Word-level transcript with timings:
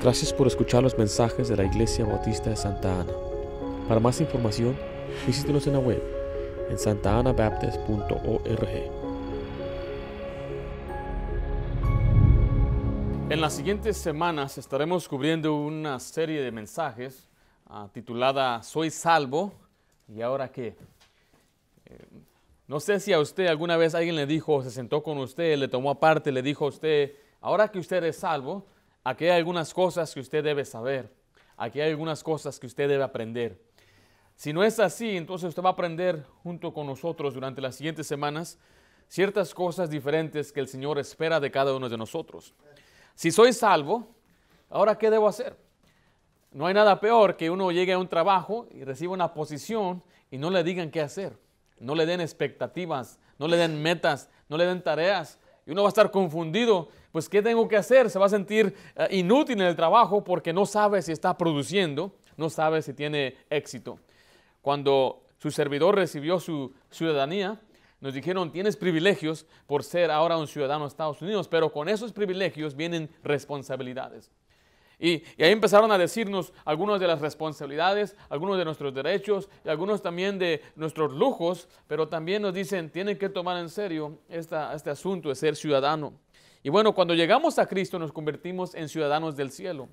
Gracias 0.00 0.32
por 0.32 0.48
escuchar 0.48 0.82
los 0.82 0.98
mensajes 0.98 1.48
de 1.48 1.56
la 1.56 1.64
Iglesia 1.64 2.04
Bautista 2.04 2.50
de 2.50 2.56
Santa 2.56 3.00
Ana. 3.00 3.12
Para 3.86 4.00
más 4.00 4.20
información, 4.20 4.76
visítenos 5.24 5.68
en 5.68 5.74
la 5.74 5.78
web 5.78 6.02
en 6.68 6.76
santaanabaptist.org. 6.78 8.68
En 13.30 13.40
las 13.40 13.52
siguientes 13.52 13.96
semanas 13.96 14.58
estaremos 14.58 15.08
cubriendo 15.08 15.54
una 15.54 16.00
serie 16.00 16.42
de 16.42 16.50
mensajes 16.50 17.28
ah, 17.68 17.88
titulada 17.92 18.60
Soy 18.64 18.90
salvo 18.90 19.52
y 20.08 20.22
ahora 20.22 20.50
qué. 20.50 20.74
Eh, 21.86 21.98
no 22.66 22.80
sé 22.80 22.98
si 22.98 23.12
a 23.12 23.20
usted 23.20 23.46
alguna 23.46 23.76
vez 23.76 23.94
alguien 23.94 24.16
le 24.16 24.26
dijo, 24.26 24.60
se 24.64 24.72
sentó 24.72 25.04
con 25.04 25.18
usted, 25.18 25.56
le 25.56 25.68
tomó 25.68 25.90
aparte, 25.90 26.32
le 26.32 26.42
dijo 26.42 26.64
a 26.64 26.68
usted, 26.68 27.12
ahora 27.40 27.68
que 27.68 27.78
usted 27.78 28.02
es 28.02 28.16
salvo, 28.16 28.66
aquí 29.08 29.24
hay 29.24 29.38
algunas 29.38 29.72
cosas 29.72 30.12
que 30.12 30.20
usted 30.20 30.44
debe 30.44 30.64
saber, 30.64 31.10
aquí 31.56 31.80
hay 31.80 31.90
algunas 31.90 32.22
cosas 32.22 32.58
que 32.60 32.66
usted 32.66 32.88
debe 32.88 33.02
aprender. 33.02 33.58
Si 34.36 34.52
no 34.52 34.62
es 34.62 34.78
así, 34.78 35.16
entonces 35.16 35.48
usted 35.48 35.62
va 35.62 35.70
a 35.70 35.72
aprender 35.72 36.24
junto 36.42 36.74
con 36.74 36.86
nosotros 36.86 37.32
durante 37.32 37.62
las 37.62 37.74
siguientes 37.74 38.06
semanas 38.06 38.58
ciertas 39.08 39.54
cosas 39.54 39.88
diferentes 39.88 40.52
que 40.52 40.60
el 40.60 40.68
Señor 40.68 40.98
espera 40.98 41.40
de 41.40 41.50
cada 41.50 41.74
uno 41.74 41.88
de 41.88 41.96
nosotros. 41.96 42.54
Si 43.14 43.30
soy 43.30 43.54
salvo, 43.54 44.06
ahora 44.68 44.98
¿qué 44.98 45.10
debo 45.10 45.26
hacer? 45.26 45.56
No 46.52 46.66
hay 46.66 46.74
nada 46.74 47.00
peor 47.00 47.36
que 47.36 47.48
uno 47.48 47.72
llegue 47.72 47.94
a 47.94 47.98
un 47.98 48.08
trabajo 48.08 48.68
y 48.70 48.84
reciba 48.84 49.14
una 49.14 49.32
posición 49.32 50.02
y 50.30 50.36
no 50.36 50.50
le 50.50 50.62
digan 50.62 50.90
qué 50.90 51.00
hacer, 51.00 51.38
no 51.80 51.94
le 51.94 52.04
den 52.04 52.20
expectativas, 52.20 53.18
no 53.38 53.48
le 53.48 53.56
den 53.56 53.80
metas, 53.80 54.28
no 54.50 54.58
le 54.58 54.66
den 54.66 54.82
tareas. 54.82 55.38
Y 55.68 55.72
uno 55.72 55.82
va 55.82 55.88
a 55.88 55.90
estar 55.90 56.10
confundido, 56.10 56.88
pues 57.12 57.28
¿qué 57.28 57.42
tengo 57.42 57.68
que 57.68 57.76
hacer? 57.76 58.08
Se 58.08 58.18
va 58.18 58.24
a 58.24 58.30
sentir 58.30 58.74
eh, 58.96 59.08
inútil 59.10 59.60
en 59.60 59.66
el 59.66 59.76
trabajo 59.76 60.24
porque 60.24 60.50
no 60.50 60.64
sabe 60.64 61.02
si 61.02 61.12
está 61.12 61.36
produciendo, 61.36 62.14
no 62.38 62.48
sabe 62.48 62.80
si 62.80 62.94
tiene 62.94 63.36
éxito. 63.50 63.98
Cuando 64.62 65.24
su 65.36 65.50
servidor 65.50 65.94
recibió 65.94 66.40
su 66.40 66.72
ciudadanía, 66.90 67.60
nos 68.00 68.14
dijeron, 68.14 68.50
tienes 68.50 68.78
privilegios 68.78 69.44
por 69.66 69.84
ser 69.84 70.10
ahora 70.10 70.38
un 70.38 70.46
ciudadano 70.46 70.84
de 70.84 70.88
Estados 70.88 71.20
Unidos, 71.20 71.48
pero 71.48 71.70
con 71.70 71.90
esos 71.90 72.14
privilegios 72.14 72.74
vienen 72.74 73.10
responsabilidades. 73.22 74.30
Y, 74.98 75.22
ahí 75.42 75.52
empezaron 75.52 75.92
a 75.92 75.98
decirnos 75.98 76.52
algunas 76.64 76.98
de 76.98 77.06
las 77.06 77.20
responsabilidades, 77.20 78.16
algunos 78.28 78.58
de 78.58 78.64
nuestros 78.64 78.92
derechos 78.92 79.48
y 79.64 79.68
algunos 79.68 80.02
también 80.02 80.38
de 80.38 80.62
nuestros 80.74 81.12
lujos, 81.12 81.68
pero 81.86 82.08
también 82.08 82.42
nos 82.42 82.52
dicen, 82.52 82.90
tienen 82.90 83.16
que 83.16 83.28
tomar 83.28 83.58
en 83.58 83.68
serio 83.68 84.18
este 84.28 84.90
asunto 84.90 85.28
de 85.28 85.34
ser 85.36 85.54
ciudadano. 85.54 86.14
Y 86.62 86.70
bueno, 86.70 86.94
cuando 86.94 87.14
llegamos 87.14 87.58
a 87.58 87.66
Cristo 87.66 87.98
nos 87.98 88.12
convertimos 88.12 88.74
en 88.74 88.88
ciudadanos 88.88 89.36
del 89.36 89.52
cielo, 89.52 89.88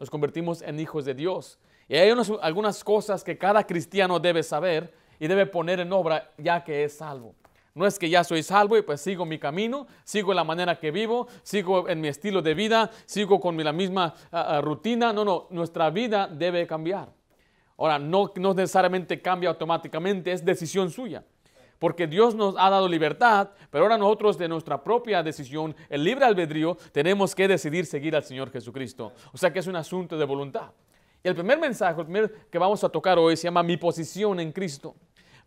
nos 0.00 0.10
convertimos 0.10 0.62
en 0.62 0.80
hijos 0.80 1.04
de 1.04 1.14
Dios. 1.14 1.58
Y 1.88 1.96
hay 1.96 2.12
algunas 2.42 2.84
cosas 2.84 3.22
que 3.22 3.38
cada 3.38 3.64
cristiano 3.64 4.18
debe 4.18 4.42
saber 4.42 4.92
y 5.20 5.26
debe 5.26 5.46
poner 5.46 5.80
en 5.80 5.92
obra 5.92 6.32
ya 6.36 6.62
que 6.62 6.84
es 6.84 6.98
salvo. 6.98 7.34
No 7.78 7.86
es 7.86 7.96
que 7.96 8.10
ya 8.10 8.24
soy 8.24 8.42
salvo 8.42 8.76
y 8.76 8.82
pues 8.82 9.00
sigo 9.00 9.24
mi 9.24 9.38
camino, 9.38 9.86
sigo 10.02 10.34
la 10.34 10.42
manera 10.42 10.80
que 10.80 10.90
vivo, 10.90 11.28
sigo 11.44 11.88
en 11.88 12.00
mi 12.00 12.08
estilo 12.08 12.42
de 12.42 12.52
vida, 12.52 12.90
sigo 13.06 13.38
con 13.38 13.56
la 13.62 13.72
misma 13.72 14.14
ah, 14.32 14.56
ah, 14.56 14.60
rutina. 14.60 15.12
No, 15.12 15.24
no, 15.24 15.46
nuestra 15.50 15.88
vida 15.88 16.26
debe 16.26 16.66
cambiar. 16.66 17.08
Ahora, 17.76 17.96
no, 18.00 18.32
no 18.34 18.52
necesariamente 18.52 19.22
cambia 19.22 19.50
automáticamente, 19.50 20.32
es 20.32 20.44
decisión 20.44 20.90
suya. 20.90 21.22
Porque 21.78 22.08
Dios 22.08 22.34
nos 22.34 22.56
ha 22.58 22.68
dado 22.68 22.88
libertad, 22.88 23.50
pero 23.70 23.84
ahora 23.84 23.96
nosotros 23.96 24.36
de 24.36 24.48
nuestra 24.48 24.82
propia 24.82 25.22
decisión, 25.22 25.76
el 25.88 26.02
libre 26.02 26.24
albedrío, 26.24 26.76
tenemos 26.90 27.32
que 27.32 27.46
decidir 27.46 27.86
seguir 27.86 28.16
al 28.16 28.24
Señor 28.24 28.50
Jesucristo. 28.50 29.12
O 29.32 29.38
sea 29.38 29.52
que 29.52 29.60
es 29.60 29.68
un 29.68 29.76
asunto 29.76 30.18
de 30.18 30.24
voluntad. 30.24 30.72
Y 31.22 31.28
el 31.28 31.36
primer 31.36 31.60
mensaje, 31.60 32.00
el 32.00 32.06
primer 32.06 32.32
que 32.50 32.58
vamos 32.58 32.82
a 32.82 32.88
tocar 32.88 33.20
hoy 33.20 33.36
se 33.36 33.44
llama 33.44 33.62
mi 33.62 33.76
posición 33.76 34.40
en 34.40 34.50
Cristo 34.50 34.96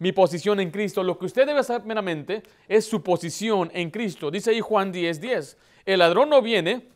mi 0.02 0.12
posición 0.14 0.60
en 0.60 0.72
Cristo. 0.72 1.04
Lo 1.04 1.20
que 1.20 1.28
usted 1.28 1.46
debe 1.46 1.64
saber 1.64 1.86
meramente 1.86 2.42
es 2.68 2.86
su 2.86 3.04
posición 3.04 3.70
en 3.72 3.92
Cristo. 3.92 4.32
Dice 4.32 4.50
ahí 4.50 4.60
Juan 4.60 4.92
10, 4.92 5.22
10. 5.22 5.58
El 5.86 6.00
ladrón 6.00 6.30
no 6.30 6.42
viene 6.42 6.88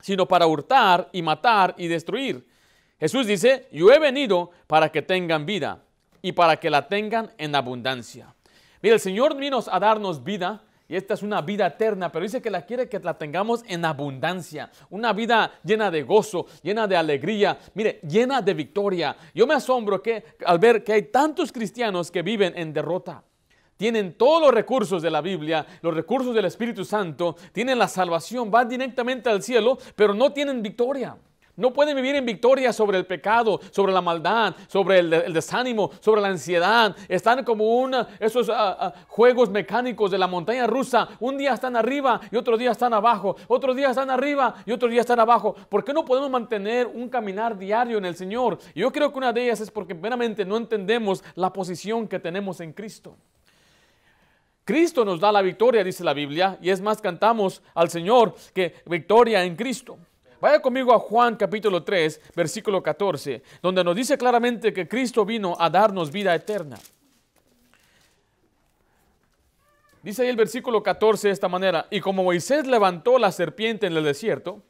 sino 0.00 0.28
para 0.28 0.46
hurtar 0.46 1.08
y 1.10 1.20
matar 1.20 1.74
y 1.76 1.88
destruir. 1.88 2.46
Jesús 3.00 3.26
dice, 3.26 3.66
yo 3.72 3.90
he 3.90 3.98
venido 3.98 4.52
para 4.68 4.92
que 4.92 5.02
tengan 5.02 5.46
vida 5.46 5.82
y 6.22 6.30
para 6.30 6.58
que 6.58 6.70
la 6.70 6.86
tengan 6.86 7.32
en 7.38 7.56
abundancia. 7.56 8.32
Mira, 8.82 8.94
el 8.94 9.00
Señor 9.00 9.36
vino 9.36 9.58
a 9.68 9.80
darnos 9.80 10.22
vida 10.22 10.62
y 10.86 10.96
esta 10.96 11.14
es 11.14 11.22
una 11.22 11.40
vida 11.40 11.66
eterna, 11.66 12.12
pero 12.12 12.24
dice 12.24 12.42
que 12.42 12.50
la 12.50 12.66
quiere 12.66 12.88
que 12.88 12.98
la 12.98 13.16
tengamos 13.16 13.62
en 13.66 13.84
abundancia, 13.84 14.70
una 14.90 15.12
vida 15.12 15.58
llena 15.64 15.90
de 15.90 16.02
gozo, 16.02 16.46
llena 16.62 16.86
de 16.86 16.96
alegría, 16.96 17.58
mire, 17.74 18.00
llena 18.06 18.42
de 18.42 18.52
victoria. 18.52 19.16
Yo 19.34 19.46
me 19.46 19.54
asombro 19.54 20.02
que 20.02 20.24
al 20.44 20.58
ver 20.58 20.84
que 20.84 20.92
hay 20.92 21.02
tantos 21.04 21.52
cristianos 21.52 22.10
que 22.10 22.22
viven 22.22 22.52
en 22.56 22.72
derrota. 22.72 23.22
Tienen 23.76 24.16
todos 24.16 24.40
los 24.40 24.54
recursos 24.54 25.02
de 25.02 25.10
la 25.10 25.20
Biblia, 25.20 25.66
los 25.82 25.94
recursos 25.94 26.34
del 26.34 26.44
Espíritu 26.44 26.84
Santo, 26.84 27.34
tienen 27.52 27.78
la 27.78 27.88
salvación, 27.88 28.50
van 28.50 28.68
directamente 28.68 29.28
al 29.30 29.42
cielo, 29.42 29.78
pero 29.96 30.14
no 30.14 30.32
tienen 30.32 30.62
victoria. 30.62 31.16
No 31.56 31.72
pueden 31.72 31.94
vivir 31.94 32.16
en 32.16 32.26
victoria 32.26 32.72
sobre 32.72 32.98
el 32.98 33.06
pecado, 33.06 33.60
sobre 33.70 33.92
la 33.92 34.00
maldad, 34.00 34.56
sobre 34.66 34.98
el, 34.98 35.32
desánimo, 35.32 35.90
sobre 36.00 36.20
la 36.20 36.28
ansiedad. 36.28 36.96
Están 37.08 37.44
como 37.44 37.78
una, 37.78 38.08
esos 38.18 38.48
ah, 38.48 38.76
ah, 38.80 38.94
juegos 39.06 39.50
mecánicos 39.50 40.10
de 40.10 40.18
la 40.18 40.26
montaña 40.26 40.66
rusa. 40.66 41.08
Un 41.20 41.38
día 41.38 41.54
están 41.54 41.76
arriba 41.76 42.20
y 42.32 42.36
otro 42.36 42.56
día 42.56 42.72
están 42.72 42.92
abajo. 42.92 43.36
Otro 43.46 43.72
día 43.72 43.90
están 43.90 44.10
arriba 44.10 44.56
y 44.66 44.72
otro 44.72 44.88
día 44.88 45.02
están 45.02 45.20
abajo. 45.20 45.54
¿Por 45.68 45.84
qué 45.84 45.92
no 45.92 46.04
podemos 46.04 46.30
mantener 46.30 46.88
un 46.88 47.08
caminar 47.08 47.56
diario 47.56 47.98
en 47.98 48.04
el 48.04 48.16
Señor? 48.16 48.58
yo 48.74 48.90
creo 48.90 49.12
que 49.12 49.18
una 49.18 49.32
de 49.32 49.44
ellas 49.44 49.60
es 49.60 49.70
porque 49.70 49.94
meramente 49.94 50.44
no 50.44 50.56
entendemos 50.56 51.22
la 51.36 51.52
posición 51.52 52.08
que 52.08 52.18
tenemos 52.18 52.60
en 52.60 52.72
Cristo. 52.72 53.16
Cristo 54.64 55.04
nos 55.04 55.20
da 55.20 55.30
la 55.30 55.42
victoria, 55.42 55.84
dice 55.84 56.02
la 56.02 56.14
Biblia, 56.14 56.58
y 56.60 56.70
es 56.70 56.80
más, 56.80 57.00
cantamos 57.00 57.62
al 57.74 57.90
Señor 57.90 58.34
que 58.54 58.74
victoria 58.86 59.44
en 59.44 59.56
Cristo. 59.56 59.98
Vaya 60.44 60.60
conmigo 60.60 60.92
a 60.92 60.98
Juan 60.98 61.36
capítulo 61.36 61.82
3, 61.82 62.20
versículo 62.36 62.82
14, 62.82 63.42
donde 63.62 63.82
nos 63.82 63.96
dice 63.96 64.18
claramente 64.18 64.74
que 64.74 64.86
Cristo 64.86 65.24
vino 65.24 65.56
a 65.58 65.70
darnos 65.70 66.12
vida 66.12 66.34
eterna. 66.34 66.78
Dice 70.02 70.20
ahí 70.20 70.28
el 70.28 70.36
versículo 70.36 70.82
14 70.82 71.28
de 71.28 71.32
esta 71.32 71.48
manera, 71.48 71.86
y 71.90 71.98
como 71.98 72.24
Moisés 72.24 72.66
levantó 72.66 73.18
la 73.18 73.32
serpiente 73.32 73.86
en 73.86 73.96
el 73.96 74.04
desierto, 74.04 74.60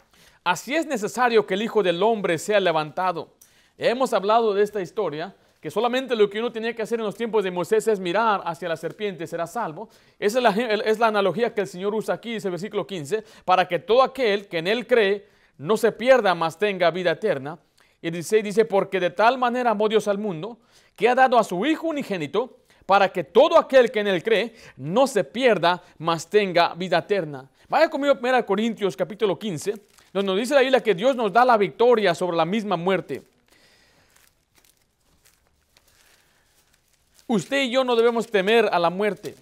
así 0.45 0.77
es 0.77 0.87
necesario 0.87 1.45
que 1.45 1.55
el 1.55 1.62
Hijo 1.62 1.83
del 1.83 2.01
Hombre 2.05 2.39
sea 2.39 2.61
levantado. 2.61 3.31
Hemos 3.77 4.12
hablado 4.12 4.55
de 4.55 4.62
esta 4.62 4.81
historia, 4.81 5.35
que 5.61 5.73
solamente 5.73 6.15
lo 6.15 6.31
que 6.31 6.39
uno 6.39 6.53
tenía 6.53 6.73
que 6.73 6.83
hacer 6.83 7.01
en 7.01 7.06
los 7.06 7.17
tiempos 7.17 7.43
de 7.43 7.51
Moisés 7.51 7.89
es 7.89 7.99
mirar 7.99 8.43
hacia 8.45 8.69
la 8.69 8.77
serpiente, 8.77 9.27
será 9.27 9.49
salvo. 9.49 9.89
Esa 10.21 10.39
es 10.39 10.45
la, 10.45 10.51
es 10.85 11.01
la 11.01 11.09
analogía 11.09 11.53
que 11.53 11.62
el 11.62 11.67
Señor 11.67 11.97
usa 11.97 12.15
aquí, 12.15 12.35
dice 12.35 12.47
el 12.47 12.53
versículo 12.53 12.87
15, 12.87 13.25
para 13.45 13.67
que 13.67 13.81
todo 13.81 14.05
aquel 14.05 14.47
que 14.47 14.59
en 14.59 14.69
Él 14.69 14.87
cree 14.87 15.34
no 15.59 15.76
se 15.76 15.92
pierda, 15.92 16.34
mas 16.34 16.59
tenga 16.59 16.91
vida 16.91 17.12
eterna. 17.12 17.59
Y 18.03 18.10
dice, 18.10 18.42
dice, 18.42 18.65
porque 18.65 19.00
de 19.00 19.10
tal 19.10 19.38
manera 19.38 19.70
amó 19.70 19.88
Dios 19.88 20.09
al 20.09 20.19
mundo, 20.19 20.59
que 20.94 21.09
ha 21.09 21.15
dado 21.15 21.38
a 21.38 21.44
su 21.44 21.65
Hijo 21.65 21.88
unigénito, 21.88 22.59
para 22.87 23.10
que 23.10 23.25
todo 23.25 23.59
aquel 23.59 23.91
que 23.91 24.00
en 24.00 24.09
él 24.09 24.22
cree 24.22 24.54
no 24.76 25.06
se 25.06 25.25
pierda, 25.25 25.82
mas 25.98 26.28
tenga 26.28 26.75
vida 26.75 26.98
eterna. 26.98 27.48
Vaya 27.69 27.88
conmigo 27.88 28.12
a 28.12 28.19
1 28.19 28.47
Corintios 28.47 28.97
capítulo 28.97 29.38
15, 29.38 29.75
donde 30.12 30.26
nos 30.26 30.38
dice 30.38 30.54
la 30.54 30.60
Biblia 30.60 30.82
que 30.82 30.94
Dios 30.94 31.16
nos 31.16 31.32
da 31.32 31.44
la 31.44 31.56
victoria 31.56 32.14
sobre 32.14 32.37
la 32.37 32.44
misma 32.44 32.76
muerte. 32.76 33.22
Usted 37.26 37.62
y 37.62 37.70
yo 37.70 37.84
no 37.84 37.97
debemos 37.97 38.26
temer 38.26 38.69
a 38.70 38.78
la 38.78 38.91
muerte. 38.91 39.34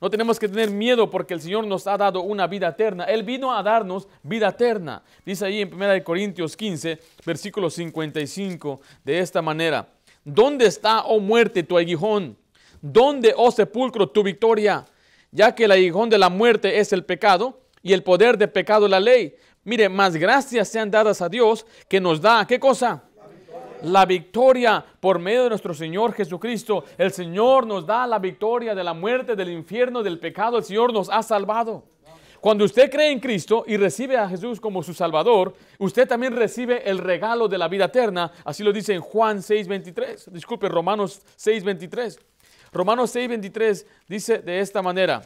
No 0.00 0.08
tenemos 0.08 0.38
que 0.38 0.48
tener 0.48 0.70
miedo 0.70 1.10
porque 1.10 1.34
el 1.34 1.42
Señor 1.42 1.66
nos 1.66 1.86
ha 1.86 1.98
dado 1.98 2.22
una 2.22 2.46
vida 2.46 2.68
eterna. 2.68 3.04
Él 3.04 3.22
vino 3.22 3.54
a 3.54 3.62
darnos 3.62 4.08
vida 4.22 4.48
eterna. 4.48 5.02
Dice 5.26 5.44
ahí 5.44 5.60
en 5.60 5.74
1 5.74 6.02
Corintios 6.02 6.56
15, 6.56 6.98
versículo 7.26 7.68
55, 7.68 8.80
de 9.04 9.18
esta 9.18 9.42
manera. 9.42 9.88
¿Dónde 10.24 10.66
está, 10.66 11.02
oh 11.02 11.20
muerte, 11.20 11.62
tu 11.62 11.76
aguijón? 11.76 12.36
¿Dónde, 12.80 13.34
oh 13.36 13.50
sepulcro, 13.50 14.08
tu 14.08 14.22
victoria? 14.22 14.86
Ya 15.30 15.54
que 15.54 15.64
el 15.64 15.72
aguijón 15.72 16.08
de 16.08 16.18
la 16.18 16.30
muerte 16.30 16.78
es 16.78 16.94
el 16.94 17.04
pecado 17.04 17.60
y 17.82 17.92
el 17.92 18.02
poder 18.02 18.38
de 18.38 18.48
pecado 18.48 18.88
la 18.88 19.00
ley. 19.00 19.34
Mire, 19.64 19.90
más 19.90 20.16
gracias 20.16 20.68
sean 20.68 20.90
dadas 20.90 21.20
a 21.20 21.28
Dios 21.28 21.66
que 21.88 22.00
nos 22.00 22.22
da, 22.22 22.46
¿qué 22.46 22.58
cosa? 22.58 23.04
La 23.82 24.06
victoria 24.06 24.84
por 25.00 25.18
medio 25.18 25.44
de 25.44 25.50
nuestro 25.50 25.74
Señor 25.74 26.12
Jesucristo. 26.12 26.84
El 26.98 27.12
Señor 27.12 27.66
nos 27.66 27.86
da 27.86 28.06
la 28.06 28.18
victoria 28.18 28.74
de 28.74 28.84
la 28.84 28.94
muerte, 28.94 29.36
del 29.36 29.50
infierno, 29.50 30.02
del 30.02 30.18
pecado. 30.18 30.58
El 30.58 30.64
Señor 30.64 30.92
nos 30.92 31.08
ha 31.10 31.22
salvado. 31.22 31.84
Cuando 32.40 32.64
usted 32.64 32.90
cree 32.90 33.10
en 33.10 33.20
Cristo 33.20 33.64
y 33.66 33.76
recibe 33.76 34.16
a 34.16 34.26
Jesús 34.26 34.60
como 34.60 34.82
su 34.82 34.94
Salvador, 34.94 35.54
usted 35.78 36.08
también 36.08 36.34
recibe 36.34 36.88
el 36.88 36.96
regalo 36.98 37.48
de 37.48 37.58
la 37.58 37.68
vida 37.68 37.84
eterna. 37.84 38.32
Así 38.44 38.62
lo 38.62 38.72
dice 38.72 38.94
en 38.94 39.02
Juan 39.02 39.42
6:23. 39.42 40.32
Disculpe, 40.32 40.68
Romanos 40.68 41.20
6:23. 41.36 42.18
Romanos 42.72 43.14
6:23 43.14 43.86
dice 44.08 44.38
de 44.38 44.60
esta 44.60 44.80
manera, 44.80 45.20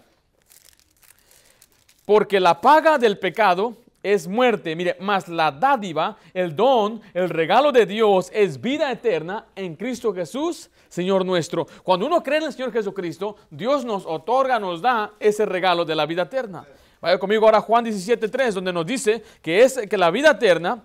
porque 2.04 2.40
la 2.40 2.60
paga 2.60 2.98
del 2.98 3.18
pecado 3.18 3.76
es 4.04 4.28
muerte. 4.28 4.76
Mire, 4.76 4.96
más 5.00 5.26
la 5.28 5.50
dádiva, 5.50 6.16
el 6.34 6.54
don, 6.54 7.00
el 7.14 7.30
regalo 7.30 7.72
de 7.72 7.86
Dios 7.86 8.30
es 8.32 8.60
vida 8.60 8.92
eterna 8.92 9.46
en 9.56 9.74
Cristo 9.74 10.14
Jesús, 10.14 10.70
Señor 10.88 11.24
nuestro. 11.24 11.66
Cuando 11.82 12.06
uno 12.06 12.22
cree 12.22 12.38
en 12.38 12.44
el 12.44 12.52
Señor 12.52 12.70
Jesucristo, 12.70 13.36
Dios 13.50 13.84
nos 13.84 14.04
otorga, 14.04 14.60
nos 14.60 14.82
da 14.82 15.14
ese 15.18 15.46
regalo 15.46 15.86
de 15.86 15.94
la 15.94 16.04
vida 16.04 16.22
eterna. 16.22 16.66
Vaya 17.00 17.18
conmigo 17.18 17.46
ahora 17.46 17.58
a 17.58 17.62
Juan 17.62 17.86
17.3, 17.86 18.52
donde 18.52 18.72
nos 18.72 18.84
dice 18.84 19.22
que, 19.40 19.62
es, 19.62 19.80
que 19.88 19.96
la 19.96 20.10
vida 20.10 20.32
eterna 20.32 20.84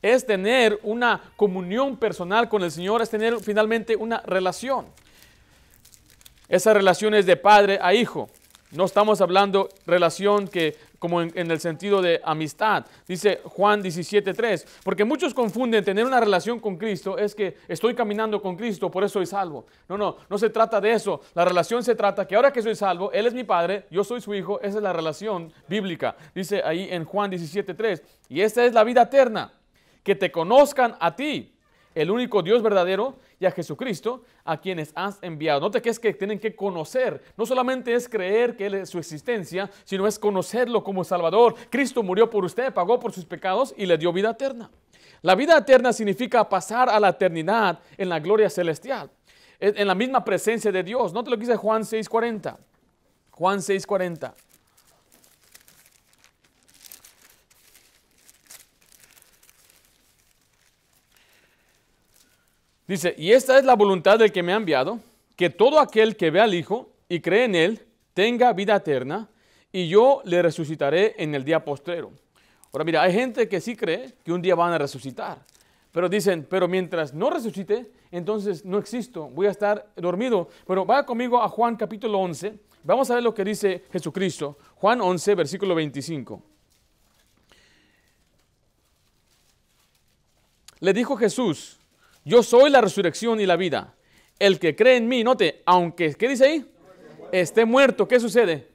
es 0.00 0.24
tener 0.24 0.78
una 0.84 1.20
comunión 1.36 1.96
personal 1.96 2.48
con 2.48 2.62
el 2.62 2.70
Señor, 2.70 3.02
es 3.02 3.10
tener 3.10 3.40
finalmente 3.40 3.96
una 3.96 4.20
relación. 4.20 4.86
Esa 6.48 6.72
relación 6.72 7.14
es 7.14 7.26
de 7.26 7.36
padre 7.36 7.80
a 7.82 7.94
hijo. 7.94 8.30
No 8.72 8.84
estamos 8.84 9.20
hablando 9.20 9.68
relación 9.84 10.46
que 10.46 10.76
como 11.00 11.22
en, 11.22 11.50
el 11.50 11.58
sentido 11.58 12.00
de 12.00 12.20
amistad. 12.22 12.84
Dice 13.08 13.40
Juan 13.44 13.82
17.3, 13.82 14.64
porque 14.84 15.04
muchos 15.04 15.34
confunden 15.34 15.82
tener 15.82 16.04
una 16.04 16.20
relación 16.20 16.60
con 16.60 16.76
Cristo, 16.76 17.18
es 17.18 17.34
que 17.34 17.56
estoy 17.66 17.94
caminando 17.94 18.40
con 18.40 18.54
Cristo, 18.54 18.90
por 18.90 19.02
eso 19.02 19.14
soy 19.14 19.26
salvo. 19.26 19.64
No, 19.88 19.96
no, 19.96 20.18
no 20.28 20.38
se 20.38 20.50
trata 20.50 20.80
de 20.80 20.92
eso. 20.92 21.22
La 21.34 21.44
relación 21.44 21.82
se 21.82 21.94
trata 21.94 22.28
que 22.28 22.36
ahora 22.36 22.52
que 22.52 22.62
soy 22.62 22.76
salvo, 22.76 23.10
Él 23.12 23.26
es 23.26 23.34
mi 23.34 23.44
Padre, 23.44 23.86
yo 23.90 24.04
soy 24.04 24.20
su 24.20 24.34
Hijo, 24.34 24.60
esa 24.60 24.76
es 24.76 24.82
la 24.82 24.92
relación 24.92 25.50
bíblica. 25.66 26.14
Dice 26.34 26.62
ahí 26.62 26.86
en 26.90 27.04
Juan 27.06 27.32
17.3, 27.32 28.02
y 28.28 28.42
esta 28.42 28.64
es 28.66 28.74
la 28.74 28.84
vida 28.84 29.02
eterna, 29.02 29.54
que 30.02 30.14
te 30.14 30.30
conozcan 30.30 30.96
a 31.00 31.16
ti, 31.16 31.54
el 31.94 32.10
único 32.10 32.42
Dios 32.42 32.62
verdadero, 32.62 33.16
y 33.40 33.46
a 33.46 33.50
Jesucristo, 33.50 34.22
a 34.44 34.60
quienes 34.60 34.92
has 34.94 35.18
enviado. 35.22 35.60
Note 35.60 35.80
que 35.80 35.88
es 35.88 35.98
que 35.98 36.12
tienen 36.12 36.38
que 36.38 36.54
conocer. 36.54 37.22
No 37.36 37.46
solamente 37.46 37.94
es 37.94 38.08
creer 38.08 38.54
que 38.54 38.66
Él 38.66 38.74
es 38.74 38.90
su 38.90 38.98
existencia, 38.98 39.70
sino 39.84 40.06
es 40.06 40.18
conocerlo 40.18 40.84
como 40.84 41.04
Salvador. 41.04 41.54
Cristo 41.70 42.02
murió 42.02 42.28
por 42.28 42.44
usted, 42.44 42.72
pagó 42.72 43.00
por 43.00 43.12
sus 43.12 43.24
pecados 43.24 43.74
y 43.76 43.86
le 43.86 43.96
dio 43.96 44.12
vida 44.12 44.30
eterna. 44.30 44.70
La 45.22 45.34
vida 45.34 45.56
eterna 45.56 45.92
significa 45.92 46.48
pasar 46.48 46.88
a 46.88 47.00
la 47.00 47.10
eternidad 47.10 47.78
en 47.96 48.08
la 48.08 48.20
gloria 48.20 48.50
celestial, 48.50 49.10
en 49.58 49.86
la 49.86 49.94
misma 49.94 50.24
presencia 50.24 50.70
de 50.70 50.82
Dios. 50.82 51.12
Note 51.12 51.30
lo 51.30 51.36
que 51.36 51.40
dice 51.40 51.56
Juan 51.56 51.82
6:40. 51.82 52.58
Juan 53.30 53.60
6:40. 53.60 54.34
Dice, 62.90 63.14
y 63.16 63.30
esta 63.30 63.56
es 63.56 63.64
la 63.64 63.76
voluntad 63.76 64.18
del 64.18 64.32
que 64.32 64.42
me 64.42 64.52
ha 64.52 64.56
enviado, 64.56 64.98
que 65.36 65.48
todo 65.48 65.78
aquel 65.78 66.16
que 66.16 66.32
ve 66.32 66.40
al 66.40 66.54
Hijo 66.54 66.90
y 67.08 67.20
cree 67.20 67.44
en 67.44 67.54
Él 67.54 67.86
tenga 68.14 68.52
vida 68.52 68.74
eterna, 68.74 69.28
y 69.70 69.86
yo 69.86 70.22
le 70.24 70.42
resucitaré 70.42 71.14
en 71.16 71.36
el 71.36 71.44
día 71.44 71.64
postrero. 71.64 72.10
Ahora 72.72 72.84
mira, 72.84 73.02
hay 73.02 73.12
gente 73.12 73.48
que 73.48 73.60
sí 73.60 73.76
cree 73.76 74.14
que 74.24 74.32
un 74.32 74.42
día 74.42 74.56
van 74.56 74.72
a 74.72 74.78
resucitar, 74.78 75.38
pero 75.92 76.08
dicen, 76.08 76.44
pero 76.50 76.66
mientras 76.66 77.14
no 77.14 77.30
resucite, 77.30 77.92
entonces 78.10 78.64
no 78.64 78.78
existo, 78.78 79.28
voy 79.28 79.46
a 79.46 79.50
estar 79.50 79.86
dormido. 79.94 80.48
Pero 80.66 80.84
vaya 80.84 81.06
conmigo 81.06 81.40
a 81.40 81.48
Juan 81.48 81.76
capítulo 81.76 82.18
11, 82.18 82.58
vamos 82.82 83.08
a 83.08 83.14
ver 83.14 83.22
lo 83.22 83.32
que 83.32 83.44
dice 83.44 83.84
Jesucristo. 83.92 84.58
Juan 84.74 85.00
11, 85.00 85.36
versículo 85.36 85.76
25. 85.76 86.42
Le 90.80 90.92
dijo 90.92 91.16
Jesús, 91.16 91.79
yo 92.24 92.42
soy 92.42 92.70
la 92.70 92.80
resurrección 92.80 93.40
y 93.40 93.46
la 93.46 93.56
vida. 93.56 93.94
El 94.38 94.58
que 94.58 94.74
cree 94.74 94.96
en 94.96 95.08
mí, 95.08 95.22
note, 95.22 95.62
aunque, 95.66 96.14
¿qué 96.14 96.28
dice 96.28 96.44
ahí? 96.44 96.70
Esté 97.32 97.64
muerto, 97.64 98.08
¿qué 98.08 98.18
sucede? 98.18 98.68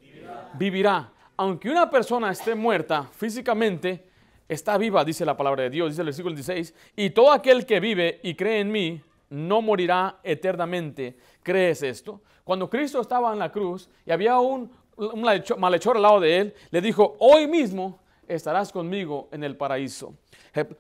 Vivirá. 0.53 1.11
Aunque 1.37 1.69
una 1.69 1.89
persona 1.89 2.31
esté 2.31 2.55
muerta 2.55 3.09
físicamente, 3.11 4.05
está 4.47 4.77
viva, 4.77 5.03
dice 5.03 5.25
la 5.25 5.35
palabra 5.35 5.63
de 5.63 5.69
Dios, 5.69 5.89
dice 5.89 6.01
el 6.01 6.05
versículo 6.05 6.35
16. 6.35 6.73
Y 6.95 7.09
todo 7.09 7.31
aquel 7.31 7.65
que 7.65 7.79
vive 7.79 8.19
y 8.23 8.35
cree 8.35 8.59
en 8.59 8.71
mí, 8.71 9.01
no 9.29 9.61
morirá 9.61 10.19
eternamente. 10.23 11.17
¿Crees 11.43 11.83
esto? 11.83 12.21
Cuando 12.43 12.69
Cristo 12.69 13.01
estaba 13.01 13.33
en 13.33 13.39
la 13.39 13.51
cruz 13.51 13.89
y 14.05 14.11
había 14.11 14.39
un, 14.39 14.71
un 14.95 15.21
malhechor 15.57 15.95
al 15.97 16.01
lado 16.01 16.19
de 16.19 16.37
él, 16.37 16.53
le 16.69 16.81
dijo, 16.81 17.15
hoy 17.19 17.47
mismo 17.47 17.99
estarás 18.27 18.71
conmigo 18.71 19.29
en 19.31 19.43
el 19.43 19.57
paraíso. 19.57 20.13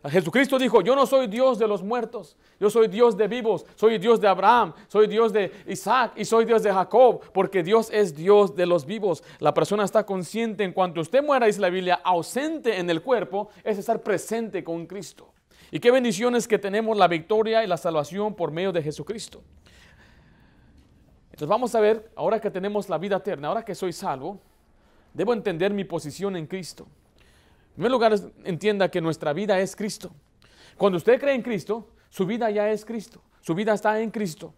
Jesucristo 0.09 0.57
dijo, 0.57 0.81
yo 0.81 0.95
no 0.95 1.05
soy 1.05 1.27
Dios 1.27 1.59
de 1.59 1.67
los 1.67 1.83
muertos, 1.83 2.37
yo 2.59 2.69
soy 2.69 2.87
Dios 2.87 3.17
de 3.17 3.27
vivos, 3.27 3.65
soy 3.75 3.97
Dios 3.97 4.21
de 4.21 4.27
Abraham, 4.29 4.73
soy 4.87 5.07
Dios 5.07 5.33
de 5.33 5.51
Isaac 5.67 6.13
y 6.15 6.23
soy 6.23 6.45
Dios 6.45 6.63
de 6.63 6.71
Jacob, 6.71 7.21
porque 7.33 7.61
Dios 7.61 7.89
es 7.91 8.15
Dios 8.15 8.55
de 8.55 8.65
los 8.65 8.85
vivos. 8.85 9.21
La 9.39 9.53
persona 9.53 9.83
está 9.83 10.05
consciente 10.05 10.63
en 10.63 10.71
cuanto 10.71 11.01
usted 11.01 11.21
muera, 11.21 11.47
dice 11.47 11.59
la 11.59 11.69
Biblia, 11.69 11.99
ausente 12.05 12.79
en 12.79 12.89
el 12.89 13.01
cuerpo, 13.01 13.49
es 13.65 13.77
estar 13.77 14.01
presente 14.01 14.63
con 14.63 14.85
Cristo. 14.85 15.33
Y 15.71 15.81
qué 15.81 15.91
bendiciones 15.91 16.47
que 16.47 16.57
tenemos 16.57 16.95
la 16.95 17.09
victoria 17.09 17.61
y 17.61 17.67
la 17.67 17.75
salvación 17.75 18.33
por 18.33 18.51
medio 18.51 18.71
de 18.71 18.81
Jesucristo. 18.81 19.43
Entonces 21.25 21.49
vamos 21.49 21.75
a 21.75 21.81
ver, 21.81 22.11
ahora 22.15 22.39
que 22.39 22.49
tenemos 22.49 22.87
la 22.87 22.97
vida 22.97 23.17
eterna, 23.17 23.49
ahora 23.49 23.65
que 23.65 23.75
soy 23.75 23.91
salvo, 23.91 24.39
debo 25.13 25.33
entender 25.33 25.73
mi 25.73 25.83
posición 25.83 26.37
en 26.37 26.47
Cristo. 26.47 26.87
En 27.75 27.83
primer 27.83 27.91
lugar, 27.91 28.15
entienda 28.45 28.89
que 28.89 29.01
nuestra 29.01 29.33
vida 29.33 29.59
es 29.59 29.75
Cristo. 29.75 30.09
Cuando 30.77 30.95
usted 30.95 31.19
cree 31.19 31.35
en 31.35 31.41
Cristo, 31.41 31.89
su 32.09 32.25
vida 32.25 32.49
ya 32.49 32.69
es 32.71 32.85
Cristo. 32.85 33.21
Su 33.41 33.53
vida 33.53 33.73
está 33.73 33.99
en 33.99 34.11
Cristo. 34.11 34.53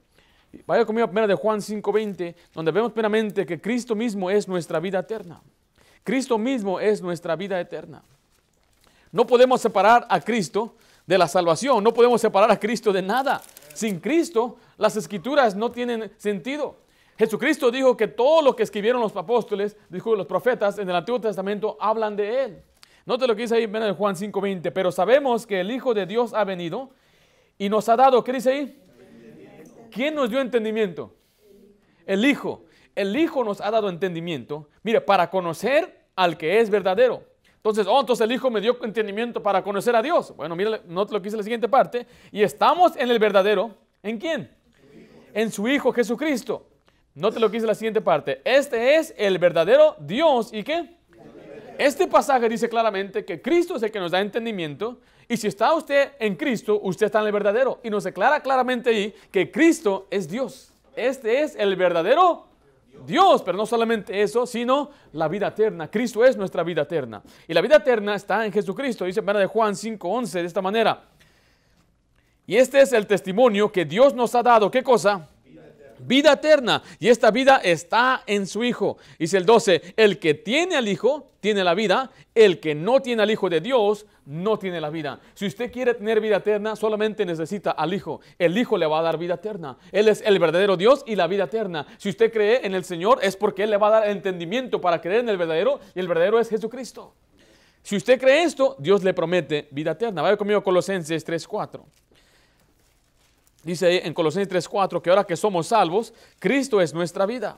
Vaya 0.68 0.86
conmigo 0.86 1.06
a 1.06 1.08
primera 1.08 1.26
de 1.26 1.34
Juan 1.34 1.60
5:20, 1.60 2.36
donde 2.54 2.72
vemos 2.72 2.92
plenamente 2.92 3.44
que 3.44 3.60
Cristo 3.60 3.96
mismo 3.96 4.30
es 4.30 4.48
nuestra 4.48 4.80
vida 4.80 5.00
eterna. 5.00 5.42
Cristo 6.04 6.38
mismo 6.38 6.80
es 6.80 7.02
nuestra 7.02 7.36
vida 7.36 7.60
eterna. 7.60 8.04
No 9.12 9.26
podemos 9.26 9.62
separar 9.62 10.06
a 10.10 10.22
Cristo 10.22 10.76
de 11.08 11.18
la 11.18 11.28
salvación, 11.28 11.84
no 11.84 11.96
podemos 11.96 12.22
separar 12.22 12.52
a 12.52 12.60
Cristo 12.60 12.94
de 12.94 13.02
nada. 13.02 13.42
Sin 13.74 14.00
Cristo, 14.00 14.58
las 14.78 14.96
escrituras 14.96 15.56
no 15.56 15.72
tienen 15.72 16.12
sentido. 16.18 16.78
Jesucristo 17.18 17.72
dijo 17.72 17.98
que 17.98 18.08
todo 18.08 18.44
lo 18.44 18.56
que 18.56 18.62
escribieron 18.62 19.02
los 19.02 19.16
apóstoles, 19.16 19.76
dijo 19.90 20.16
los 20.16 20.28
profetas 20.28 20.78
en 20.78 20.88
el 20.88 20.96
Antiguo 20.96 21.20
Testamento, 21.20 21.78
hablan 21.80 22.16
de 22.16 22.44
Él. 22.44 22.64
Note 23.08 23.26
lo 23.26 23.38
que 23.38 23.44
dice 23.44 23.56
ahí 23.56 23.64
en 23.64 23.96
Juan 23.96 24.18
5:20, 24.18 24.70
pero 24.74 24.92
sabemos 24.92 25.48
que 25.48 25.62
el 25.62 25.72
Hijo 25.72 25.94
de 25.94 26.06
Dios 26.06 26.34
ha 26.34 26.44
venido 26.44 26.90
y 27.58 27.70
nos 27.70 27.88
ha 27.88 27.96
dado, 27.96 28.22
¿qué 28.22 28.34
dice 28.34 28.52
ahí? 28.52 28.82
¿Quién 29.90 30.14
nos 30.14 30.30
dio 30.30 30.42
entendimiento? 30.42 31.16
El 32.06 32.26
Hijo. 32.26 32.66
El 32.94 33.16
Hijo 33.16 33.46
nos 33.46 33.62
ha 33.62 33.72
dado 33.72 33.88
entendimiento, 33.88 34.68
mire, 34.84 35.00
para 35.00 35.30
conocer 35.30 36.10
al 36.18 36.38
que 36.38 36.60
es 36.60 36.70
verdadero. 36.70 37.24
Entonces, 37.56 37.88
oh, 37.88 37.98
entonces 37.98 38.26
el 38.26 38.32
Hijo 38.34 38.52
me 38.52 38.60
dio 38.60 38.78
entendimiento 38.84 39.42
para 39.42 39.64
conocer 39.64 39.96
a 39.96 40.02
Dios. 40.02 40.36
Bueno, 40.36 40.58
mire, 40.58 40.82
note 40.86 41.14
lo 41.14 41.22
que 41.22 41.26
dice 41.28 41.38
la 41.38 41.44
siguiente 41.44 41.70
parte. 41.70 42.06
Y 42.34 42.42
estamos 42.44 42.98
en 42.98 43.10
el 43.10 43.20
verdadero. 43.20 43.74
¿En 44.04 44.18
quién? 44.18 44.54
En 45.34 45.50
su 45.50 45.66
Hijo 45.70 45.94
Jesucristo. 45.94 46.68
Note 47.16 47.40
lo 47.40 47.50
que 47.50 47.56
dice 47.56 47.68
la 47.68 47.76
siguiente 47.76 48.02
parte. 48.02 48.42
Este 48.44 48.96
es 48.96 49.14
el 49.18 49.38
verdadero 49.38 49.96
Dios. 50.00 50.52
¿Y 50.52 50.64
qué? 50.64 50.97
Este 51.78 52.08
pasaje 52.08 52.50
dice 52.50 52.68
claramente 52.68 53.24
que 53.24 53.42
Cristo 53.42 53.76
es 53.76 53.84
el 53.84 53.92
que 53.92 54.00
nos 54.00 54.12
da 54.12 54.20
entendimiento 54.20 55.00
y 55.28 55.38
si 55.38 55.48
está 55.48 55.74
usted 55.74 56.14
en 56.20 56.36
Cristo, 56.36 56.80
usted 56.82 57.08
está 57.08 57.20
en 57.20 57.28
el 57.28 57.32
verdadero. 57.32 57.80
Y 57.84 57.90
nos 57.90 58.06
declara 58.06 58.40
claramente 58.42 58.90
ahí 58.90 59.14
que 59.32 59.52
Cristo 59.52 60.08
es 60.10 60.28
Dios. 60.28 60.72
Este 60.96 61.42
es 61.42 61.56
el 61.56 61.76
verdadero 61.76 62.46
Dios, 63.06 63.44
pero 63.44 63.58
no 63.58 63.66
solamente 63.66 64.22
eso, 64.22 64.48
sino 64.48 64.90
la 65.14 65.28
vida 65.28 65.48
eterna. 65.48 65.90
Cristo 65.92 66.26
es 66.26 66.38
nuestra 66.38 66.64
vida 66.64 66.84
eterna. 66.84 67.22
Y 67.48 67.54
la 67.54 67.62
vida 67.62 67.76
eterna 67.76 68.16
está 68.16 68.46
en 68.46 68.52
Jesucristo. 68.52 69.06
Dice 69.06 69.20
en 69.20 69.26
de 69.26 69.46
Juan 69.46 69.76
5:11 69.76 70.42
de 70.42 70.46
esta 70.46 70.62
manera. 70.62 71.04
Y 72.48 72.56
este 72.56 72.82
es 72.82 72.94
el 72.94 73.06
testimonio 73.06 73.72
que 73.72 73.86
Dios 73.86 74.16
nos 74.16 74.34
ha 74.34 74.42
dado. 74.42 74.72
¿Qué 74.72 74.82
cosa? 74.82 75.28
Vida 76.00 76.34
eterna. 76.34 76.84
Y 77.00 77.10
esta 77.10 77.32
vida 77.32 77.58
está 77.64 78.24
en 78.26 78.48
su 78.48 78.64
Hijo. 78.64 78.98
Dice 79.18 79.38
el 79.38 79.46
12, 79.46 79.96
el 79.98 80.20
que 80.20 80.34
tiene 80.34 80.76
al 80.76 80.88
Hijo 80.88 81.32
tiene 81.40 81.64
la 81.64 81.74
vida, 81.74 82.12
el 82.36 82.60
que 82.60 82.76
no 82.76 83.02
tiene 83.02 83.24
al 83.24 83.32
Hijo 83.32 83.50
de 83.50 83.62
Dios 83.62 84.06
no 84.26 84.60
tiene 84.60 84.82
la 84.82 84.90
vida. 84.90 85.20
Si 85.34 85.46
usted 85.46 85.72
quiere 85.72 85.94
tener 85.94 86.20
vida 86.20 86.38
eterna, 86.38 86.76
solamente 86.76 87.26
necesita 87.26 87.72
al 87.72 87.94
Hijo. 87.94 88.20
El 88.38 88.58
Hijo 88.58 88.78
le 88.78 88.86
va 88.86 89.00
a 89.00 89.02
dar 89.02 89.18
vida 89.18 89.36
eterna. 89.36 89.78
Él 89.92 90.10
es 90.10 90.22
el 90.26 90.40
verdadero 90.40 90.76
Dios 90.76 91.04
y 91.08 91.16
la 91.16 91.28
vida 91.28 91.46
eterna. 91.46 91.88
Si 91.98 92.10
usted 92.10 92.32
cree 92.32 92.66
en 92.66 92.76
el 92.76 92.84
Señor 92.84 93.20
es 93.22 93.38
porque 93.38 93.64
Él 93.64 93.70
le 93.70 93.78
va 93.78 93.88
a 93.88 93.92
dar 93.92 94.10
entendimiento 94.10 94.82
para 94.82 95.00
creer 95.02 95.22
en 95.22 95.30
el 95.30 95.38
verdadero 95.38 95.80
y 95.96 96.00
el 96.00 96.08
verdadero 96.08 96.40
es 96.40 96.50
Jesucristo. 96.50 97.14
Si 97.82 97.96
usted 97.96 98.20
cree 98.20 98.44
esto, 98.44 98.76
Dios 98.80 99.04
le 99.04 99.14
promete 99.14 99.70
vida 99.72 99.92
eterna. 99.92 100.22
Vaya 100.22 100.36
conmigo 100.36 100.60
a 100.60 100.64
Colosenses 100.64 101.26
3.4. 101.26 101.82
Dice 103.68 104.08
en 104.08 104.14
Colosenses 104.14 104.48
3:4 104.48 105.02
que 105.02 105.10
ahora 105.10 105.26
que 105.26 105.36
somos 105.36 105.68
salvos, 105.68 106.14
Cristo 106.40 106.80
es 106.80 106.94
nuestra 106.94 107.26
vida. 107.26 107.58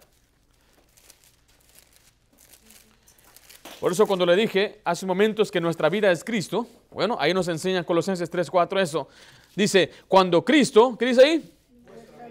Por 3.80 3.92
eso 3.92 4.08
cuando 4.08 4.26
le 4.26 4.36
dije 4.36 4.80
hace 4.84 5.06
momentos 5.06 5.52
que 5.52 5.62
nuestra 5.62 5.88
vida 5.88 6.12
es 6.12 6.24
Cristo, 6.24 6.66
bueno, 6.90 7.16
ahí 7.20 7.32
nos 7.32 7.48
enseña 7.48 7.84
Colosenses 7.84 8.32
3:4 8.32 8.82
eso. 8.82 9.08
Dice, 9.56 9.92
cuando 10.08 10.44
Cristo, 10.44 10.98
¿qué 10.98 11.06
dice 11.06 11.24
ahí? 11.24 11.54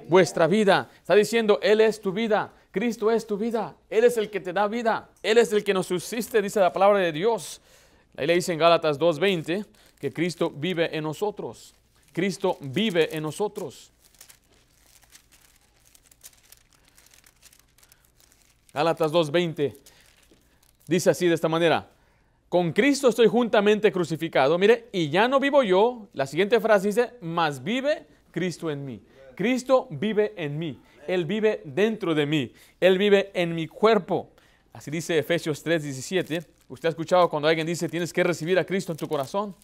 Vuestra 0.08 0.48
vida. 0.48 0.90
Está 0.98 1.14
diciendo, 1.14 1.60
Él 1.62 1.80
es 1.80 2.00
tu 2.00 2.10
vida. 2.10 2.52
Cristo 2.72 3.12
es 3.12 3.28
tu 3.28 3.36
vida. 3.36 3.76
Él 3.88 4.02
es 4.02 4.16
el 4.16 4.28
que 4.28 4.40
te 4.40 4.52
da 4.52 4.66
vida. 4.66 5.08
Él 5.22 5.38
es 5.38 5.52
el 5.52 5.62
que 5.62 5.72
nos 5.72 5.86
subsiste, 5.86 6.42
dice 6.42 6.58
la 6.58 6.72
palabra 6.72 6.98
de 6.98 7.12
Dios. 7.12 7.60
Ahí 8.16 8.26
le 8.26 8.34
dice 8.34 8.52
en 8.52 8.58
Gálatas 8.58 8.98
2.20 8.98 9.64
que 10.00 10.12
Cristo 10.12 10.50
vive 10.50 10.96
en 10.96 11.04
nosotros. 11.04 11.77
Cristo 12.12 12.58
vive 12.60 13.14
en 13.16 13.22
nosotros. 13.22 13.90
Gálatas 18.72 19.12
2.20 19.12 19.76
dice 20.86 21.10
así 21.10 21.26
de 21.26 21.34
esta 21.34 21.48
manera. 21.48 21.88
Con 22.48 22.72
Cristo 22.72 23.08
estoy 23.08 23.26
juntamente 23.26 23.92
crucificado. 23.92 24.58
Mire, 24.58 24.88
y 24.92 25.10
ya 25.10 25.28
no 25.28 25.38
vivo 25.38 25.62
yo. 25.62 26.08
La 26.14 26.26
siguiente 26.26 26.60
frase 26.60 26.88
dice, 26.88 27.10
mas 27.20 27.62
vive 27.62 28.06
Cristo 28.30 28.70
en 28.70 28.84
mí. 28.84 29.02
Cristo 29.34 29.86
vive 29.90 30.32
en 30.36 30.58
mí. 30.58 30.80
Él 31.06 31.24
vive 31.26 31.62
dentro 31.64 32.14
de 32.14 32.26
mí. 32.26 32.52
Él 32.80 32.98
vive 32.98 33.30
en 33.34 33.54
mi 33.54 33.66
cuerpo. 33.66 34.30
Así 34.72 34.90
dice 34.90 35.18
Efesios 35.18 35.64
3:17. 35.64 36.46
Usted 36.68 36.88
ha 36.88 36.90
escuchado 36.90 37.28
cuando 37.28 37.48
alguien 37.48 37.66
dice, 37.66 37.88
tienes 37.88 38.12
que 38.12 38.22
recibir 38.22 38.58
a 38.58 38.64
Cristo 38.64 38.92
en 38.92 38.98
tu 38.98 39.08
corazón. 39.08 39.54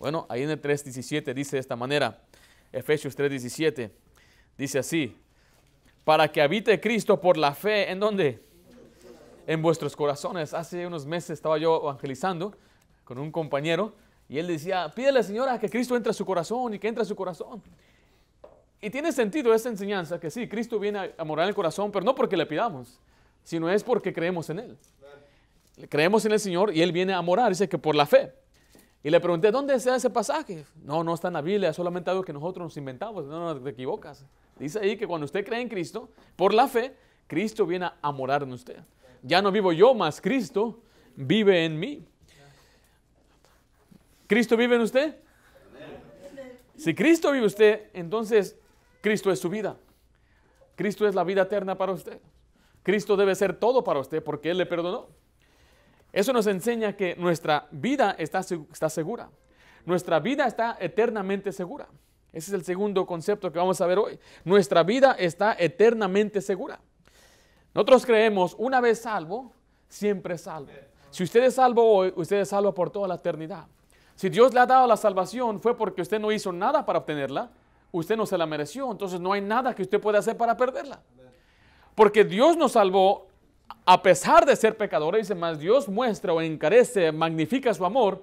Bueno, 0.00 0.26
ahí 0.28 0.42
en 0.42 0.50
el 0.50 0.60
3:17 0.60 1.32
dice 1.32 1.54
de 1.54 1.60
esta 1.60 1.76
manera. 1.76 2.20
Efesios 2.72 3.16
3:17 3.16 3.92
dice 4.58 4.80
así. 4.80 5.16
Para 6.04 6.26
que 6.32 6.42
habite 6.42 6.80
Cristo 6.80 7.20
por 7.20 7.36
la 7.36 7.54
fe. 7.54 7.88
¿En 7.88 8.00
dónde? 8.00 8.50
en 9.50 9.62
vuestros 9.62 9.96
corazones. 9.96 10.54
Hace 10.54 10.86
unos 10.86 11.06
meses 11.06 11.30
estaba 11.30 11.58
yo 11.58 11.80
evangelizando 11.82 12.54
con 13.02 13.18
un 13.18 13.32
compañero 13.32 13.94
y 14.28 14.38
él 14.38 14.46
decía, 14.46 14.92
pídele 14.94 15.24
Señora 15.24 15.58
que 15.58 15.68
Cristo 15.68 15.96
entre 15.96 16.10
a 16.10 16.12
su 16.12 16.24
corazón 16.24 16.74
y 16.74 16.78
que 16.78 16.86
entre 16.86 17.02
a 17.02 17.04
su 17.04 17.16
corazón. 17.16 17.60
Y 18.80 18.90
tiene 18.90 19.10
sentido 19.10 19.52
esa 19.52 19.68
enseñanza, 19.68 20.20
que 20.20 20.30
sí, 20.30 20.48
Cristo 20.48 20.78
viene 20.78 21.10
a 21.18 21.24
morar 21.24 21.46
en 21.46 21.48
el 21.48 21.54
corazón, 21.56 21.90
pero 21.90 22.04
no 22.04 22.14
porque 22.14 22.36
le 22.36 22.46
pidamos, 22.46 23.00
sino 23.42 23.68
es 23.68 23.82
porque 23.82 24.12
creemos 24.12 24.48
en 24.50 24.60
Él. 24.60 24.78
Creemos 25.88 26.24
en 26.26 26.32
el 26.32 26.38
Señor 26.38 26.72
y 26.72 26.80
Él 26.80 26.92
viene 26.92 27.12
a 27.12 27.20
morar, 27.20 27.48
dice 27.48 27.68
que 27.68 27.76
por 27.76 27.96
la 27.96 28.06
fe. 28.06 28.32
Y 29.02 29.10
le 29.10 29.18
pregunté, 29.20 29.50
¿dónde 29.50 29.74
está 29.74 29.96
ese 29.96 30.10
pasaje? 30.10 30.66
No, 30.82 31.02
no 31.02 31.14
está 31.14 31.28
en 31.28 31.34
la 31.34 31.40
Biblia, 31.40 31.72
solamente 31.72 32.10
algo 32.10 32.22
que 32.22 32.32
nosotros 32.32 32.64
nos 32.64 32.76
inventamos. 32.76 33.26
No, 33.26 33.54
no, 33.54 33.60
te 33.60 33.70
equivocas. 33.70 34.24
Dice 34.58 34.78
ahí 34.78 34.96
que 34.96 35.06
cuando 35.06 35.24
usted 35.24 35.44
cree 35.44 35.60
en 35.60 35.68
Cristo, 35.68 36.10
por 36.36 36.52
la 36.52 36.68
fe, 36.68 36.94
Cristo 37.26 37.64
viene 37.66 37.90
a 38.00 38.12
morar 38.12 38.42
en 38.42 38.52
usted 38.52 38.82
ya 39.22 39.42
no 39.42 39.52
vivo 39.52 39.72
yo, 39.72 39.94
más 39.94 40.20
Cristo 40.20 40.80
vive 41.16 41.64
en 41.64 41.78
mí. 41.78 42.04
¿Cristo 44.26 44.56
vive 44.56 44.76
en 44.76 44.82
usted? 44.82 45.16
Si 46.76 46.94
Cristo 46.94 47.32
vive 47.32 47.46
usted, 47.46 47.90
entonces 47.92 48.56
Cristo 49.00 49.30
es 49.30 49.38
su 49.38 49.50
vida. 49.50 49.76
Cristo 50.76 51.06
es 51.06 51.14
la 51.14 51.24
vida 51.24 51.42
eterna 51.42 51.76
para 51.76 51.92
usted. 51.92 52.20
Cristo 52.82 53.16
debe 53.16 53.34
ser 53.34 53.54
todo 53.54 53.84
para 53.84 54.00
usted 54.00 54.22
porque 54.22 54.50
Él 54.50 54.58
le 54.58 54.66
perdonó. 54.66 55.08
Eso 56.12 56.32
nos 56.32 56.46
enseña 56.46 56.96
que 56.96 57.14
nuestra 57.16 57.68
vida 57.70 58.14
está, 58.18 58.40
está 58.40 58.88
segura. 58.88 59.30
Nuestra 59.84 60.20
vida 60.20 60.46
está 60.46 60.76
eternamente 60.80 61.52
segura. 61.52 61.88
Ese 62.32 62.50
es 62.50 62.52
el 62.52 62.64
segundo 62.64 63.06
concepto 63.06 63.50
que 63.50 63.58
vamos 63.58 63.80
a 63.80 63.86
ver 63.86 63.98
hoy. 63.98 64.18
Nuestra 64.44 64.82
vida 64.82 65.16
está 65.18 65.56
eternamente 65.58 66.40
segura. 66.40 66.80
Nosotros 67.74 68.06
creemos, 68.06 68.54
una 68.58 68.80
vez 68.80 69.00
salvo, 69.00 69.52
siempre 69.88 70.38
salvo. 70.38 70.70
Si 71.10 71.24
usted 71.24 71.44
es 71.44 71.54
salvo 71.54 71.84
hoy, 71.84 72.12
usted 72.16 72.40
es 72.40 72.48
salvo 72.48 72.72
por 72.72 72.90
toda 72.90 73.08
la 73.08 73.16
eternidad. 73.16 73.66
Si 74.14 74.28
Dios 74.28 74.52
le 74.52 74.60
ha 74.60 74.66
dado 74.66 74.86
la 74.86 74.96
salvación 74.96 75.60
fue 75.60 75.76
porque 75.76 76.02
usted 76.02 76.20
no 76.20 76.30
hizo 76.30 76.52
nada 76.52 76.84
para 76.84 76.98
obtenerla, 76.98 77.50
usted 77.90 78.16
no 78.16 78.26
se 78.26 78.38
la 78.38 78.46
mereció, 78.46 78.90
entonces 78.90 79.18
no 79.18 79.32
hay 79.32 79.40
nada 79.40 79.74
que 79.74 79.82
usted 79.82 80.00
pueda 80.00 80.18
hacer 80.18 80.36
para 80.36 80.56
perderla. 80.56 81.00
Porque 81.94 82.24
Dios 82.24 82.56
nos 82.56 82.72
salvó 82.72 83.29
a 83.92 84.00
pesar 84.00 84.46
de 84.46 84.54
ser 84.54 84.76
pecadores, 84.76 85.26
dice 85.26 85.34
más, 85.34 85.58
Dios 85.58 85.88
muestra 85.88 86.32
o 86.32 86.40
encarece, 86.40 87.10
magnifica 87.10 87.74
su 87.74 87.84
amor, 87.84 88.22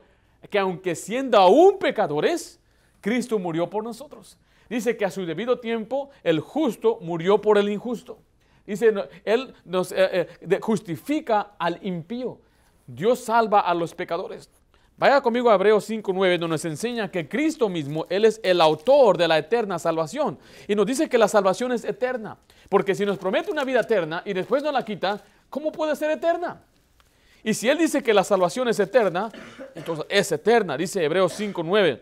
que 0.50 0.58
aunque 0.58 0.96
siendo 0.96 1.38
aún 1.38 1.78
pecadores, 1.78 2.58
Cristo 3.02 3.38
murió 3.38 3.70
por 3.70 3.84
nosotros. 3.84 4.38
Dice 4.70 4.96
que 4.96 5.04
a 5.04 5.12
su 5.12 5.26
debido 5.26 5.60
tiempo 5.60 6.10
el 6.24 6.40
justo 6.40 7.00
murió 7.02 7.42
por 7.42 7.58
el 7.58 7.68
injusto. 7.68 8.18
Dice, 8.66 8.94
Él 9.26 9.54
nos 9.66 9.92
eh, 9.92 10.30
eh, 10.40 10.60
justifica 10.62 11.56
al 11.60 11.80
impío. 11.82 12.40
Dios 12.86 13.20
salva 13.20 13.60
a 13.60 13.74
los 13.74 13.94
pecadores. 13.94 14.50
Vaya 14.98 15.20
conmigo 15.20 15.52
a 15.52 15.56
Hebreos 15.56 15.88
5.9, 15.90 16.40
donde 16.40 16.48
nos 16.48 16.66
enseña 16.66 17.12
que 17.12 17.28
Cristo 17.28 17.68
mismo, 17.68 18.06
Él 18.10 18.24
es 18.24 18.40
el 18.42 18.62
autor 18.62 19.18
de 19.18 19.28
la 19.28 19.38
eterna 19.38 19.78
salvación. 19.78 20.40
Y 20.66 20.76
nos 20.76 20.88
dice 20.88 21.10
que 21.10 21.18
la 21.18 21.28
salvación 21.28 21.74
es 21.74 21.84
eterna. 21.84 22.38
Porque 22.68 22.96
si 22.96 23.06
nos 23.06 23.18
promete 23.18 23.52
una 23.52 23.64
vida 23.64 23.82
eterna 23.82 24.24
y 24.26 24.34
después 24.34 24.64
no 24.64 24.72
la 24.72 24.84
quita, 24.84 25.24
¿cómo 25.50 25.72
puede 25.72 25.96
ser 25.96 26.12
eterna? 26.12 26.62
Y 27.44 27.54
si 27.54 27.70
Él 27.70 27.78
dice 27.78 28.04
que 28.04 28.14
la 28.14 28.24
salvación 28.24 28.68
es 28.68 28.80
eterna, 28.80 29.30
entonces 29.74 30.06
es 30.10 30.32
eterna. 30.32 30.76
Dice 30.76 31.04
Hebreos 31.04 31.40
5.9. 31.40 32.02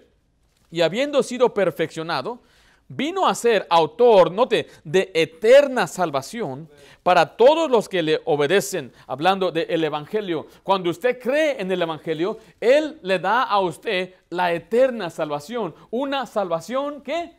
Y 0.71 0.81
habiendo 0.81 1.21
sido 1.21 1.53
perfeccionado, 1.53 2.41
vino 2.87 3.27
a 3.27 3.35
ser 3.35 3.65
autor, 3.69 4.31
note, 4.31 4.67
de 4.83 5.11
eterna 5.13 5.87
salvación 5.87 6.69
para 7.03 7.37
todos 7.37 7.69
los 7.69 7.87
que 7.89 8.01
le 8.01 8.21
obedecen, 8.25 8.91
hablando 9.07 9.51
del 9.51 9.83
Evangelio. 9.83 10.47
Cuando 10.63 10.89
usted 10.89 11.19
cree 11.19 11.61
en 11.61 11.71
el 11.71 11.81
Evangelio, 11.81 12.39
Él 12.59 12.99
le 13.01 13.19
da 13.19 13.43
a 13.43 13.59
usted 13.59 14.13
la 14.29 14.53
eterna 14.53 15.09
salvación. 15.09 15.75
Una 15.91 16.25
salvación 16.25 17.01
que... 17.01 17.33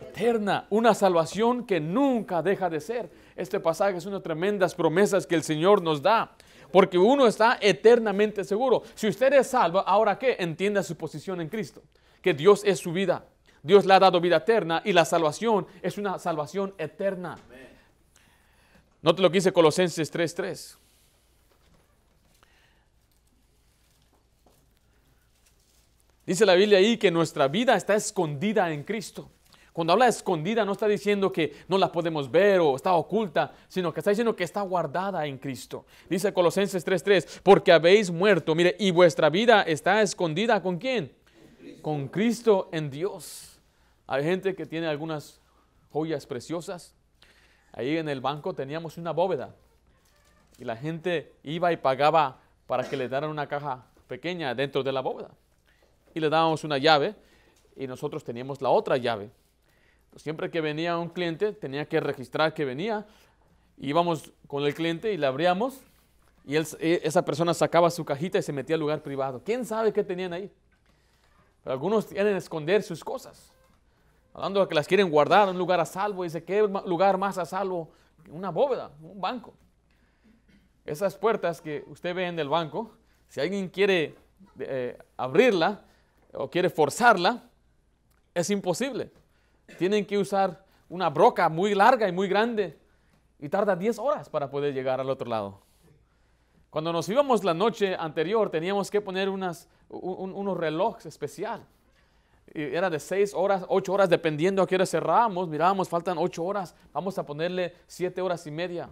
Eterna. 0.00 0.66
Una 0.70 0.94
salvación 0.94 1.66
que 1.66 1.78
nunca 1.78 2.42
deja 2.42 2.68
de 2.70 2.80
ser. 2.80 3.10
Este 3.38 3.58
pasaje 3.58 3.96
es 3.96 4.04
una 4.04 4.20
tremendas 4.20 4.74
promesas 4.74 5.26
que 5.26 5.34
el 5.34 5.42
Señor 5.42 5.80
nos 5.80 6.02
da. 6.02 6.36
Porque 6.70 6.98
uno 6.98 7.26
está 7.26 7.56
eternamente 7.62 8.44
seguro. 8.44 8.82
Si 8.94 9.08
usted 9.08 9.32
es 9.32 9.46
salvo, 9.46 9.78
ahora 9.86 10.18
qué? 10.18 10.36
Entienda 10.38 10.82
su 10.82 10.96
posición 10.96 11.40
en 11.40 11.48
Cristo. 11.48 11.82
Que 12.20 12.34
Dios 12.34 12.62
es 12.66 12.78
su 12.78 12.92
vida 12.92 13.24
Dios 13.62 13.84
le 13.84 13.94
ha 13.94 13.98
dado 13.98 14.20
vida 14.20 14.36
eterna 14.36 14.82
y 14.84 14.92
la 14.92 15.04
salvación 15.04 15.66
es 15.82 15.98
una 15.98 16.18
salvación 16.18 16.74
eterna. 16.78 17.36
Note 19.02 19.22
lo 19.22 19.30
que 19.30 19.38
dice 19.38 19.52
Colosenses 19.52 20.10
3:3. 20.10 20.76
Dice 26.26 26.44
la 26.44 26.54
Biblia 26.54 26.78
ahí 26.78 26.98
que 26.98 27.10
nuestra 27.10 27.48
vida 27.48 27.74
está 27.74 27.94
escondida 27.94 28.70
en 28.70 28.84
Cristo. 28.84 29.30
Cuando 29.78 29.92
habla 29.92 30.08
escondida 30.08 30.64
no 30.64 30.72
está 30.72 30.88
diciendo 30.88 31.30
que 31.30 31.54
no 31.68 31.78
la 31.78 31.92
podemos 31.92 32.28
ver 32.28 32.58
o 32.58 32.74
está 32.74 32.94
oculta, 32.94 33.52
sino 33.68 33.94
que 33.94 34.00
está 34.00 34.10
diciendo 34.10 34.34
que 34.34 34.42
está 34.42 34.60
guardada 34.62 35.24
en 35.24 35.38
Cristo. 35.38 35.86
Dice 36.10 36.32
Colosenses 36.32 36.84
3:3, 36.84 37.42
porque 37.44 37.70
habéis 37.70 38.10
muerto, 38.10 38.56
mire, 38.56 38.74
y 38.80 38.90
vuestra 38.90 39.30
vida 39.30 39.62
está 39.62 40.02
escondida 40.02 40.60
con 40.60 40.78
quién? 40.78 41.12
Con 41.80 42.08
Cristo 42.08 42.68
en 42.72 42.90
Dios. 42.90 43.60
Hay 44.08 44.24
gente 44.24 44.56
que 44.56 44.66
tiene 44.66 44.88
algunas 44.88 45.40
joyas 45.92 46.26
preciosas. 46.26 46.92
Ahí 47.70 47.98
en 47.98 48.08
el 48.08 48.20
banco 48.20 48.54
teníamos 48.54 48.98
una 48.98 49.12
bóveda 49.12 49.54
y 50.58 50.64
la 50.64 50.74
gente 50.74 51.34
iba 51.44 51.70
y 51.70 51.76
pagaba 51.76 52.40
para 52.66 52.82
que 52.82 52.96
le 52.96 53.08
dieran 53.08 53.30
una 53.30 53.46
caja 53.46 53.86
pequeña 54.08 54.56
dentro 54.56 54.82
de 54.82 54.90
la 54.90 55.02
bóveda. 55.02 55.30
Y 56.14 56.18
le 56.18 56.28
dábamos 56.28 56.64
una 56.64 56.78
llave 56.78 57.14
y 57.76 57.86
nosotros 57.86 58.24
teníamos 58.24 58.60
la 58.60 58.70
otra 58.70 58.96
llave. 58.96 59.30
Siempre 60.16 60.50
que 60.50 60.60
venía 60.60 60.98
un 60.98 61.08
cliente 61.08 61.52
tenía 61.52 61.86
que 61.86 62.00
registrar 62.00 62.54
que 62.54 62.64
venía. 62.64 63.06
Íbamos 63.76 64.32
con 64.46 64.64
el 64.64 64.74
cliente 64.74 65.12
y 65.12 65.16
le 65.16 65.26
abríamos 65.26 65.80
y 66.48 66.56
e, 66.56 66.66
esa 67.04 67.24
persona 67.24 67.52
sacaba 67.52 67.90
su 67.90 68.06
cajita 68.06 68.38
y 68.38 68.42
se 68.42 68.54
metía 68.54 68.74
al 68.74 68.80
lugar 68.80 69.02
privado. 69.02 69.42
¿Quién 69.44 69.66
sabe 69.66 69.92
qué 69.92 70.02
tenían 70.02 70.32
ahí? 70.32 70.50
Algunos 71.66 72.06
quieren 72.06 72.34
esconder 72.36 72.82
sus 72.82 73.04
cosas. 73.04 73.52
Hablando 74.32 74.60
de 74.60 74.68
que 74.68 74.74
las 74.74 74.88
quieren 74.88 75.10
guardar 75.10 75.44
en 75.44 75.50
un 75.50 75.58
lugar 75.58 75.78
a 75.78 75.84
salvo. 75.84 76.24
Dice, 76.24 76.42
¿qué 76.42 76.62
lugar 76.62 77.18
más 77.18 77.36
a 77.36 77.44
salvo? 77.44 77.90
Una 78.30 78.50
bóveda, 78.50 78.90
un 79.02 79.20
banco. 79.20 79.52
Esas 80.86 81.18
puertas 81.18 81.60
que 81.60 81.84
usted 81.88 82.14
ve 82.14 82.26
en 82.26 82.38
el 82.38 82.48
banco, 82.48 82.92
si 83.28 83.40
alguien 83.40 83.68
quiere 83.68 84.14
eh, 84.58 84.96
abrirla 85.18 85.82
o 86.32 86.48
quiere 86.48 86.70
forzarla, 86.70 87.42
es 88.32 88.48
imposible. 88.48 89.10
Tienen 89.76 90.06
que 90.06 90.16
usar 90.16 90.64
una 90.88 91.10
broca 91.10 91.48
muy 91.48 91.74
larga 91.74 92.08
y 92.08 92.12
muy 92.12 92.28
grande 92.28 92.78
y 93.38 93.48
tarda 93.48 93.76
10 93.76 93.98
horas 93.98 94.28
para 94.28 94.50
poder 94.50 94.72
llegar 94.72 95.00
al 95.00 95.10
otro 95.10 95.28
lado. 95.28 95.60
Cuando 96.70 96.92
nos 96.92 97.08
íbamos 97.08 97.44
la 97.44 97.54
noche 97.54 97.94
anterior 97.94 98.50
teníamos 98.50 98.90
que 98.90 99.00
poner 99.00 99.28
unas, 99.28 99.68
unos 99.88 100.56
relojes 100.56 101.06
especiales 101.06 101.66
era 102.54 102.88
de 102.90 102.98
seis 102.98 103.34
horas, 103.34 103.64
ocho 103.68 103.92
horas, 103.92 104.08
dependiendo 104.08 104.62
a 104.62 104.66
qué 104.66 104.74
hora 104.74 104.86
cerramos. 104.86 105.48
Mirábamos, 105.48 105.88
faltan 105.88 106.18
ocho 106.18 106.44
horas, 106.44 106.74
vamos 106.92 107.18
a 107.18 107.26
ponerle 107.26 107.74
siete 107.86 108.20
horas 108.20 108.46
y 108.46 108.50
media. 108.50 108.88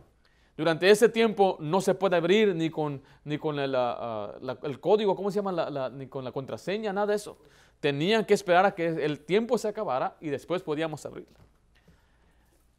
Durante 0.57 0.89
ese 0.89 1.09
tiempo 1.09 1.59
no 1.61 1.81
se 1.81 1.95
puede 1.95 2.17
abrir 2.17 2.55
ni 2.55 2.71
con, 2.71 3.03
ni 3.25 3.37
con 3.37 3.59
el, 3.59 3.75
ah, 3.77 4.35
el 4.63 4.81
código, 4.81 5.15
¿cómo 5.15 5.31
se 5.31 5.43
llama? 5.43 5.91
ni 5.91 6.07
con 6.07 6.25
la 6.25 6.33
contraseña, 6.33 6.93
nada 6.93 7.09
de 7.09 7.15
eso. 7.15 7.39
Tenían 7.81 8.25
que 8.25 8.35
esperar 8.35 8.65
a 8.67 8.75
que 8.75 8.87
el 8.87 9.21
tiempo 9.21 9.59
se 9.59 9.69
acabara 9.69 10.17
y 10.21 10.29
después 10.29 10.63
podíamos 10.63 11.05
abrirla. 11.05 11.39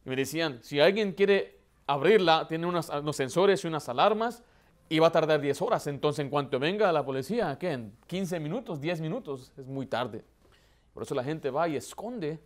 Y 0.04 0.10
me 0.10 0.16
decían, 0.16 0.58
si 0.62 0.80
alguien 0.80 1.12
quiere 1.12 1.58
abrirla, 1.86 2.46
tiene 2.48 2.66
unos, 2.66 2.90
sensores 3.12 3.64
y 3.64 3.66
unas 3.66 3.88
alarmas, 3.88 4.42
y 4.88 4.98
va 4.98 5.08
a 5.08 5.12
tardar 5.12 5.40
10 5.40 5.60
horas. 5.62 5.86
Entonces, 5.86 6.24
en 6.24 6.30
cuanto 6.30 6.58
venga 6.58 6.90
la 6.92 7.04
policía, 7.04 7.56
¿qué? 7.58 7.72
En 7.72 7.92
15 8.06 8.40
minutos, 8.40 8.80
10 8.80 9.00
minutos, 9.00 9.52
es 9.56 9.66
muy 9.66 9.86
tarde. 9.86 10.24
Por 10.94 11.02
eso 11.02 11.14
la 11.14 11.22
gente 11.22 11.50
va 11.50 11.68
y 11.68 11.76
esconde 11.76 12.40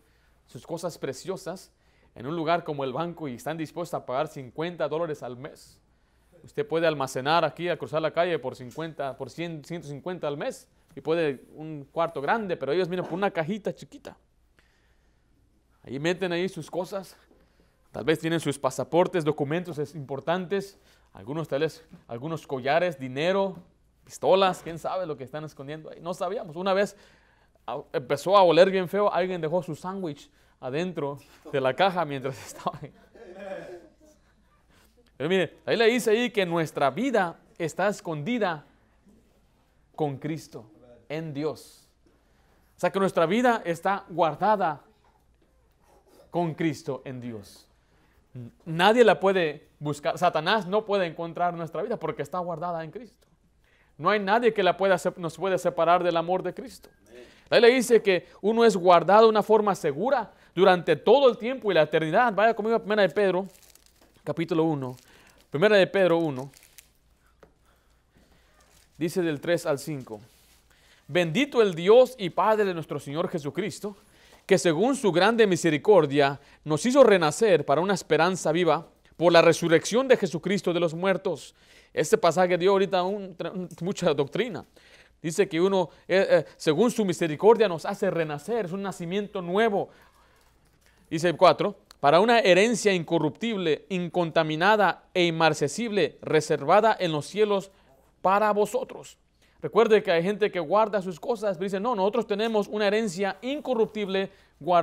sus 0.46 0.66
cosas 0.66 0.98
preciosas 0.98 1.72
en 2.14 2.26
un 2.26 2.36
lugar 2.36 2.64
como 2.64 2.84
el 2.84 2.92
banco 2.92 3.28
y 3.28 3.34
están 3.34 3.56
dispuestos 3.56 3.98
a 3.98 4.04
pagar 4.04 4.28
50 4.28 4.86
dólares 4.88 5.22
al 5.22 5.36
mes. 5.36 5.80
Usted 6.42 6.66
puede 6.66 6.86
almacenar 6.86 7.44
aquí 7.44 7.68
al 7.68 7.78
cruzar 7.78 8.02
la 8.02 8.10
calle 8.10 8.38
por 8.38 8.56
50, 8.56 9.16
por 9.16 9.30
100, 9.30 9.64
150 9.64 10.26
al 10.26 10.36
mes 10.36 10.68
y 10.94 11.00
puede 11.00 11.44
un 11.54 11.86
cuarto 11.90 12.20
grande, 12.20 12.56
pero 12.56 12.72
ellos 12.72 12.88
miran 12.88 13.06
por 13.06 13.14
una 13.14 13.30
cajita 13.30 13.74
chiquita. 13.74 14.16
Ahí 15.82 15.98
meten 15.98 16.32
ahí 16.32 16.48
sus 16.48 16.70
cosas. 16.70 17.16
Tal 17.90 18.04
vez 18.04 18.18
tienen 18.18 18.40
sus 18.40 18.58
pasaportes, 18.58 19.24
documentos 19.24 19.94
importantes, 19.94 20.78
algunos 21.12 21.48
tal 21.48 21.68
algunos 22.08 22.46
collares, 22.46 22.98
dinero, 22.98 23.56
pistolas, 24.04 24.62
quién 24.62 24.78
sabe 24.78 25.06
lo 25.06 25.16
que 25.16 25.24
están 25.24 25.44
escondiendo 25.44 25.90
ahí. 25.90 26.00
No 26.00 26.14
sabíamos. 26.14 26.56
Una 26.56 26.72
vez 26.72 26.96
empezó 27.92 28.36
a 28.36 28.42
oler 28.42 28.70
bien 28.70 28.88
feo, 28.88 29.12
alguien 29.12 29.40
dejó 29.40 29.62
su 29.62 29.74
sándwich 29.74 30.30
adentro 30.60 31.18
de 31.52 31.60
la 31.60 31.74
caja 31.74 32.04
mientras 32.04 32.38
estaba 32.46 32.78
ahí. 32.80 32.92
Pero 35.16 35.28
mire, 35.28 35.56
ahí 35.66 35.76
le 35.76 35.86
dice 35.86 36.10
ahí 36.10 36.30
que 36.30 36.46
nuestra 36.46 36.90
vida 36.90 37.38
está 37.58 37.88
escondida 37.88 38.64
con 39.94 40.16
Cristo, 40.16 40.70
en 41.12 41.34
Dios. 41.34 41.86
O 42.76 42.80
sea 42.80 42.90
que 42.90 42.98
nuestra 42.98 43.26
vida 43.26 43.62
está 43.64 44.04
guardada 44.08 44.80
con 46.30 46.54
Cristo 46.54 47.02
en 47.04 47.20
Dios. 47.20 47.68
Nadie 48.64 49.04
la 49.04 49.20
puede 49.20 49.68
buscar, 49.78 50.16
Satanás 50.16 50.66
no 50.66 50.86
puede 50.86 51.06
encontrar 51.06 51.52
nuestra 51.52 51.82
vida 51.82 51.98
porque 51.98 52.22
está 52.22 52.38
guardada 52.38 52.82
en 52.82 52.90
Cristo. 52.90 53.26
No 53.98 54.08
hay 54.08 54.18
nadie 54.18 54.54
que 54.54 54.62
la 54.62 54.76
pueda, 54.76 54.96
nos 55.16 55.36
pueda 55.36 55.58
separar 55.58 56.02
del 56.02 56.16
amor 56.16 56.42
de 56.42 56.54
Cristo. 56.54 56.88
Ahí 57.50 57.60
le 57.60 57.68
dice 57.68 58.02
que 58.02 58.26
uno 58.40 58.64
es 58.64 58.74
guardado 58.74 59.24
de 59.24 59.28
una 59.28 59.42
forma 59.42 59.74
segura 59.74 60.32
durante 60.54 60.96
todo 60.96 61.28
el 61.28 61.36
tiempo 61.36 61.70
y 61.70 61.74
la 61.74 61.82
eternidad. 61.82 62.32
Vaya 62.32 62.54
conmigo 62.54 62.76
a 62.76 62.78
Primera 62.78 63.02
de 63.02 63.10
Pedro, 63.10 63.46
capítulo 64.24 64.64
1. 64.64 64.96
Primera 65.50 65.76
de 65.76 65.86
Pedro 65.86 66.16
1. 66.16 66.50
Dice 68.96 69.20
del 69.20 69.38
3 69.38 69.66
al 69.66 69.78
5. 69.78 70.20
Bendito 71.12 71.60
el 71.60 71.74
Dios 71.74 72.14
y 72.16 72.30
Padre 72.30 72.64
de 72.64 72.72
nuestro 72.72 72.98
Señor 72.98 73.28
Jesucristo, 73.28 73.94
que 74.46 74.56
según 74.56 74.96
su 74.96 75.12
grande 75.12 75.46
misericordia 75.46 76.40
nos 76.64 76.86
hizo 76.86 77.04
renacer 77.04 77.66
para 77.66 77.82
una 77.82 77.92
esperanza 77.92 78.50
viva 78.50 78.88
por 79.18 79.30
la 79.30 79.42
resurrección 79.42 80.08
de 80.08 80.16
Jesucristo 80.16 80.72
de 80.72 80.80
los 80.80 80.94
muertos. 80.94 81.54
Este 81.92 82.16
pasaje 82.16 82.56
dio 82.56 82.70
ahorita 82.70 83.04
mucha 83.82 84.14
doctrina. 84.14 84.64
Dice 85.20 85.50
que 85.50 85.60
uno, 85.60 85.90
eh, 86.08 86.26
eh, 86.30 86.44
según 86.56 86.90
su 86.90 87.04
misericordia, 87.04 87.68
nos 87.68 87.84
hace 87.84 88.10
renacer, 88.10 88.64
es 88.64 88.72
un 88.72 88.80
nacimiento 88.80 89.42
nuevo. 89.42 89.90
Dice 91.10 91.30
4, 91.34 91.76
para 92.00 92.20
una 92.20 92.38
herencia 92.38 92.90
incorruptible, 92.94 93.84
incontaminada 93.90 95.04
e 95.12 95.26
inmarcesible, 95.26 96.16
reservada 96.22 96.96
en 96.98 97.12
los 97.12 97.26
cielos 97.26 97.70
para 98.22 98.50
vosotros. 98.52 99.18
Recuerde 99.62 100.02
que 100.02 100.10
hay 100.10 100.24
gente 100.24 100.50
que 100.50 100.58
guarda 100.58 101.00
sus 101.00 101.20
cosas, 101.20 101.56
pero 101.56 101.64
dice, 101.64 101.78
no, 101.78 101.94
nosotros 101.94 102.26
tenemos 102.26 102.66
una 102.66 102.88
herencia 102.88 103.36
incorruptible, 103.42 104.28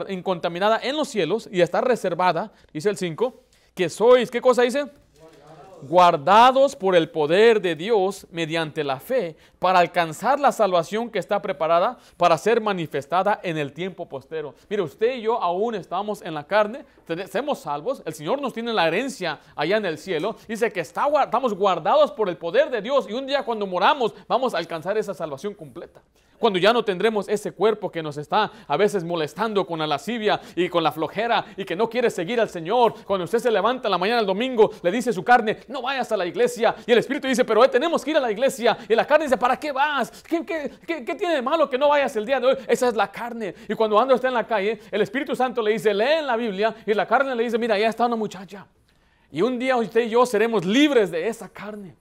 incontaminada 0.08 0.80
en 0.82 0.96
los 0.96 1.10
cielos 1.10 1.50
y 1.52 1.60
está 1.60 1.82
reservada, 1.82 2.54
dice 2.72 2.90
el 2.90 2.96
5, 2.96 3.44
que 3.76 3.90
sois, 3.90 4.32
¿qué 4.32 4.40
cosa 4.40 4.62
dice? 4.62 4.86
Guardados 5.84 6.76
por 6.76 6.96
el 6.96 7.10
poder 7.10 7.62
de 7.62 7.76
Dios 7.76 8.28
mediante 8.32 8.84
la 8.84 9.00
fe 9.00 9.36
para 9.60 9.80
alcanzar 9.80 10.40
la 10.40 10.52
salvación 10.52 11.10
que 11.10 11.20
está 11.20 11.42
preparada 11.42 11.98
para 12.18 12.38
ser 12.38 12.62
manifestada 12.62 13.40
en 13.44 13.58
el 13.58 13.74
tiempo 13.74 14.08
postero. 14.08 14.56
Mire, 14.70 14.82
usted 14.82 15.16
y 15.16 15.22
yo 15.22 15.42
aún 15.42 15.76
estamos 15.76 16.22
en 16.22 16.34
la 16.34 16.46
carne, 16.46 16.86
somos 17.32 17.60
salvos, 17.60 18.02
el 18.06 18.14
Señor 18.14 18.42
nos 18.42 18.54
tiene 18.54 18.74
la 18.74 18.88
herencia 18.88 19.40
allá 19.56 19.78
en 19.78 19.86
el 19.86 19.98
cielo, 19.98 20.36
dice 20.48 20.72
que 20.72 20.82
estamos 20.82 21.54
guardados 21.54 22.12
por 22.12 22.30
el 22.30 22.38
poder 22.38 22.70
de 22.70 22.82
Dios 22.82 23.08
y 23.10 23.14
un 23.14 23.26
día 23.26 23.44
cuando 23.44 23.68
moramos 23.68 24.14
vamos 24.28 24.54
a 24.54 24.58
alcanzar 24.58 24.98
esa 24.98 25.14
salvación 25.14 25.54
completa 25.54 26.02
cuando 26.40 26.58
ya 26.58 26.74
no 26.74 26.84
tendremos 26.84 27.28
ese 27.28 27.52
cuerpo 27.52 27.92
que 27.92 28.02
nos 28.02 28.18
está 28.18 28.52
a 28.68 28.78
veces 28.78 29.04
molestando 29.04 29.66
con 29.66 29.80
la 29.80 29.88
lascivia 29.88 30.40
y 30.56 30.70
con 30.70 30.84
la 30.84 30.92
flojera 30.92 31.46
y 31.58 31.66
que 31.66 31.76
no 31.76 31.90
quiere 31.90 32.10
seguir 32.10 32.40
al 32.40 32.50
Señor. 32.50 32.96
Cuando 33.06 33.26
usted 33.26 33.40
se 33.40 33.52
levanta 33.52 33.88
en 33.88 33.92
la 33.92 33.98
mañana 33.98 34.18
del 34.18 34.28
domingo, 34.28 34.72
le 34.82 34.92
dice 34.92 35.14
su 35.14 35.24
carne, 35.24 35.58
no 35.68 35.82
vayas 35.82 36.12
a 36.12 36.18
la 36.18 36.26
iglesia. 36.26 36.76
Y 36.86 36.92
el 36.92 36.98
Espíritu 36.98 37.28
dice, 37.28 37.46
pero 37.46 37.62
hoy 37.62 37.68
tenemos 37.68 38.04
que 38.04 38.12
ir 38.12 38.18
a 38.18 38.22
la 38.22 38.32
iglesia. 38.32 38.78
Y 38.88 38.96
la 38.96 39.06
carne 39.06 39.26
dice, 39.26 39.38
¿para 39.38 39.58
qué 39.58 39.72
vas? 39.72 40.24
¿Qué, 40.24 40.46
qué, 40.46 41.16
tiene 41.16 41.36
de 41.36 41.42
malo 41.42 41.70
que 41.70 41.78
no 41.78 41.90
vayas 41.90 42.16
el 42.16 42.26
día 42.26 42.40
de 42.40 42.48
hoy? 42.48 42.58
Esa 42.68 42.88
es 42.88 42.96
la 42.96 43.12
carne. 43.12 43.54
Y 43.68 43.76
cuando 43.76 44.00
anda 44.00 44.16
usted 44.16 44.30
en 44.30 44.34
la 44.34 44.48
calle, 44.48 44.80
el 44.92 45.02
Espíritu 45.02 45.36
Santo 45.36 45.62
le 45.62 45.72
dice, 45.72 45.94
lee 45.94 46.20
en 46.20 46.28
la 46.28 46.38
Biblia. 46.38 46.76
Y 46.86 46.94
la 46.94 47.06
carne 47.06 47.36
le 47.36 47.44
dice, 47.44 47.58
mira, 47.58 47.78
ya 47.78 47.90
está 47.90 48.06
una 48.06 48.16
muchacha. 48.16 48.66
Y 49.32 49.42
un 49.42 49.60
día 49.60 49.78
usted 49.78 50.02
y 50.02 50.10
yo 50.10 50.26
seremos 50.26 50.66
libres 50.66 51.12
de 51.12 51.28
esa 51.28 51.50
carne. 51.50 51.96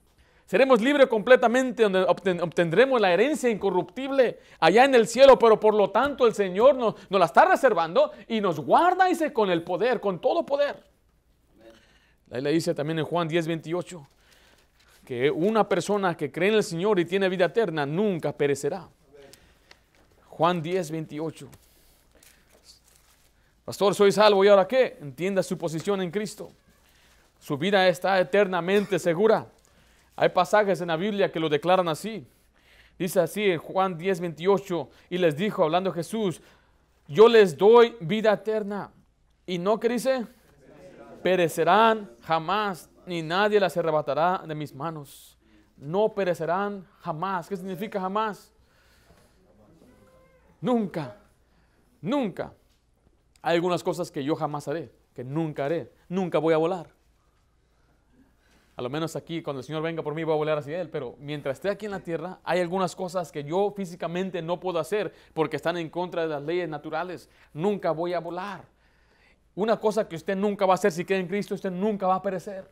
Seremos 0.49 0.81
libres 0.81 1.05
completamente, 1.05 1.83
donde 1.83 2.01
obtendremos 2.01 2.99
la 2.99 3.13
herencia 3.13 3.51
incorruptible 3.51 4.39
allá 4.59 4.83
en 4.83 4.95
el 4.95 5.07
cielo, 5.07 5.37
pero 5.37 5.59
por 5.59 5.75
lo 5.75 5.91
tanto 5.91 6.25
el 6.25 6.33
Señor 6.33 6.73
nos, 6.73 6.95
la 7.07 7.25
está 7.25 7.45
reservando 7.45 8.11
y 8.27 8.41
nos 8.41 8.59
guarda, 8.59 9.05
dice, 9.05 9.31
con 9.31 9.51
el 9.51 9.61
poder, 9.61 9.99
con 9.99 10.19
todo 10.19 10.43
poder. 10.47 10.83
Ahí 12.31 12.41
le 12.41 12.51
dice 12.51 12.73
también 12.73 12.97
en 12.97 13.05
Juan 13.05 13.27
10, 13.27 13.45
28, 13.45 14.07
que 15.05 15.29
una 15.29 15.69
persona 15.69 16.17
que 16.17 16.31
cree 16.31 16.49
en 16.49 16.55
el 16.55 16.63
Señor 16.63 16.99
y 16.99 17.05
tiene 17.05 17.29
vida 17.29 17.45
eterna 17.45 17.85
nunca 17.85 18.31
perecerá. 18.31 18.89
Juan 20.29 20.63
10, 20.63 20.89
28. 20.89 21.47
Pastor, 23.65 23.93
soy 23.93 24.11
salvo 24.11 24.43
y 24.43 24.47
ahora 24.47 24.67
qué? 24.67 24.97
Entienda 24.99 25.43
su 25.43 25.59
posición 25.59 26.01
en 26.01 26.09
Cristo. 26.09 26.51
Su 27.39 27.55
vida 27.55 27.87
está 27.87 28.19
eternamente 28.19 28.97
segura. 28.97 29.45
Hay 30.19 30.27
pasajes 30.27 30.81
en 30.81 30.89
la 30.89 30.97
Biblia 30.97 31.31
que 31.31 31.39
lo 31.39 31.47
declaran 31.47 31.87
así. 31.87 32.27
Dice 32.97 33.21
así 33.21 33.51
en 33.51 33.57
Juan 33.57 33.97
10, 33.97 34.19
28, 34.19 34.89
y 35.11 35.17
les 35.17 35.37
dijo, 35.37 35.63
hablando 35.63 35.93
Jesús, 35.93 36.41
yo 37.07 37.29
les 37.29 37.57
doy 37.57 37.95
vida 38.01 38.33
eterna. 38.33 38.91
¿Y 39.45 39.57
no 39.57 39.79
qué 39.79 39.87
dice? 39.87 40.27
Perecerán 41.23 42.11
jamás, 42.19 42.89
ni 43.05 43.21
nadie 43.21 43.61
las 43.61 43.77
arrebatará 43.77 44.43
de 44.45 44.53
mis 44.55 44.75
manos. 44.75 45.37
No 45.77 46.09
perecerán 46.09 46.85
jamás. 46.99 47.47
¿Qué 47.47 47.55
significa 47.55 48.01
jamás? 48.01 48.51
Nunca, 50.59 51.15
nunca. 52.01 52.51
Hay 53.41 53.55
algunas 53.55 53.81
cosas 53.81 54.11
que 54.11 54.21
yo 54.21 54.35
jamás 54.35 54.67
haré, 54.67 54.91
que 55.15 55.23
nunca 55.23 55.63
haré. 55.63 55.93
Nunca 56.09 56.39
voy 56.39 56.53
a 56.53 56.57
volar 56.57 56.98
a 58.79 58.81
lo 58.81 58.89
menos 58.89 59.17
aquí, 59.17 59.41
cuando 59.41 59.59
el 59.59 59.65
Señor 59.65 59.81
venga 59.81 60.01
por 60.01 60.15
mí, 60.15 60.23
voy 60.23 60.35
a 60.35 60.37
volar 60.37 60.57
hacia 60.59 60.79
Él, 60.79 60.87
pero 60.87 61.17
mientras 61.19 61.57
esté 61.57 61.69
aquí 61.69 61.85
en 61.85 61.91
la 61.91 61.99
tierra, 61.99 62.39
hay 62.45 62.61
algunas 62.61 62.95
cosas 62.95 63.29
que 63.29 63.43
yo 63.43 63.73
físicamente 63.75 64.41
no 64.41 64.57
puedo 64.61 64.79
hacer 64.79 65.13
porque 65.33 65.57
están 65.57 65.75
en 65.75 65.89
contra 65.89 66.21
de 66.21 66.29
las 66.29 66.41
leyes 66.43 66.69
naturales. 66.69 67.29
Nunca 67.51 67.91
voy 67.91 68.13
a 68.13 68.21
volar. 68.21 68.63
Una 69.53 69.77
cosa 69.77 70.07
que 70.07 70.15
usted 70.15 70.37
nunca 70.37 70.65
va 70.65 70.75
a 70.75 70.75
hacer 70.75 70.93
si 70.93 71.03
queda 71.03 71.17
en 71.17 71.27
Cristo, 71.27 71.55
usted 71.55 71.71
nunca 71.71 72.07
va 72.07 72.15
a 72.15 72.21
perecer. 72.21 72.69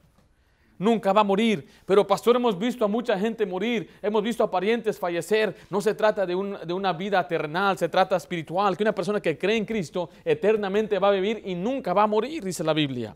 Nunca 0.77 1.11
va 1.11 1.19
a 1.19 1.25
morir. 1.25 1.67
Pero 1.85 2.07
pastor, 2.07 2.37
hemos 2.37 2.57
visto 2.57 2.85
a 2.85 2.87
mucha 2.87 3.19
gente 3.19 3.45
morir, 3.45 3.89
hemos 4.01 4.23
visto 4.23 4.45
a 4.45 4.49
parientes 4.49 4.97
fallecer. 4.97 5.57
No 5.69 5.81
se 5.81 5.93
trata 5.93 6.25
de, 6.25 6.35
una 6.35 6.93
vida 6.93 7.19
eternal, 7.19 7.77
se 7.77 7.89
trata 7.89 8.15
espiritual, 8.15 8.77
que 8.77 8.83
una 8.83 8.95
persona 8.95 9.19
que 9.19 9.37
cree 9.37 9.57
en 9.57 9.65
Cristo 9.65 10.09
eternamente 10.23 10.99
va 10.99 11.09
a 11.09 11.11
vivir 11.11 11.41
y 11.43 11.53
nunca 11.53 11.91
va 11.91 12.03
a 12.03 12.07
morir, 12.07 12.45
dice 12.45 12.63
la 12.63 12.71
Biblia. 12.71 13.13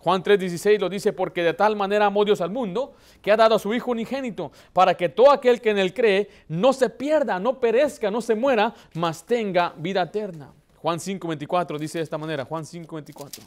Juan 0.00 0.22
3:16 0.22 0.80
lo 0.80 0.88
dice, 0.88 1.12
porque 1.12 1.42
de 1.42 1.52
tal 1.52 1.76
manera 1.76 2.06
amó 2.06 2.24
Dios 2.24 2.40
al 2.40 2.50
mundo, 2.50 2.94
que 3.20 3.30
ha 3.30 3.36
dado 3.36 3.54
a 3.54 3.58
su 3.58 3.72
Hijo 3.74 3.90
unigénito, 3.90 4.50
para 4.72 4.96
que 4.96 5.10
todo 5.10 5.30
aquel 5.30 5.60
que 5.60 5.70
en 5.70 5.78
él 5.78 5.92
cree 5.92 6.30
no 6.48 6.72
se 6.72 6.88
pierda, 6.88 7.38
no 7.38 7.60
perezca, 7.60 8.10
no 8.10 8.20
se 8.22 8.34
muera, 8.34 8.74
mas 8.94 9.24
tenga 9.24 9.74
vida 9.76 10.02
eterna. 10.02 10.52
Juan 10.78 10.98
5:24 10.98 11.78
dice 11.78 11.98
de 11.98 12.04
esta 12.04 12.16
manera, 12.16 12.46
Juan 12.46 12.64
5:24. 12.64 13.42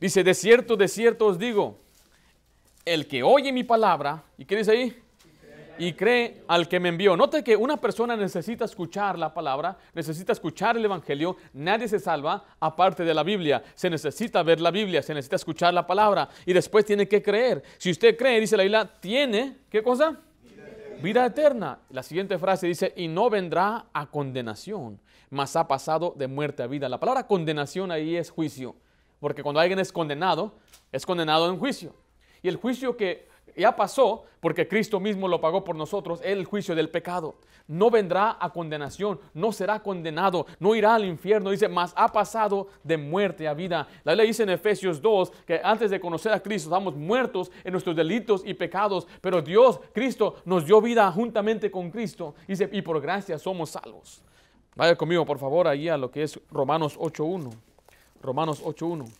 Dice, 0.00 0.24
de 0.24 0.34
cierto, 0.34 0.76
de 0.76 0.88
cierto 0.88 1.26
os 1.26 1.38
digo, 1.38 1.78
el 2.84 3.06
que 3.06 3.22
oye 3.22 3.52
mi 3.52 3.62
palabra, 3.64 4.24
¿y 4.38 4.46
qué 4.46 4.56
dice 4.56 4.72
ahí? 4.72 4.96
Y 5.80 5.94
cree 5.94 6.42
al 6.46 6.68
que 6.68 6.78
me 6.78 6.90
envió. 6.90 7.16
Note 7.16 7.42
que 7.42 7.56
una 7.56 7.78
persona 7.78 8.14
necesita 8.14 8.66
escuchar 8.66 9.18
la 9.18 9.32
palabra, 9.32 9.78
necesita 9.94 10.32
escuchar 10.32 10.76
el 10.76 10.84
Evangelio. 10.84 11.38
Nadie 11.54 11.88
se 11.88 11.98
salva 11.98 12.44
aparte 12.60 13.02
de 13.02 13.14
la 13.14 13.22
Biblia. 13.22 13.64
Se 13.74 13.88
necesita 13.88 14.42
ver 14.42 14.60
la 14.60 14.70
Biblia, 14.70 15.02
se 15.02 15.14
necesita 15.14 15.36
escuchar 15.36 15.72
la 15.72 15.86
palabra 15.86 16.28
y 16.44 16.52
después 16.52 16.84
tiene 16.84 17.08
que 17.08 17.22
creer. 17.22 17.62
Si 17.78 17.90
usted 17.90 18.14
cree, 18.18 18.38
dice 18.40 18.58
la 18.58 18.62
Biblia, 18.62 18.90
tiene, 19.00 19.56
¿qué 19.70 19.82
cosa? 19.82 20.18
Vida 21.02 21.24
eterna. 21.24 21.78
La 21.88 22.02
siguiente 22.02 22.38
frase 22.38 22.66
dice, 22.66 22.92
y 22.94 23.08
no 23.08 23.30
vendrá 23.30 23.86
a 23.94 24.10
condenación, 24.10 25.00
mas 25.30 25.56
ha 25.56 25.66
pasado 25.66 26.14
de 26.14 26.28
muerte 26.28 26.62
a 26.62 26.66
vida. 26.66 26.90
La 26.90 27.00
palabra 27.00 27.26
condenación 27.26 27.90
ahí 27.90 28.16
es 28.16 28.30
juicio. 28.30 28.76
porque 29.18 29.42
cuando 29.42 29.60
alguien 29.60 29.78
es 29.78 29.92
condenado, 29.92 30.58
es 30.92 31.06
condenado 31.06 31.48
en 31.48 31.58
juicio. 31.58 31.94
Y 32.42 32.48
el 32.48 32.56
juicio 32.56 32.98
que 32.98 33.29
ya 33.56 33.74
pasó, 33.76 34.24
porque 34.40 34.66
Cristo 34.66 35.00
mismo 35.00 35.28
lo 35.28 35.40
pagó 35.40 35.64
por 35.64 35.76
nosotros, 35.76 36.20
el 36.22 36.44
juicio 36.44 36.74
del 36.74 36.88
pecado. 36.88 37.36
No 37.68 37.90
vendrá 37.90 38.36
a 38.40 38.50
condenación, 38.50 39.20
no 39.32 39.52
será 39.52 39.80
condenado, 39.80 40.46
no 40.58 40.74
irá 40.74 40.94
al 40.94 41.04
infierno. 41.04 41.50
Dice, 41.50 41.68
mas 41.68 41.92
ha 41.96 42.08
pasado 42.08 42.68
de 42.82 42.96
muerte 42.96 43.46
a 43.46 43.54
vida. 43.54 43.86
La 44.02 44.14
ley 44.14 44.28
dice 44.28 44.42
en 44.42 44.50
Efesios 44.50 45.00
2 45.00 45.30
que 45.46 45.60
antes 45.62 45.90
de 45.90 46.00
conocer 46.00 46.32
a 46.32 46.40
Cristo 46.40 46.68
estamos 46.68 46.96
muertos 46.96 47.52
en 47.62 47.72
nuestros 47.72 47.94
delitos 47.94 48.42
y 48.44 48.54
pecados, 48.54 49.06
pero 49.20 49.40
Dios, 49.40 49.80
Cristo, 49.92 50.36
nos 50.44 50.66
dio 50.66 50.80
vida 50.80 51.10
juntamente 51.12 51.70
con 51.70 51.90
Cristo. 51.90 52.34
Dice, 52.48 52.68
y 52.72 52.82
por 52.82 53.00
gracia 53.00 53.38
somos 53.38 53.70
salvos. 53.70 54.22
Vaya 54.74 54.96
conmigo, 54.96 55.24
por 55.24 55.38
favor, 55.38 55.68
ahí 55.68 55.88
a 55.88 55.96
lo 55.96 56.10
que 56.10 56.22
es 56.22 56.40
Romanos 56.50 56.98
8.1. 56.98 57.52
Romanos 58.22 58.62
8.1. 58.62 59.10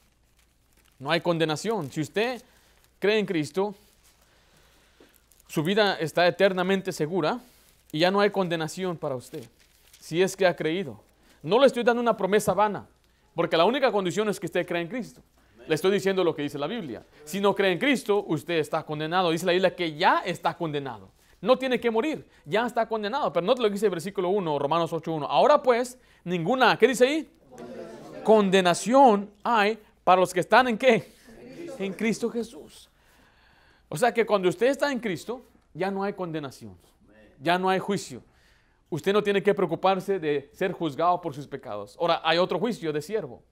No 0.99 1.11
hay 1.11 1.21
condenación. 1.21 1.91
Si 1.91 2.01
usted 2.01 2.43
cree 2.99 3.19
en 3.19 3.27
Cristo, 3.27 3.75
su 5.51 5.65
vida 5.65 5.97
está 5.97 6.29
eternamente 6.29 6.93
segura 6.93 7.41
y 7.91 7.99
ya 7.99 8.13
no 8.13 8.21
hay 8.21 8.31
condenación 8.31 8.97
para 8.97 9.17
usted, 9.17 9.45
si 9.99 10.23
es 10.23 10.37
que 10.37 10.47
ha 10.47 10.55
creído. 10.55 11.01
No 11.43 11.59
le 11.59 11.67
estoy 11.67 11.83
dando 11.83 12.01
una 12.01 12.17
promesa 12.17 12.55
vana, 12.55 12.87
porque 13.35 13.57
la 13.57 13.65
única 13.65 13.91
condición 13.91 14.29
es 14.29 14.39
que 14.39 14.47
usted 14.47 14.65
cree 14.65 14.83
en 14.83 14.87
Cristo. 14.87 15.21
Le 15.67 15.75
estoy 15.75 15.91
diciendo 15.91 16.23
lo 16.23 16.37
que 16.37 16.43
dice 16.43 16.57
la 16.57 16.69
Biblia. 16.69 17.03
Si 17.25 17.41
no 17.41 17.53
cree 17.53 17.73
en 17.73 17.81
Cristo, 17.81 18.25
usted 18.29 18.59
está 18.59 18.85
condenado. 18.85 19.33
Dice 19.33 19.45
la 19.45 19.51
Biblia 19.51 19.75
que 19.75 19.93
ya 19.97 20.23
está 20.25 20.57
condenado. 20.57 21.11
No 21.41 21.59
tiene 21.59 21.81
que 21.81 21.91
morir, 21.91 22.25
ya 22.45 22.65
está 22.65 22.87
condenado. 22.87 23.33
Pero 23.33 23.45
no 23.45 23.57
te 23.57 23.63
lo 23.63 23.71
dice 23.71 23.87
el 23.87 23.91
versículo 23.91 24.29
1, 24.29 24.57
Romanos 24.57 24.93
8.1. 24.93 25.27
Ahora 25.29 25.61
pues, 25.61 25.99
ninguna, 26.23 26.79
¿qué 26.79 26.87
dice 26.87 27.09
ahí? 27.09 27.29
Condenación. 27.51 28.23
Condenación 28.23 29.31
hay 29.43 29.79
para 30.05 30.21
los 30.21 30.33
que 30.33 30.41
están 30.41 30.69
en 30.69 30.79
qué? 30.79 31.11
En 31.77 31.93
Cristo 31.93 32.31
Jesús. 32.31 32.90
O 33.93 33.97
sea 33.97 34.15
que 34.15 34.25
cuando 34.25 34.49
usted 34.49 34.69
está 34.69 34.91
en 34.93 35.01
Cristo, 35.01 35.43
ya 35.75 35.91
no 35.91 36.05
hay 36.05 36.13
condenación, 36.13 36.79
ya 37.41 37.59
no 37.59 37.69
hay 37.69 37.81
juicio. 37.81 38.23
Usted 38.89 39.13
no 39.13 39.21
tiene 39.21 39.43
que 39.43 39.53
preocuparse 39.53 40.21
de 40.21 40.49
ser 40.53 40.73
juzgado 40.73 41.21
por 41.21 41.35
sus 41.35 41.49
pecados. 41.49 41.97
Ahora, 42.01 42.21
hay 42.25 42.39
otro 42.39 42.59
juicio 42.59 42.93
de 42.93 43.03
siervo. 43.03 43.43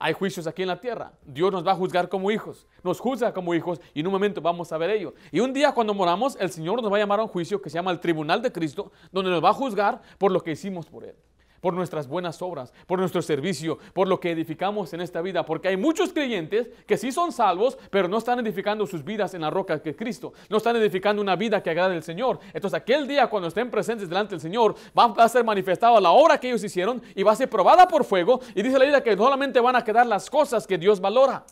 Hay 0.00 0.14
juicios 0.14 0.48
aquí 0.48 0.62
en 0.62 0.68
la 0.68 0.80
tierra. 0.80 1.12
Dios 1.24 1.52
nos 1.52 1.64
va 1.66 1.72
a 1.72 1.74
juzgar 1.76 2.08
como 2.08 2.30
hijos. 2.30 2.66
Nos 2.82 2.98
juzga 2.98 3.32
como 3.32 3.54
hijos 3.54 3.80
y 3.94 4.00
en 4.00 4.06
un 4.08 4.12
momento 4.12 4.40
vamos 4.40 4.72
a 4.72 4.78
ver 4.78 4.90
ello. 4.90 5.14
Y 5.30 5.40
un 5.40 5.52
día 5.52 5.72
cuando 5.72 5.94
moramos, 5.94 6.36
el 6.40 6.50
Señor 6.50 6.82
nos 6.82 6.92
va 6.92 6.96
a 6.96 7.00
llamar 7.00 7.20
a 7.20 7.24
un 7.24 7.28
juicio 7.28 7.62
que 7.62 7.70
se 7.70 7.74
llama 7.74 7.92
el 7.92 8.00
Tribunal 8.00 8.42
de 8.42 8.50
Cristo, 8.50 8.90
donde 9.12 9.30
nos 9.30 9.42
va 9.42 9.50
a 9.50 9.54
juzgar 9.54 10.02
por 10.18 10.32
lo 10.32 10.40
que 10.42 10.52
hicimos 10.52 10.86
por 10.86 11.04
Él 11.04 11.16
por 11.60 11.74
nuestras 11.74 12.06
buenas 12.06 12.40
obras, 12.42 12.72
por 12.86 12.98
nuestro 12.98 13.22
servicio, 13.22 13.78
por 13.92 14.08
lo 14.08 14.20
que 14.20 14.30
edificamos 14.30 14.92
en 14.92 15.00
esta 15.00 15.20
vida. 15.20 15.44
Porque 15.44 15.68
hay 15.68 15.76
muchos 15.76 16.12
creyentes 16.12 16.68
que 16.86 16.96
sí 16.96 17.12
son 17.12 17.32
salvos, 17.32 17.78
pero 17.90 18.08
no 18.08 18.18
están 18.18 18.38
edificando 18.40 18.86
sus 18.86 19.04
vidas 19.04 19.34
en 19.34 19.42
la 19.42 19.50
roca 19.50 19.80
que 19.82 19.90
es 19.90 19.96
Cristo. 19.96 20.32
No 20.48 20.58
están 20.58 20.76
edificando 20.76 21.20
una 21.22 21.36
vida 21.36 21.62
que 21.62 21.70
agrade 21.70 21.96
al 21.96 22.02
Señor. 22.02 22.38
Entonces 22.52 22.74
aquel 22.74 23.06
día 23.06 23.28
cuando 23.28 23.48
estén 23.48 23.70
presentes 23.70 24.08
delante 24.08 24.32
del 24.32 24.40
Señor, 24.40 24.74
va 24.96 25.12
a 25.16 25.28
ser 25.28 25.44
manifestada 25.44 26.00
la 26.00 26.10
obra 26.10 26.38
que 26.38 26.48
ellos 26.48 26.62
hicieron 26.62 27.02
y 27.14 27.22
va 27.22 27.32
a 27.32 27.36
ser 27.36 27.48
probada 27.48 27.88
por 27.88 28.04
fuego. 28.04 28.40
Y 28.54 28.62
dice 28.62 28.78
la 28.78 28.84
Biblia 28.84 29.02
que 29.02 29.16
solamente 29.16 29.60
van 29.60 29.76
a 29.76 29.84
quedar 29.84 30.06
las 30.06 30.30
cosas 30.30 30.66
que 30.66 30.78
Dios 30.78 31.00
valora. 31.00 31.44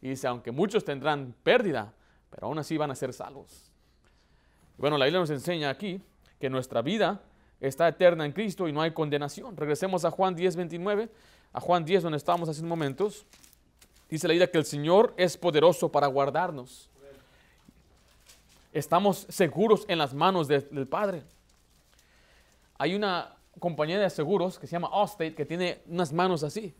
Y 0.00 0.10
dice, 0.10 0.26
aunque 0.26 0.52
muchos 0.52 0.84
tendrán 0.84 1.34
pérdida, 1.42 1.94
pero 2.30 2.46
aún 2.46 2.58
así 2.58 2.76
van 2.76 2.90
a 2.90 2.94
ser 2.94 3.12
salvos. 3.12 3.72
Bueno, 4.76 4.98
la 4.98 5.06
Biblia 5.06 5.20
nos 5.20 5.30
enseña 5.30 5.70
aquí 5.70 6.00
que 6.38 6.50
nuestra 6.50 6.82
vida 6.82 7.22
está 7.60 7.88
eterna 7.88 8.24
en 8.26 8.32
Cristo 8.32 8.68
y 8.68 8.72
no 8.72 8.82
hay 8.82 8.92
condenación. 8.92 9.56
Regresemos 9.56 10.04
a 10.04 10.10
Juan 10.10 10.34
10, 10.34 10.56
29, 10.56 11.08
a 11.52 11.60
Juan 11.60 11.84
10 11.84 12.02
donde 12.02 12.18
estábamos 12.18 12.48
hace 12.48 12.60
unos 12.60 12.70
momentos. 12.70 13.26
Dice 14.08 14.28
la 14.28 14.34
idea 14.34 14.50
que 14.50 14.58
el 14.58 14.64
Señor 14.64 15.14
es 15.16 15.36
poderoso 15.36 15.90
para 15.90 16.06
guardarnos. 16.06 16.88
Estamos 18.72 19.26
seguros 19.28 19.84
en 19.88 19.98
las 19.98 20.14
manos 20.14 20.48
del 20.48 20.86
Padre. 20.88 21.22
Hay 22.76 22.94
una 22.94 23.36
compañía 23.60 23.98
de 23.98 24.10
seguros 24.10 24.58
que 24.58 24.66
se 24.66 24.72
llama 24.72 24.90
Allstate 24.92 25.34
que 25.34 25.44
tiene 25.44 25.80
unas 25.86 26.12
manos 26.12 26.42
así. 26.42 26.74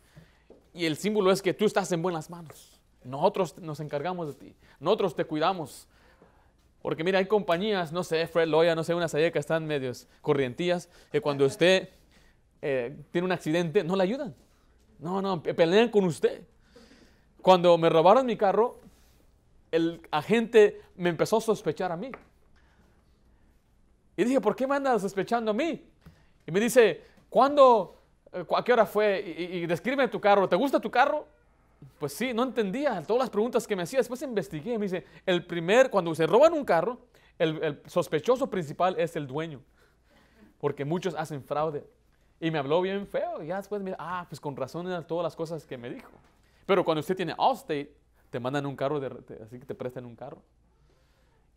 Y 0.73 0.85
el 0.85 0.97
símbolo 0.97 1.31
es 1.31 1.41
que 1.41 1.53
tú 1.53 1.65
estás 1.65 1.91
en 1.93 2.01
buenas 2.01 2.29
manos. 2.29 2.79
Nosotros 3.03 3.57
nos 3.59 3.79
encargamos 3.79 4.27
de 4.27 4.33
ti. 4.33 4.55
Nosotros 4.79 5.15
te 5.15 5.25
cuidamos. 5.25 5.87
Porque 6.85 7.03
mira, 7.03 7.17
hay 7.17 7.25
compañías, 7.25 7.91
no 7.91 8.03
sé, 8.03 8.27
Fred 8.27 8.47
Loya, 8.47 8.75
no 8.75 8.83
sé, 8.83 8.93
unas 8.93 9.15
allá 9.15 9.31
que 9.31 9.39
están 9.39 9.65
medios 9.65 10.07
corrientías, 10.21 10.87
que 11.11 11.19
cuando 11.19 11.43
usted 11.43 11.89
eh, 12.61 12.95
tiene 13.09 13.25
un 13.25 13.31
accidente, 13.31 13.83
no 13.83 13.95
le 13.95 14.03
ayudan. 14.03 14.35
No, 14.99 15.19
no, 15.19 15.41
pelean 15.41 15.89
con 15.89 16.05
usted. 16.05 16.43
Cuando 17.41 17.75
me 17.79 17.89
robaron 17.89 18.27
mi 18.27 18.37
carro, 18.37 18.79
el 19.71 19.99
agente 20.11 20.79
me 20.95 21.09
empezó 21.09 21.37
a 21.37 21.41
sospechar 21.41 21.91
a 21.91 21.97
mí. 21.97 22.11
Y 24.15 24.23
dije, 24.23 24.39
¿por 24.39 24.55
qué 24.55 24.67
me 24.67 24.75
anda 24.75 24.99
sospechando 24.99 25.49
a 25.49 25.53
mí? 25.55 25.83
Y 26.45 26.51
me 26.51 26.59
dice, 26.59 27.01
¿cuándo, 27.31 27.99
eh, 28.31 28.45
a 28.55 28.63
qué 28.63 28.73
hora 28.73 28.85
fue? 28.85 29.23
Y, 29.25 29.57
y 29.57 29.65
describe 29.65 30.07
tu 30.07 30.21
carro. 30.21 30.47
¿Te 30.47 30.55
gusta 30.55 30.79
tu 30.79 30.91
carro? 30.91 31.25
Pues 31.99 32.13
sí, 32.13 32.33
no 32.33 32.43
entendía 32.43 33.01
todas 33.03 33.21
las 33.21 33.29
preguntas 33.29 33.65
que 33.67 33.75
me 33.75 33.83
hacía. 33.83 33.99
Después 33.99 34.21
investigué, 34.21 34.77
me 34.77 34.85
dice, 34.85 35.05
el 35.25 35.45
primer, 35.45 35.89
cuando 35.89 36.13
se 36.13 36.27
roban 36.27 36.53
un 36.53 36.65
carro, 36.65 36.99
el, 37.37 37.81
sospechoso 37.85 38.49
principal 38.49 38.95
es 38.97 39.15
el 39.15 39.27
dueño, 39.27 39.61
porque 40.59 40.85
muchos 40.85 41.15
hacen 41.15 41.43
fraude. 41.43 41.85
Y 42.39 42.51
me 42.51 42.59
habló 42.59 42.81
bien 42.81 43.07
feo, 43.07 43.41
y 43.41 43.47
ya 43.47 43.57
después 43.57 43.81
me 43.81 43.95
ah, 43.97 44.25
pues 44.29 44.39
con 44.41 44.55
razón 44.55 44.87
eran 44.87 45.07
todas 45.07 45.23
las 45.23 45.35
cosas 45.35 45.65
que 45.65 45.77
me 45.77 45.89
dijo. 45.89 46.11
Pero 46.65 46.83
cuando 46.83 46.99
usted 46.99 47.15
tiene 47.15 47.33
Allstate, 47.37 47.93
te 48.29 48.39
mandan 48.39 48.65
un 48.65 48.75
carro, 48.75 48.99
de, 48.99 49.07
así 49.43 49.59
que 49.59 49.65
te 49.65 49.75
prestan 49.75 50.05
un 50.05 50.15
carro. 50.15 50.41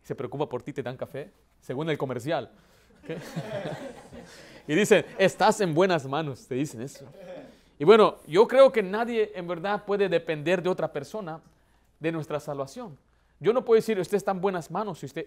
Se 0.03 0.15
preocupa 0.15 0.47
por 0.47 0.63
ti, 0.63 0.71
te 0.71 0.81
dan 0.81 0.95
café, 0.95 1.31
según 1.59 1.89
el 1.89 1.97
comercial. 1.97 2.51
y 4.67 4.75
dicen, 4.75 5.05
estás 5.17 5.59
en 5.61 5.73
buenas 5.73 6.05
manos, 6.07 6.47
te 6.47 6.55
dicen 6.55 6.81
eso. 6.81 7.05
Y 7.79 7.85
bueno, 7.85 8.17
yo 8.27 8.45
creo 8.47 8.71
que 8.71 8.83
nadie 8.83 9.31
en 9.33 9.47
verdad 9.47 9.85
puede 9.85 10.09
depender 10.09 10.61
de 10.61 10.69
otra 10.69 10.91
persona 10.91 11.39
de 11.99 12.11
nuestra 12.11 12.39
salvación. 12.39 12.97
Yo 13.39 13.53
no 13.53 13.63
puedo 13.63 13.77
decir, 13.77 13.97
usted 13.97 14.17
está 14.17 14.31
en 14.31 14.41
buenas 14.41 14.69
manos 14.69 14.99
si 14.99 15.05
usted 15.05 15.25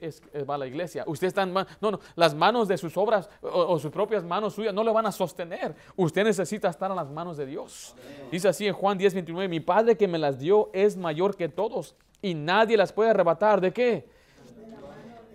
va 0.49 0.57
a 0.57 0.59
la 0.59 0.67
iglesia. 0.67 1.03
Usted 1.07 1.29
está 1.29 1.45
en 1.45 1.55
No, 1.55 1.67
no, 1.81 2.01
las 2.15 2.35
manos 2.35 2.69
de 2.69 2.77
sus 2.77 2.95
obras 2.99 3.31
o, 3.41 3.79
sus 3.79 3.91
propias 3.91 4.23
manos 4.23 4.53
suyas 4.53 4.75
no 4.75 4.85
le 4.85 4.93
van 4.93 5.07
a 5.07 5.13
sostener. 5.13 5.75
Usted 5.97 6.25
necesita 6.25 6.69
estar 6.69 6.91
en 6.91 6.97
las 6.97 7.11
manos 7.11 7.39
de 7.39 7.47
Dios. 7.47 7.95
Dice 8.31 8.49
así 8.49 8.67
en 8.67 8.75
Juan 8.75 8.99
10, 8.99 9.15
29, 9.15 9.49
mi 9.49 9.61
Padre 9.61 9.97
que 9.97 10.07
me 10.07 10.19
las 10.19 10.39
dio 10.39 10.69
es 10.75 10.95
mayor 10.95 11.35
que 11.37 11.49
todos 11.49 11.95
y 12.21 12.35
nadie 12.35 12.77
las 12.77 12.93
puede 12.93 13.09
arrebatar. 13.09 13.63
¿De 13.63 13.73
qué? 13.73 14.07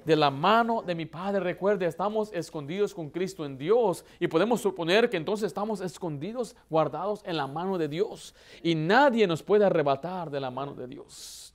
De 0.08 0.16
la 0.16 0.32
mano 0.32 0.82
de 0.82 0.96
mi 0.96 1.06
Padre. 1.06 1.42
Recuerde, 1.42 1.86
estamos 1.86 2.32
escondidos 2.32 2.94
con 2.94 3.10
Cristo 3.10 3.46
en 3.46 3.58
Dios 3.58 4.06
y 4.22 4.28
podemos 4.28 4.62
suponer 4.62 5.10
que 5.10 5.18
entonces 5.18 5.48
estamos 5.48 5.82
escondidos, 5.82 6.56
guardados 6.70 7.20
en 7.26 7.36
la 7.36 7.46
mano 7.46 7.78
de 7.78 7.90
Dios 7.90 8.34
y 8.64 8.74
nadie 8.74 9.28
nos 9.28 9.44
puede 9.44 9.66
arrebatar 9.66 10.32
de 10.32 10.40
la 10.40 10.50
mano 10.50 10.74
de 10.74 10.88
Dios. 10.88 11.54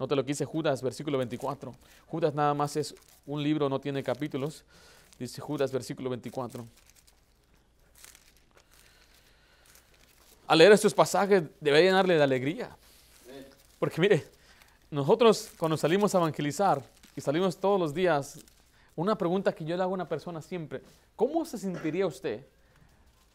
Note 0.00 0.16
lo 0.16 0.24
que 0.24 0.32
dice 0.32 0.44
Judas, 0.44 0.82
versículo 0.82 1.16
24. 1.16 1.72
Judas 2.08 2.34
nada 2.34 2.52
más 2.54 2.76
es 2.76 2.92
un 3.24 3.40
libro, 3.40 3.68
no 3.68 3.80
tiene 3.80 4.02
capítulos. 4.02 4.64
Dice 5.16 5.40
Judas, 5.40 5.70
versículo 5.70 6.10
24. 6.10 6.66
Al 10.48 10.58
leer 10.58 10.72
estos 10.72 10.92
pasajes 10.92 11.44
debe 11.60 11.84
llenarle 11.84 12.16
de 12.16 12.22
alegría. 12.24 12.76
Porque 13.78 14.00
mire, 14.00 14.26
nosotros 14.90 15.50
cuando 15.56 15.76
salimos 15.76 16.12
a 16.16 16.18
evangelizar, 16.18 16.82
y 17.16 17.20
salimos 17.20 17.56
todos 17.56 17.78
los 17.78 17.94
días, 17.94 18.44
una 18.96 19.16
pregunta 19.16 19.52
que 19.52 19.64
yo 19.64 19.76
le 19.76 19.82
hago 19.82 19.92
a 19.92 19.94
una 19.94 20.08
persona 20.08 20.40
siempre, 20.40 20.82
¿cómo 21.16 21.44
se 21.44 21.58
sentiría 21.58 22.06
usted 22.06 22.46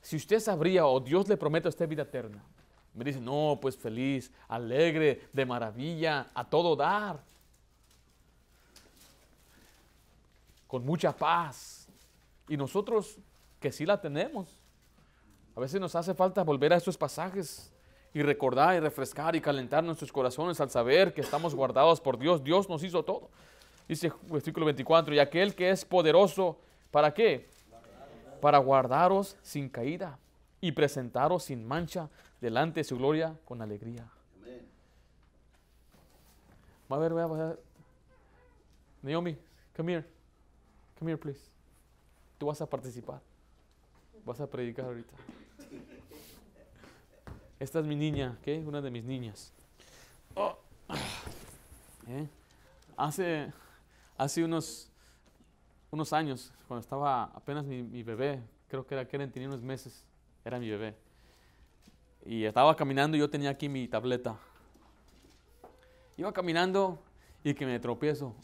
si 0.02 0.16
usted 0.16 0.40
sabría 0.40 0.86
o 0.86 1.00
Dios 1.00 1.28
le 1.28 1.38
promete 1.38 1.68
a 1.68 1.70
usted 1.70 1.88
vida 1.88 2.04
eterna? 2.04 2.44
Me 2.94 3.04
dice, 3.04 3.20
no, 3.20 3.60
pues 3.62 3.78
feliz, 3.78 4.32
alegre, 4.48 5.28
de 5.32 5.46
maravilla, 5.46 6.32
a 6.34 6.44
todo 6.44 6.76
dar, 6.76 7.20
con 10.68 10.84
mucha 10.84 11.16
paz. 11.16 11.88
Y 12.48 12.58
nosotros 12.58 13.18
que 13.60 13.72
sí 13.72 13.86
la 13.86 14.02
tenemos, 14.02 14.48
a 15.56 15.60
veces 15.60 15.80
nos 15.80 15.96
hace 15.96 16.14
falta 16.14 16.44
volver 16.44 16.74
a 16.74 16.78
estos 16.78 16.98
pasajes 16.98 17.72
y 18.14 18.22
recordar 18.22 18.76
y 18.76 18.80
refrescar 18.80 19.36
y 19.36 19.42
calentar 19.42 19.84
nuestros 19.84 20.12
corazones 20.12 20.60
al 20.60 20.70
saber 20.70 21.14
que 21.14 21.22
estamos 21.22 21.54
guardados 21.54 22.02
por 22.02 22.18
Dios. 22.18 22.44
Dios 22.44 22.68
nos 22.70 22.84
hizo 22.84 23.04
todo. 23.04 23.30
Dice 23.88 24.12
versículo 24.30 24.66
24, 24.66 25.16
y 25.16 25.20
aquel 25.20 25.56
que 25.56 25.70
es 25.70 25.86
poderoso, 25.86 26.58
¿para 26.92 27.14
qué? 27.14 27.48
Para 28.42 28.58
guardaros 28.58 29.38
sin 29.42 29.70
caída 29.70 30.20
y 30.60 30.72
presentaros 30.72 31.44
sin 31.44 31.66
mancha 31.66 32.10
delante 32.42 32.82
de 32.82 32.84
su 32.84 32.98
gloria 32.98 33.36
con 33.46 33.62
alegría. 33.62 34.08
Va 36.92 36.96
a 36.96 37.00
ver, 37.00 37.16
va 37.16 37.24
a 37.24 37.28
ver. 37.28 37.60
Naomi, 39.02 39.38
come 39.76 39.94
here. 39.94 40.06
Come 41.00 41.12
here, 41.12 41.18
please. 41.18 41.40
Tú 42.38 42.48
vas 42.48 42.62
a 42.62 42.66
participar. 42.66 43.22
Vas 44.26 44.40
a 44.40 44.48
predicar 44.48 44.86
ahorita. 44.86 45.16
Esta 47.60 47.80
es 47.80 47.86
mi 47.86 47.96
niña, 47.96 48.38
¿qué? 48.44 48.60
Una 48.60 48.82
de 48.82 48.92
mis 48.92 49.04
niñas. 49.04 49.52
Oh. 50.36 50.58
¿Eh? 52.08 52.28
Hace, 52.96 53.52
hace 54.18 54.44
unos, 54.44 54.90
unos 55.92 56.12
años, 56.12 56.52
cuando 56.68 56.82
estaba 56.82 57.26
apenas 57.26 57.66
mi, 57.66 58.04
bebé, 58.04 58.42
creo 58.68 58.86
que 58.86 58.96
era 58.96 59.08
Keren, 59.08 59.32
tenía 59.32 59.48
unos 59.48 59.62
meses, 59.62 60.06
era 60.44 60.60
mi 60.60 60.70
bebé. 60.70 60.96
Y 62.26 62.44
estaba 62.44 62.76
caminando 62.76 63.16
y 63.16 63.20
yo 63.20 63.30
tenía 63.30 63.52
aquí 63.52 63.70
mi 63.70 63.88
tableta. 63.88 64.36
Iba 66.18 66.34
caminando 66.34 67.00
y 67.44 67.54
que 67.54 67.66
me 67.66 67.80
tropiezo. 67.80 68.36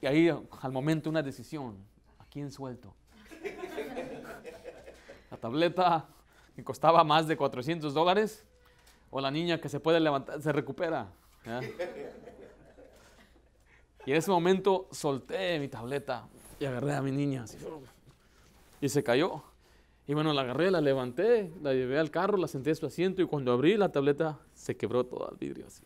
Y 0.00 0.06
ahí 0.06 0.28
al 0.28 0.72
momento 0.72 1.10
una 1.10 1.22
decisión. 1.22 1.76
¿A 2.18 2.24
quién 2.30 2.50
suelto? 2.50 2.94
La 5.30 5.36
tableta 5.36 6.06
que 6.54 6.64
costaba 6.64 7.04
más 7.04 7.26
de 7.26 7.36
400 7.36 7.92
dólares 7.92 8.46
o 9.10 9.20
la 9.20 9.30
niña 9.30 9.60
que 9.60 9.68
se 9.68 9.80
puede 9.80 10.00
levantar, 10.00 10.40
se 10.40 10.52
recupera. 10.52 11.08
Y 14.08 14.12
en 14.12 14.16
ese 14.16 14.30
momento 14.30 14.88
solté 14.90 15.58
mi 15.58 15.68
tableta 15.68 16.26
y 16.58 16.64
agarré 16.64 16.94
a 16.94 17.02
mi 17.02 17.12
niña. 17.12 17.44
y 18.80 18.88
se 18.88 19.04
cayó. 19.04 19.42
Y 20.06 20.14
bueno, 20.14 20.32
la 20.32 20.40
agarré, 20.40 20.70
la 20.70 20.80
levanté, 20.80 21.52
la 21.60 21.74
llevé 21.74 21.98
al 21.98 22.10
carro, 22.10 22.38
la 22.38 22.48
senté 22.48 22.70
en 22.70 22.76
su 22.76 22.86
asiento 22.86 23.20
y 23.20 23.26
cuando 23.26 23.52
abrí 23.52 23.76
la 23.76 23.92
tableta 23.92 24.38
se 24.54 24.78
quebró 24.78 25.04
todo 25.04 25.30
el 25.30 25.36
vidrio 25.36 25.66
así. 25.66 25.84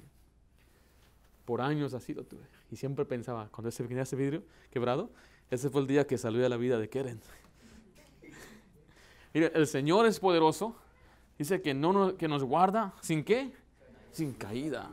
Por 1.45 1.63
años 1.63 1.95
así 1.95 2.15
lo 2.15 2.23
tuve. 2.23 2.45
Y 2.71 2.77
siempre 2.77 3.05
pensaba, 3.05 3.49
cuando 3.51 3.71
ese, 3.71 3.85
ese 4.01 4.15
vidrio 4.15 4.45
quebrado, 4.71 5.11
ese 5.51 5.69
fue 5.69 5.81
el 5.81 5.89
día 5.89 6.07
que 6.07 6.17
salió 6.17 6.47
a 6.47 6.49
la 6.49 6.57
vida 6.57 6.79
de 6.79 6.89
Keren. 6.89 7.21
Mire, 9.35 9.51
el 9.53 9.67
Señor 9.67 10.07
es 10.07 10.21
poderoso. 10.21 10.77
Dice 11.37 11.61
que, 11.61 11.75
no 11.75 12.17
que 12.17 12.29
nos 12.29 12.45
guarda 12.45 12.95
sin 13.01 13.25
qué? 13.25 13.53
Sin 14.13 14.33
caída. 14.33 14.93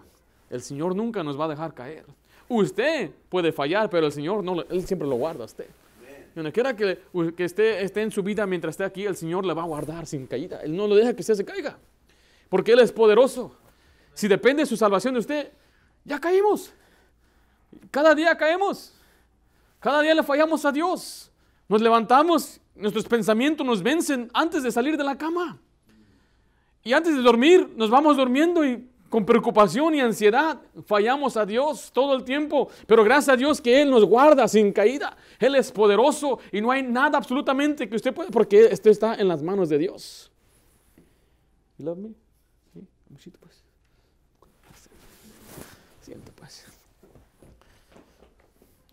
El 0.49 0.63
Señor 0.63 0.95
nunca 0.95 1.23
nos 1.23 1.39
va 1.39 1.45
a 1.45 1.49
dejar 1.49 1.75
caer. 1.75 2.07
Usted 2.49 3.11
puede 3.29 3.51
fallar, 3.51 3.89
pero 3.89 4.07
el 4.07 4.11
Señor 4.11 4.43
no, 4.43 4.61
Él 4.63 4.85
siempre 4.85 5.07
lo 5.07 5.15
guarda 5.15 5.43
a 5.43 5.45
usted. 5.45 5.67
Donde 6.35 6.51
quiera 6.51 6.75
que, 6.75 6.99
que 7.35 7.43
esté, 7.43 7.83
esté, 7.83 8.01
en 8.01 8.11
su 8.11 8.23
vida 8.23 8.45
mientras 8.45 8.73
esté 8.73 8.83
aquí, 8.83 9.05
el 9.05 9.15
Señor 9.15 9.45
le 9.45 9.53
va 9.53 9.61
a 9.61 9.65
guardar 9.65 10.05
sin 10.07 10.25
caída. 10.25 10.61
Él 10.63 10.75
no 10.75 10.87
lo 10.87 10.95
deja 10.95 11.13
que 11.13 11.21
usted 11.21 11.35
se 11.35 11.45
caiga. 11.45 11.77
Porque 12.49 12.71
Él 12.71 12.79
es 12.79 12.91
poderoso. 12.91 13.55
Si 14.13 14.27
depende 14.27 14.63
de 14.63 14.65
su 14.65 14.75
salvación 14.75 15.13
de 15.13 15.19
usted, 15.19 15.51
ya 16.03 16.19
caímos. 16.19 16.73
Cada 17.91 18.15
día 18.15 18.35
caemos. 18.35 18.93
Cada 19.79 20.01
día 20.01 20.15
le 20.15 20.23
fallamos 20.23 20.65
a 20.65 20.71
Dios. 20.71 21.31
Nos 21.67 21.81
levantamos, 21.81 22.59
nuestros 22.75 23.05
pensamientos 23.05 23.65
nos 23.65 23.83
vencen 23.83 24.29
antes 24.33 24.63
de 24.63 24.71
salir 24.71 24.97
de 24.97 25.03
la 25.03 25.17
cama. 25.17 25.59
Y 26.83 26.93
antes 26.93 27.15
de 27.15 27.21
dormir, 27.21 27.71
nos 27.75 27.89
vamos 27.91 28.17
durmiendo 28.17 28.65
y 28.65 28.88
con 29.09 29.25
preocupación 29.25 29.95
y 29.95 30.01
ansiedad 30.01 30.61
fallamos 30.85 31.35
a 31.35 31.45
Dios 31.45 31.91
todo 31.91 32.15
el 32.15 32.23
tiempo. 32.23 32.69
Pero 32.87 33.03
gracias 33.03 33.33
a 33.33 33.37
Dios 33.37 33.59
que 33.59 33.81
Él 33.81 33.89
nos 33.89 34.05
guarda 34.05 34.47
sin 34.47 34.71
caída. 34.71 35.17
Él 35.39 35.55
es 35.55 35.71
poderoso 35.71 36.39
y 36.51 36.61
no 36.61 36.71
hay 36.71 36.83
nada 36.83 37.17
absolutamente 37.17 37.89
que 37.89 37.95
usted 37.95 38.13
pueda, 38.13 38.29
porque 38.29 38.65
esto 38.65 38.89
está 38.89 39.15
en 39.15 39.27
las 39.27 39.41
manos 39.41 39.69
de 39.69 39.77
Dios. 39.77 40.31
You 41.77 41.85
love 41.85 41.97
me? 41.97 42.09
¿Sí? 43.17 43.31
pues. 43.39 43.63
Siento 46.01 46.31
pues. 46.35 46.65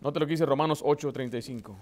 Note 0.01 0.19
lo 0.19 0.25
que 0.25 0.31
dice 0.31 0.45
Romanos 0.45 0.83
8:35. 0.83 1.75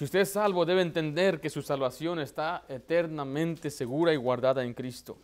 Si 0.00 0.04
usted 0.04 0.20
es 0.20 0.32
salvo, 0.32 0.64
debe 0.64 0.80
entender 0.80 1.42
que 1.42 1.50
su 1.50 1.60
salvación 1.60 2.20
está 2.20 2.64
eternamente 2.70 3.68
segura 3.68 4.14
y 4.14 4.16
guardada 4.16 4.64
en 4.64 4.72
Cristo. 4.72 5.18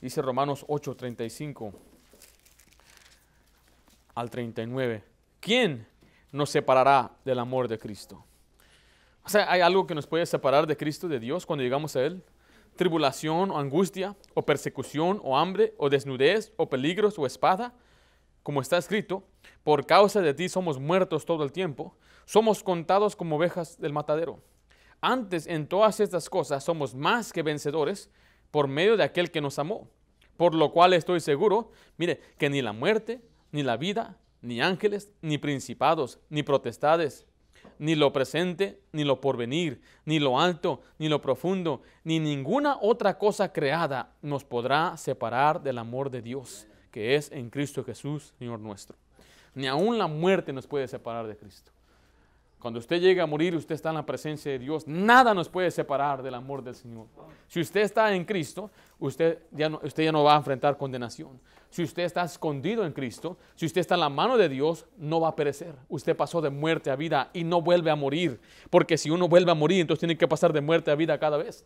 Dice 0.00 0.22
Romanos 0.22 0.64
8, 0.66 0.96
35 0.96 1.74
al 4.14 4.30
39. 4.30 5.04
¿Quién 5.40 5.86
nos 6.32 6.48
separará 6.48 7.10
del 7.22 7.38
amor 7.38 7.68
de 7.68 7.78
Cristo? 7.78 8.24
O 9.26 9.28
sea, 9.28 9.52
¿hay 9.52 9.60
algo 9.60 9.86
que 9.86 9.94
nos 9.94 10.06
puede 10.06 10.24
separar 10.24 10.66
de 10.66 10.78
Cristo, 10.78 11.06
de 11.06 11.20
Dios, 11.20 11.44
cuando 11.44 11.62
llegamos 11.62 11.94
a 11.94 12.06
Él? 12.06 12.22
Tribulación 12.76 13.50
o 13.50 13.58
angustia, 13.58 14.16
o 14.32 14.40
persecución, 14.40 15.20
o 15.22 15.36
hambre, 15.36 15.74
o 15.76 15.90
desnudez, 15.90 16.54
o 16.56 16.70
peligros, 16.70 17.18
o 17.18 17.26
espada. 17.26 17.74
Como 18.44 18.60
está 18.60 18.78
escrito, 18.78 19.24
por 19.64 19.86
causa 19.86 20.20
de 20.20 20.34
ti 20.34 20.48
somos 20.48 20.78
muertos 20.78 21.24
todo 21.26 21.42
el 21.42 21.50
tiempo 21.50 21.96
somos 22.24 22.62
contados 22.62 23.16
como 23.16 23.36
ovejas 23.36 23.78
del 23.78 23.92
matadero. 23.92 24.40
Antes 25.00 25.46
en 25.46 25.66
todas 25.66 26.00
estas 26.00 26.30
cosas 26.30 26.64
somos 26.64 26.94
más 26.94 27.32
que 27.32 27.42
vencedores 27.42 28.10
por 28.50 28.68
medio 28.68 28.96
de 28.96 29.04
aquel 29.04 29.30
que 29.30 29.40
nos 29.40 29.58
amó. 29.58 29.88
Por 30.36 30.54
lo 30.54 30.72
cual 30.72 30.94
estoy 30.94 31.20
seguro, 31.20 31.70
mire, 31.96 32.20
que 32.38 32.50
ni 32.50 32.62
la 32.62 32.72
muerte, 32.72 33.20
ni 33.52 33.62
la 33.62 33.76
vida, 33.76 34.16
ni 34.40 34.60
ángeles, 34.60 35.12
ni 35.20 35.38
principados, 35.38 36.18
ni 36.28 36.42
protestades, 36.42 37.26
ni 37.78 37.94
lo 37.94 38.12
presente, 38.12 38.80
ni 38.92 39.04
lo 39.04 39.20
porvenir, 39.20 39.80
ni 40.04 40.18
lo 40.18 40.40
alto, 40.40 40.80
ni 40.98 41.08
lo 41.08 41.20
profundo, 41.20 41.82
ni 42.02 42.18
ninguna 42.18 42.78
otra 42.80 43.18
cosa 43.18 43.52
creada 43.52 44.12
nos 44.22 44.44
podrá 44.44 44.96
separar 44.96 45.62
del 45.62 45.78
amor 45.78 46.10
de 46.10 46.22
Dios, 46.22 46.66
que 46.94 47.16
es 47.16 47.32
en 47.32 47.50
Cristo 47.50 47.82
Jesús, 47.82 48.32
Señor 48.38 48.60
nuestro. 48.60 48.96
Ni 49.56 49.66
aun 49.66 49.98
la 49.98 50.06
muerte 50.06 50.52
nos 50.52 50.64
puede 50.64 50.86
separar 50.86 51.26
de 51.26 51.36
Cristo. 51.36 51.72
Cuando 52.60 52.78
usted 52.78 53.00
llega 53.00 53.24
a 53.24 53.26
morir, 53.26 53.56
usted 53.56 53.74
está 53.74 53.88
en 53.88 53.96
la 53.96 54.06
presencia 54.06 54.52
de 54.52 54.60
Dios. 54.60 54.86
Nada 54.86 55.34
nos 55.34 55.48
puede 55.48 55.72
separar 55.72 56.22
del 56.22 56.36
amor 56.36 56.62
del 56.62 56.76
Señor. 56.76 57.06
Si 57.48 57.60
usted 57.60 57.80
está 57.80 58.14
en 58.14 58.24
Cristo, 58.24 58.70
usted 59.00 59.40
ya 59.50 59.68
no, 59.68 59.80
usted 59.82 60.04
ya 60.04 60.12
no 60.12 60.22
va 60.22 60.34
a 60.34 60.36
enfrentar 60.36 60.76
condenación. 60.76 61.40
Si 61.68 61.82
usted 61.82 62.04
está 62.04 62.22
escondido 62.22 62.86
en 62.86 62.92
Cristo, 62.92 63.38
si 63.56 63.66
usted 63.66 63.80
está 63.80 63.94
en 63.94 64.00
la 64.00 64.08
mano 64.08 64.36
de 64.36 64.48
Dios, 64.48 64.86
no 64.96 65.20
va 65.20 65.30
a 65.30 65.34
perecer. 65.34 65.74
Usted 65.88 66.16
pasó 66.16 66.40
de 66.40 66.50
muerte 66.50 66.92
a 66.92 66.96
vida 66.96 67.28
y 67.32 67.42
no 67.42 67.60
vuelve 67.60 67.90
a 67.90 67.96
morir. 67.96 68.40
Porque 68.70 68.96
si 68.98 69.10
uno 69.10 69.26
vuelve 69.26 69.50
a 69.50 69.56
morir, 69.56 69.80
entonces 69.80 69.98
tiene 69.98 70.16
que 70.16 70.28
pasar 70.28 70.52
de 70.52 70.60
muerte 70.60 70.92
a 70.92 70.94
vida 70.94 71.18
cada 71.18 71.38
vez. 71.38 71.64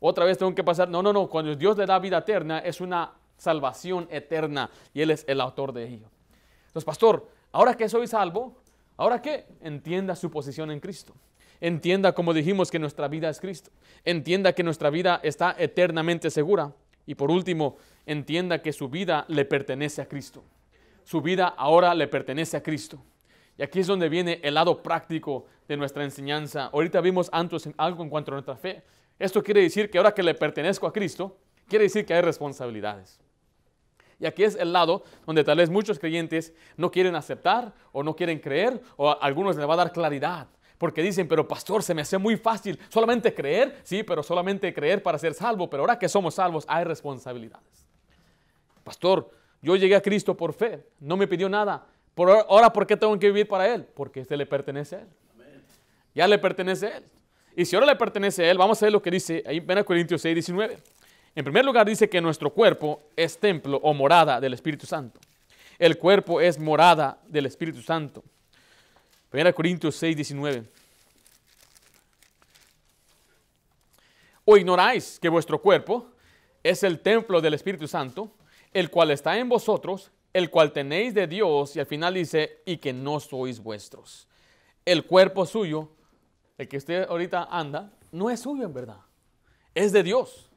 Otra 0.00 0.24
vez 0.24 0.36
tengo 0.36 0.52
que 0.52 0.64
pasar. 0.64 0.88
No, 0.88 1.00
no, 1.00 1.12
no. 1.12 1.28
Cuando 1.28 1.54
Dios 1.54 1.78
le 1.78 1.86
da 1.86 2.00
vida 2.00 2.18
eterna, 2.18 2.58
es 2.58 2.80
una 2.80 3.12
salvación 3.38 4.06
eterna 4.10 4.70
y 4.92 5.00
Él 5.00 5.10
es 5.10 5.24
el 5.26 5.40
autor 5.40 5.72
de 5.72 5.88
ello. 5.88 6.10
Entonces, 6.66 6.84
pastor, 6.84 7.26
ahora 7.50 7.74
que 7.74 7.88
soy 7.88 8.06
salvo, 8.06 8.60
Ahora 8.98 9.22
qué? 9.22 9.46
Entienda 9.62 10.16
su 10.16 10.28
posición 10.28 10.72
en 10.72 10.80
Cristo. 10.80 11.14
Entienda, 11.60 12.12
como 12.12 12.34
dijimos, 12.34 12.70
que 12.70 12.80
nuestra 12.80 13.06
vida 13.06 13.30
es 13.30 13.40
Cristo. 13.40 13.70
Entienda 14.04 14.52
que 14.52 14.64
nuestra 14.64 14.90
vida 14.90 15.20
está 15.22 15.54
eternamente 15.56 16.30
segura. 16.30 16.74
Y 17.06 17.14
por 17.14 17.30
último, 17.30 17.76
entienda 18.06 18.60
que 18.60 18.72
su 18.72 18.88
vida 18.88 19.24
le 19.28 19.44
pertenece 19.44 20.02
a 20.02 20.08
Cristo. 20.08 20.42
Su 21.04 21.22
vida 21.22 21.46
ahora 21.46 21.94
le 21.94 22.08
pertenece 22.08 22.56
a 22.56 22.62
Cristo. 22.62 23.00
Y 23.56 23.62
aquí 23.62 23.80
es 23.80 23.86
donde 23.86 24.08
viene 24.08 24.40
el 24.42 24.54
lado 24.54 24.82
práctico 24.82 25.46
de 25.68 25.76
nuestra 25.76 26.02
enseñanza. 26.02 26.66
Ahorita 26.66 27.00
vimos 27.00 27.28
antes 27.32 27.70
algo 27.76 28.02
en 28.02 28.10
cuanto 28.10 28.32
a 28.32 28.34
nuestra 28.34 28.56
fe. 28.56 28.82
Esto 29.16 29.42
quiere 29.44 29.62
decir 29.62 29.90
que 29.90 29.98
ahora 29.98 30.12
que 30.12 30.24
le 30.24 30.34
pertenezco 30.34 30.88
a 30.88 30.92
Cristo, 30.92 31.38
quiere 31.68 31.84
decir 31.84 32.04
que 32.04 32.14
hay 32.14 32.20
responsabilidades. 32.20 33.20
Y 34.20 34.26
aquí 34.26 34.44
es 34.44 34.56
el 34.56 34.72
lado 34.72 35.04
donde 35.26 35.44
tal 35.44 35.58
vez 35.58 35.70
muchos 35.70 35.98
creyentes 35.98 36.52
no 36.76 36.90
quieren 36.90 37.14
aceptar 37.14 37.72
o 37.92 38.02
no 38.02 38.16
quieren 38.16 38.40
creer 38.40 38.80
o 38.96 39.10
a 39.10 39.14
algunos 39.14 39.56
les 39.56 39.68
va 39.68 39.74
a 39.74 39.78
dar 39.78 39.92
claridad. 39.92 40.48
Porque 40.76 41.02
dicen, 41.02 41.26
pero 41.26 41.46
pastor, 41.46 41.82
se 41.82 41.92
me 41.92 42.02
hace 42.02 42.18
muy 42.18 42.36
fácil 42.36 42.78
solamente 42.88 43.34
creer, 43.34 43.80
sí, 43.82 44.02
pero 44.02 44.22
solamente 44.22 44.72
creer 44.72 45.02
para 45.02 45.18
ser 45.18 45.34
salvo, 45.34 45.68
pero 45.68 45.82
ahora 45.82 45.98
que 45.98 46.08
somos 46.08 46.34
salvos 46.34 46.64
hay 46.68 46.84
responsabilidades. 46.84 47.86
Pastor, 48.84 49.30
yo 49.60 49.74
llegué 49.76 49.96
a 49.96 50.00
Cristo 50.00 50.36
por 50.36 50.52
fe, 50.52 50.86
no 51.00 51.16
me 51.16 51.26
pidió 51.26 51.48
nada. 51.48 51.84
Por 52.14 52.30
ahora, 52.30 52.72
¿por 52.72 52.86
qué 52.86 52.96
tengo 52.96 53.16
que 53.18 53.26
vivir 53.26 53.46
para 53.46 53.72
Él? 53.72 53.84
Porque 53.94 54.20
este 54.20 54.36
le 54.36 54.46
pertenece 54.46 54.96
a 54.96 55.00
Él. 55.00 55.08
Ya 56.14 56.26
le 56.26 56.38
pertenece 56.38 56.86
a 56.86 56.96
Él. 56.96 57.04
Y 57.56 57.64
si 57.64 57.74
ahora 57.74 57.86
le 57.86 57.96
pertenece 57.96 58.44
a 58.44 58.50
Él, 58.50 58.58
vamos 58.58 58.80
a 58.80 58.86
ver 58.86 58.92
lo 58.92 59.02
que 59.02 59.10
dice 59.10 59.42
ahí 59.46 59.58
ven 59.60 59.78
a 59.78 59.84
Corintios 59.84 60.22
6, 60.22 60.34
19. 60.34 60.78
En 61.38 61.44
primer 61.44 61.64
lugar 61.64 61.86
dice 61.86 62.08
que 62.08 62.20
nuestro 62.20 62.52
cuerpo 62.52 63.00
es 63.14 63.38
templo 63.38 63.78
o 63.84 63.94
morada 63.94 64.40
del 64.40 64.54
Espíritu 64.54 64.86
Santo. 64.86 65.20
El 65.78 65.96
cuerpo 65.96 66.40
es 66.40 66.58
morada 66.58 67.20
del 67.28 67.46
Espíritu 67.46 67.80
Santo. 67.80 68.24
1 69.32 69.54
Corintios 69.54 69.94
6, 69.94 70.16
19. 70.16 70.64
¿O 74.46 74.56
ignoráis 74.56 75.20
que 75.20 75.28
vuestro 75.28 75.62
cuerpo 75.62 76.08
es 76.64 76.82
el 76.82 76.98
templo 76.98 77.40
del 77.40 77.54
Espíritu 77.54 77.86
Santo, 77.86 78.32
el 78.72 78.90
cual 78.90 79.12
está 79.12 79.38
en 79.38 79.48
vosotros, 79.48 80.10
el 80.32 80.50
cual 80.50 80.72
tenéis 80.72 81.14
de 81.14 81.28
Dios, 81.28 81.76
y 81.76 81.78
al 81.78 81.86
final 81.86 82.14
dice, 82.14 82.62
y 82.66 82.78
que 82.78 82.92
no 82.92 83.20
sois 83.20 83.60
vuestros? 83.60 84.26
El 84.84 85.06
cuerpo 85.06 85.46
suyo, 85.46 85.88
el 86.58 86.66
que 86.66 86.78
usted 86.78 87.06
ahorita 87.08 87.46
anda, 87.48 87.92
no 88.10 88.28
es 88.28 88.40
suyo 88.40 88.64
en 88.64 88.74
verdad, 88.74 89.02
es 89.72 89.92
de 89.92 90.02
Dios. 90.02 90.47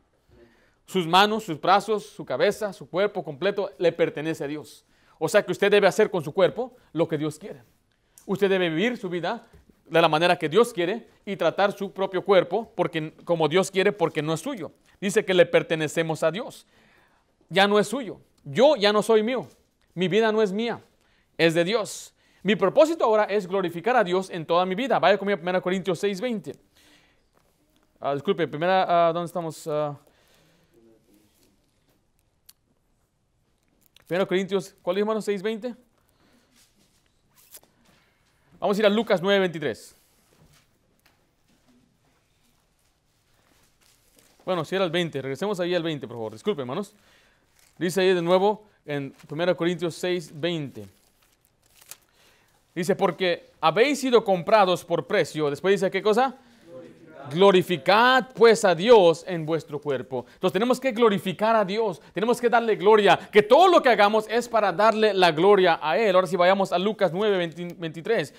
Sus 0.92 1.08
manos, 1.08 1.46
sus 1.46 1.62
brazos, 1.62 2.06
su 2.06 2.26
cabeza, 2.26 2.74
su 2.74 2.90
cuerpo 2.90 3.24
completo 3.24 3.72
le 3.78 3.94
pertenece 3.94 4.44
a 4.44 4.48
Dios. 4.48 4.84
O 5.20 5.30
sea 5.30 5.42
que 5.42 5.54
usted 5.54 5.72
debe 5.72 5.88
hacer 5.88 6.12
con 6.12 6.22
su 6.22 6.34
cuerpo 6.34 6.76
lo 6.92 7.08
que 7.08 7.18
Dios 7.18 7.40
quiere. 7.40 7.64
Usted 8.26 8.50
debe 8.50 8.68
vivir 8.68 8.98
su 8.98 9.08
vida 9.08 9.48
de 9.86 10.02
la 10.02 10.10
manera 10.10 10.38
que 10.38 10.50
Dios 10.50 10.74
quiere 10.74 11.08
y 11.26 11.38
tratar 11.38 11.72
su 11.72 11.94
propio 11.94 12.26
cuerpo 12.26 12.74
porque, 12.76 13.14
como 13.24 13.48
Dios 13.48 13.72
quiere 13.72 13.94
porque 13.94 14.22
no 14.22 14.34
es 14.34 14.42
suyo. 14.42 14.74
Dice 15.00 15.24
que 15.24 15.34
le 15.34 15.46
pertenecemos 15.46 16.24
a 16.24 16.32
Dios. 16.32 16.68
Ya 17.48 17.70
no 17.70 17.80
es 17.80 17.88
suyo. 17.88 18.20
Yo 18.44 18.76
ya 18.76 18.92
no 18.92 19.02
soy 19.02 19.24
mío. 19.24 19.48
Mi 19.94 20.10
vida 20.10 20.30
no 20.34 20.42
es 20.42 20.52
mía. 20.52 20.82
Es 21.38 21.54
de 21.54 21.64
Dios. 21.64 22.14
Mi 22.44 22.58
propósito 22.58 23.06
ahora 23.06 23.24
es 23.24 23.48
glorificar 23.48 23.96
a 23.96 24.04
Dios 24.04 24.30
en 24.30 24.46
toda 24.46 24.66
mi 24.66 24.76
vida. 24.76 25.00
Vaya 25.00 25.18
conmigo 25.18 25.40
a 25.40 25.42
1 25.42 25.62
Corintios 25.62 26.04
6:20. 26.04 26.54
Ah, 28.02 28.14
disculpe, 28.14 28.46
primera, 28.46 29.10
uh, 29.10 29.14
¿dónde 29.14 29.28
estamos? 29.28 29.70
1 34.12 34.22
ah. 34.22 34.26
Corintios, 34.26 34.76
¿cuál 34.82 34.98
es 34.98 35.02
hermano? 35.02 35.22
6:20. 35.22 35.74
Vamos 38.60 38.78
a 38.78 38.80
ir 38.82 38.86
a 38.86 38.90
Lucas 38.90 39.22
9:23. 39.22 39.96
Bueno, 44.44 44.66
si 44.66 44.76
era 44.76 44.84
el 44.84 44.92
20, 44.92 45.22
regresemos 45.22 45.60
ahí 45.62 45.74
al 45.74 45.84
20, 45.84 46.08
por 46.08 46.18
favor. 46.18 46.34
Disculpe, 46.34 46.62
hermanos. 46.62 46.94
Dice 47.78 48.02
ahí 48.02 48.14
de 48.14 48.22
nuevo 48.22 48.66
en 48.86 49.16
1 49.30 49.56
Corintios 49.56 49.96
6, 49.96 50.32
20. 50.34 50.88
Dice, 52.76 52.96
porque 52.96 53.50
habéis 53.62 54.02
sido 54.02 54.26
comprados 54.26 54.84
por 54.84 55.08
precio. 55.08 55.50
Después 55.50 55.80
dice, 55.80 55.90
¿qué 55.90 56.02
cosa? 56.02 56.38
Glorificad 57.30 58.26
pues 58.34 58.66
a 58.66 58.74
Dios 58.74 59.24
en 59.28 59.46
vuestro 59.46 59.80
cuerpo. 59.80 60.26
Entonces 60.34 60.54
tenemos 60.54 60.80
que 60.80 60.92
glorificar 60.92 61.56
a 61.56 61.66
Dios, 61.66 62.02
tenemos 62.14 62.40
que 62.42 62.50
darle 62.50 62.76
gloria, 62.76 63.20
que 63.32 63.44
todo 63.44 63.68
lo 63.68 63.82
que 63.82 63.90
hagamos 63.90 64.26
es 64.30 64.48
para 64.48 64.72
darle 64.72 65.14
la 65.14 65.32
gloria 65.32 65.80
a 65.82 65.98
Él. 65.98 66.16
Ahora 66.16 66.28
si 66.28 66.36
vayamos 66.36 66.72
a 66.72 66.80
Lucas 66.80 67.12
9, 67.14 67.76
23. 67.78 68.34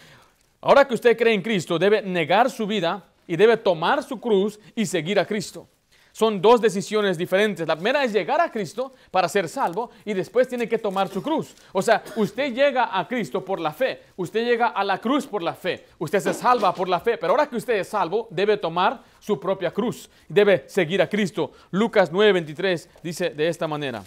Ahora 0.60 0.86
que 0.86 0.94
usted 0.94 1.16
cree 1.16 1.34
en 1.34 1.42
Cristo, 1.42 1.78
debe 1.78 2.02
negar 2.02 2.50
su 2.50 2.66
vida 2.66 3.04
y 3.26 3.36
debe 3.36 3.56
tomar 3.56 4.02
su 4.02 4.20
cruz 4.20 4.58
y 4.74 4.86
seguir 4.86 5.18
a 5.18 5.26
Cristo. 5.26 5.68
Son 6.12 6.42
dos 6.42 6.60
decisiones 6.60 7.16
diferentes. 7.16 7.66
La 7.66 7.74
primera 7.74 8.04
es 8.04 8.12
llegar 8.12 8.38
a 8.40 8.50
Cristo 8.50 8.92
para 9.10 9.28
ser 9.28 9.48
salvo 9.48 9.90
y 10.04 10.12
después 10.12 10.46
tiene 10.46 10.68
que 10.68 10.76
tomar 10.76 11.08
su 11.08 11.22
cruz. 11.22 11.54
O 11.72 11.80
sea, 11.80 12.02
usted 12.16 12.52
llega 12.52 12.98
a 12.98 13.08
Cristo 13.08 13.42
por 13.42 13.58
la 13.58 13.72
fe, 13.72 14.02
usted 14.16 14.44
llega 14.44 14.68
a 14.68 14.84
la 14.84 14.98
cruz 14.98 15.26
por 15.26 15.42
la 15.42 15.54
fe, 15.54 15.86
usted 15.98 16.20
se 16.20 16.34
salva 16.34 16.74
por 16.74 16.88
la 16.88 17.00
fe, 17.00 17.16
pero 17.16 17.32
ahora 17.32 17.48
que 17.48 17.56
usted 17.56 17.74
es 17.74 17.88
salvo, 17.88 18.28
debe 18.30 18.58
tomar 18.58 19.02
su 19.20 19.40
propia 19.40 19.70
cruz, 19.70 20.10
debe 20.28 20.64
seguir 20.68 21.00
a 21.00 21.08
Cristo. 21.08 21.52
Lucas 21.70 22.12
9:23 22.12 22.88
dice 23.02 23.30
de 23.30 23.48
esta 23.48 23.66
manera. 23.66 24.04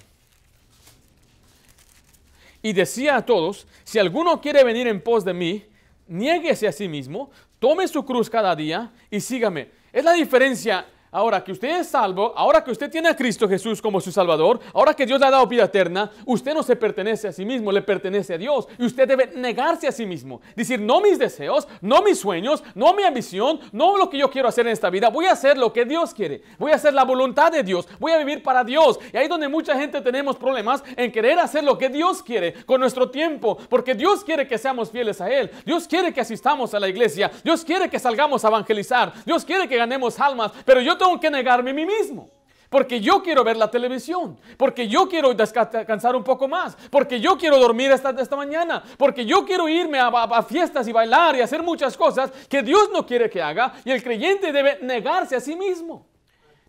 Y 2.62 2.74
decía 2.74 3.16
a 3.16 3.26
todos, 3.26 3.68
si 3.84 3.98
alguno 3.98 4.42
quiere 4.42 4.64
venir 4.64 4.88
en 4.88 5.02
pos 5.02 5.26
de 5.26 5.34
mí, 5.34 5.66
niéguese 6.08 6.68
a 6.68 6.72
sí 6.72 6.88
mismo, 6.88 7.32
tome 7.60 7.88
su 7.88 8.06
cruz 8.06 8.30
cada 8.30 8.56
día 8.56 8.92
y 9.10 9.20
sígame. 9.20 9.70
Es 9.92 10.04
la 10.04 10.14
diferencia 10.14 10.86
Ahora 11.16 11.42
que 11.42 11.54
usted 11.54 11.80
es 11.80 11.88
salvo, 11.88 12.34
ahora 12.36 12.62
que 12.62 12.72
usted 12.72 12.92
tiene 12.92 13.08
a 13.08 13.16
Cristo 13.16 13.48
Jesús 13.48 13.82
como 13.82 14.02
su 14.02 14.12
Salvador, 14.12 14.60
ahora 14.74 14.94
que 14.94 15.06
Dios 15.06 15.18
le 15.18 15.26
ha 15.26 15.32
dado 15.32 15.48
vida 15.48 15.64
eterna, 15.64 16.12
usted 16.26 16.54
no 16.54 16.62
se 16.62 16.76
pertenece 16.76 17.30
a 17.30 17.32
sí 17.32 17.46
mismo, 17.46 17.72
le 17.72 17.82
pertenece 17.82 18.34
a 18.34 18.38
Dios. 18.38 18.68
Y 18.78 18.86
usted 18.86 19.08
debe 19.08 19.32
negarse 19.34 19.88
a 19.88 19.94
sí 19.94 20.06
mismo. 20.06 20.42
Decir, 20.58 20.78
no 20.82 21.00
mis 21.00 21.18
deseos, 21.18 21.70
no 21.80 22.02
mis 22.02 22.20
sueños, 22.20 22.62
no 22.74 22.94
mi 22.94 23.04
ambición, 23.04 23.62
no 23.72 23.96
lo 23.96 24.10
que 24.10 24.18
yo 24.18 24.30
quiero 24.30 24.50
hacer 24.50 24.68
en 24.68 24.74
esta 24.74 24.90
vida. 24.90 25.08
Voy 25.08 25.28
a 25.28 25.32
hacer 25.32 25.58
lo 25.58 25.72
que 25.72 25.86
Dios 25.86 26.14
quiere. 26.14 26.42
Voy 26.60 26.74
a 26.74 26.76
hacer 26.76 26.94
la 26.94 27.06
voluntad 27.06 27.50
de 27.50 27.64
Dios. 27.64 27.88
Voy 27.98 28.12
a 28.12 28.18
vivir 28.18 28.44
para 28.44 28.66
Dios. 28.66 29.00
Y 29.14 29.16
ahí 29.16 29.30
donde 29.30 29.48
mucha 29.48 29.80
gente 29.80 30.02
tenemos 30.02 30.36
problemas 30.36 30.84
en 30.98 31.14
querer 31.14 31.40
hacer 31.40 31.64
lo 31.64 31.78
que 31.78 31.88
Dios 31.88 32.22
quiere 32.24 32.66
con 32.66 32.82
nuestro 32.82 33.10
tiempo. 33.10 33.58
Porque 33.70 33.96
Dios 33.96 34.22
quiere 34.26 34.46
que 34.46 34.58
seamos 34.58 34.92
fieles 34.92 35.22
a 35.22 35.32
Él. 35.32 35.50
Dios 35.66 35.88
quiere 35.88 36.14
que 36.14 36.20
asistamos 36.20 36.74
a 36.74 36.80
la 36.82 36.90
iglesia. 36.90 37.32
Dios 37.42 37.64
quiere 37.64 37.90
que 37.90 38.00
salgamos 38.00 38.44
a 38.44 38.50
evangelizar. 38.50 39.14
Dios 39.26 39.46
quiere 39.46 39.70
que 39.70 39.78
ganemos 39.78 40.20
almas. 40.20 40.52
Pero 40.66 40.82
yo 40.82 40.98
tengo 40.98 41.05
que 41.20 41.30
negarme 41.30 41.72
a 41.72 41.74
mí 41.74 41.86
mismo. 41.86 42.30
Porque 42.70 43.00
yo 43.00 43.22
quiero 43.22 43.44
ver 43.44 43.58
la 43.58 43.70
televisión, 43.70 44.38
porque 44.58 44.88
yo 44.88 45.08
quiero 45.08 45.34
descansar 45.34 46.16
un 46.16 46.24
poco 46.24 46.48
más, 46.48 46.76
porque 46.90 47.20
yo 47.22 47.38
quiero 47.38 47.60
dormir 47.60 47.92
esta, 47.92 48.10
esta 48.20 48.36
mañana, 48.36 48.84
porque 48.98 49.26
yo 49.26 49.46
quiero 49.46 49.70
irme 49.70 50.00
a, 50.00 50.44
fiestas 50.44 50.88
y 50.88 50.92
bailar 50.92 51.36
y 51.36 51.42
hacer 51.42 51.62
muchas 51.62 51.96
cosas 51.96 52.32
que 52.50 52.64
Dios 52.64 52.90
no 52.92 53.06
quiere 53.06 53.30
que 53.30 53.42
haga 53.42 53.74
y 53.86 53.92
el 53.92 54.04
creyente 54.04 54.52
debe 54.52 54.80
negarse 54.82 55.36
a 55.36 55.40
sí 55.40 55.56
mismo. 55.56 56.08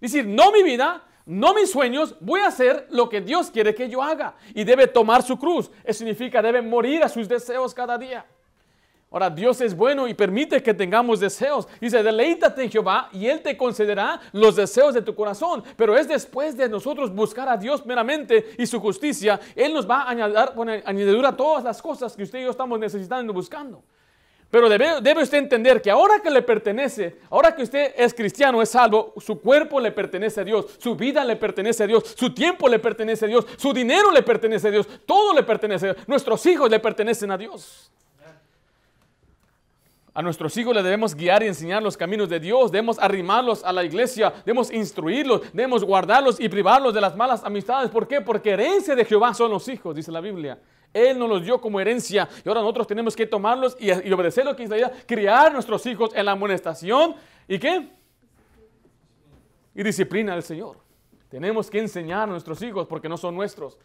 Decir, 0.00 0.26
no 0.26 0.52
mi 0.52 0.62
vida, 0.62 1.02
no 1.24 1.54
mis 1.54 1.70
sueños, 1.70 2.14
voy 2.20 2.40
a 2.40 2.48
hacer 2.48 2.86
lo 2.90 3.08
que 3.08 3.22
Dios 3.22 3.50
quiere 3.50 3.74
que 3.74 3.88
yo 3.88 4.02
haga 4.02 4.36
y 4.54 4.64
debe 4.64 4.86
tomar 4.86 5.22
su 5.22 5.38
cruz. 5.38 5.70
Eso 5.82 5.98
significa 5.98 6.42
debe 6.42 6.60
morir 6.62 7.02
a 7.02 7.08
sus 7.08 7.26
deseos 7.26 7.74
cada 7.74 7.96
día. 7.98 8.24
Ahora, 9.10 9.30
Dios 9.30 9.60
es 9.60 9.74
bueno 9.74 10.08
y 10.08 10.14
permite 10.14 10.62
que 10.62 10.74
tengamos 10.74 11.20
deseos. 11.20 11.68
Dice, 11.80 12.02
deleítate 12.02 12.64
en 12.64 12.70
Jehová 12.70 13.08
y 13.12 13.26
Él 13.26 13.40
te 13.40 13.56
concederá 13.56 14.20
los 14.32 14.56
deseos 14.56 14.94
de 14.94 15.02
tu 15.02 15.14
corazón. 15.14 15.62
Pero 15.76 15.96
es 15.96 16.08
después 16.08 16.56
de 16.56 16.68
nosotros 16.68 17.14
buscar 17.14 17.48
a 17.48 17.56
Dios 17.56 17.86
meramente 17.86 18.54
y 18.58 18.66
su 18.66 18.80
justicia, 18.80 19.38
Él 19.54 19.72
nos 19.72 19.88
va 19.88 20.02
a 20.02 20.10
añadir, 20.10 20.82
añadidura 20.84 21.36
todas 21.36 21.62
las 21.62 21.80
cosas 21.80 22.16
que 22.16 22.24
usted 22.24 22.40
y 22.40 22.42
yo 22.42 22.50
estamos 22.50 22.80
necesitando 22.80 23.32
y 23.32 23.34
buscando. 23.34 23.82
Pero 24.50 24.68
debe, 24.68 25.00
debe, 25.00 25.22
usted 25.22 25.38
entender 25.38 25.82
que 25.82 25.90
ahora 25.90 26.20
que 26.20 26.30
le 26.30 26.42
pertenece, 26.42 27.18
ahora 27.30 27.54
que 27.54 27.62
usted 27.62 27.94
es 27.96 28.14
cristiano, 28.14 28.62
es 28.62 28.70
salvo, 28.70 29.12
su 29.18 29.40
cuerpo 29.40 29.80
le 29.80 29.90
pertenece 29.90 30.40
a 30.40 30.44
Dios, 30.44 30.76
su 30.78 30.94
vida 30.94 31.24
le 31.24 31.36
pertenece 31.36 31.82
a 31.82 31.86
Dios, 31.86 32.14
su 32.16 32.32
tiempo 32.32 32.68
le 32.68 32.78
pertenece 32.78 33.24
a 33.24 33.28
Dios, 33.28 33.44
su 33.56 33.72
dinero 33.72 34.10
le 34.10 34.22
pertenece 34.22 34.68
a 34.68 34.70
Dios, 34.70 34.86
todo 35.04 35.34
le 35.34 35.42
pertenece 35.42 35.88
a 35.88 35.94
Dios, 35.94 36.08
nuestros 36.08 36.46
hijos 36.46 36.70
le 36.70 36.78
pertenecen 36.78 37.30
a 37.32 37.38
Dios. 37.38 37.90
A 40.16 40.22
nuestros 40.22 40.56
hijos 40.56 40.74
les 40.74 40.82
debemos 40.82 41.14
guiar 41.14 41.42
y 41.42 41.46
enseñar 41.46 41.82
los 41.82 41.94
caminos 41.94 42.30
de 42.30 42.40
Dios. 42.40 42.72
Debemos 42.72 42.98
arrimarlos 42.98 43.62
a 43.62 43.70
la 43.70 43.84
iglesia. 43.84 44.32
Debemos 44.46 44.72
instruirlos. 44.72 45.42
Debemos 45.52 45.84
guardarlos 45.84 46.40
y 46.40 46.48
privarlos 46.48 46.94
de 46.94 47.02
las 47.02 47.14
malas 47.14 47.44
amistades. 47.44 47.90
¿Por 47.90 48.08
qué? 48.08 48.22
Porque 48.22 48.52
herencia 48.52 48.96
de 48.96 49.04
Jehová 49.04 49.34
son 49.34 49.50
los 49.50 49.68
hijos, 49.68 49.94
dice 49.94 50.10
la 50.10 50.22
Biblia. 50.22 50.58
Él 50.94 51.18
nos 51.18 51.28
los 51.28 51.44
dio 51.44 51.60
como 51.60 51.78
herencia 51.80 52.26
y 52.42 52.48
ahora 52.48 52.62
nosotros 52.62 52.86
tenemos 52.86 53.14
que 53.14 53.26
tomarlos 53.26 53.76
y, 53.78 53.90
obedecer 54.10 54.46
lo 54.46 54.56
que 54.56 54.62
dice 54.62 54.90
criar 55.04 55.52
nuestros 55.52 55.84
hijos 55.84 56.12
en 56.14 56.24
la 56.24 56.32
amonestación 56.32 57.14
y 57.46 57.58
qué? 57.58 57.90
Y 59.74 59.82
disciplina 59.82 60.32
del 60.32 60.42
Señor. 60.42 60.78
Tenemos 61.28 61.68
que 61.68 61.78
enseñar 61.78 62.22
a 62.22 62.26
nuestros 62.28 62.62
hijos 62.62 62.86
porque 62.86 63.10
no 63.10 63.18
son 63.18 63.34
nuestros. 63.34 63.76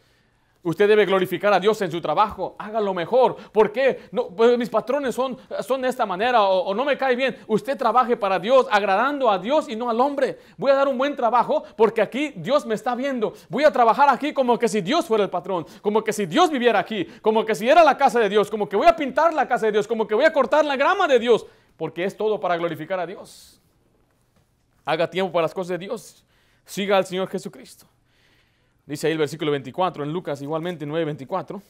Usted 0.63 0.87
debe 0.87 1.05
glorificar 1.05 1.51
a 1.53 1.59
Dios 1.59 1.81
en 1.81 1.89
su 1.89 1.99
trabajo. 1.99 2.55
Hágalo 2.59 2.93
mejor. 2.93 3.35
¿Por 3.51 3.71
qué? 3.71 4.01
No, 4.11 4.27
pues 4.27 4.55
mis 4.59 4.69
patrones 4.69 5.15
son, 5.15 5.35
son 5.61 5.81
de 5.81 5.87
esta 5.87 6.05
manera 6.05 6.43
o, 6.43 6.65
o, 6.65 6.75
no 6.75 6.85
me 6.85 6.97
cae 6.97 7.15
bien. 7.15 7.35
Usted 7.47 7.75
trabaje 7.75 8.15
para 8.15 8.37
Dios, 8.37 8.67
agradando 8.69 9.31
a 9.31 9.39
Dios 9.39 9.67
y 9.67 9.75
no 9.75 9.89
al 9.89 9.99
hombre. 9.99 10.37
Voy 10.57 10.71
a 10.71 10.75
dar 10.75 10.87
un 10.87 10.99
buen 10.99 11.15
trabajo 11.15 11.63
porque 11.75 12.01
aquí 12.01 12.33
Dios 12.35 12.65
me 12.67 12.75
está 12.75 12.93
viendo. 12.93 13.33
Voy 13.49 13.63
a 13.63 13.71
trabajar 13.71 14.07
aquí 14.09 14.33
como 14.33 14.59
que 14.59 14.67
si 14.67 14.81
Dios 14.81 15.07
fuera 15.07 15.23
el 15.23 15.31
patrón, 15.31 15.65
como 15.81 16.03
que 16.03 16.13
si 16.13 16.27
Dios 16.27 16.51
viviera 16.51 16.77
aquí, 16.77 17.05
como 17.23 17.43
que 17.43 17.55
si 17.55 17.67
era 17.67 17.83
la 17.83 17.97
casa 17.97 18.19
de 18.19 18.29
Dios, 18.29 18.51
como 18.51 18.69
que 18.69 18.75
voy 18.75 18.87
a 18.87 18.95
pintar 18.95 19.33
la 19.33 19.47
casa 19.47 19.65
de 19.65 19.71
Dios, 19.71 19.87
como 19.87 20.07
que 20.07 20.13
voy 20.13 20.25
a 20.25 20.33
cortar 20.33 20.63
la 20.63 20.75
grama 20.75 21.07
de 21.07 21.17
Dios, 21.17 21.47
porque 21.75 22.05
es 22.05 22.15
todo 22.15 22.39
para 22.39 22.55
glorificar 22.57 22.99
a 22.99 23.07
Dios. 23.07 23.59
Haga 24.85 25.09
tiempo 25.09 25.31
para 25.31 25.43
las 25.43 25.53
cosas 25.53 25.69
de 25.69 25.79
Dios. 25.79 26.23
Siga 26.65 26.97
al 26.97 27.05
Señor 27.05 27.27
Jesucristo. 27.29 27.87
Dice 28.91 29.07
ahí 29.07 29.13
el 29.13 29.19
versículo 29.19 29.51
24, 29.51 30.03
en 30.03 30.11
Lucas 30.11 30.41
igualmente 30.41 30.85
9:24. 30.85 31.61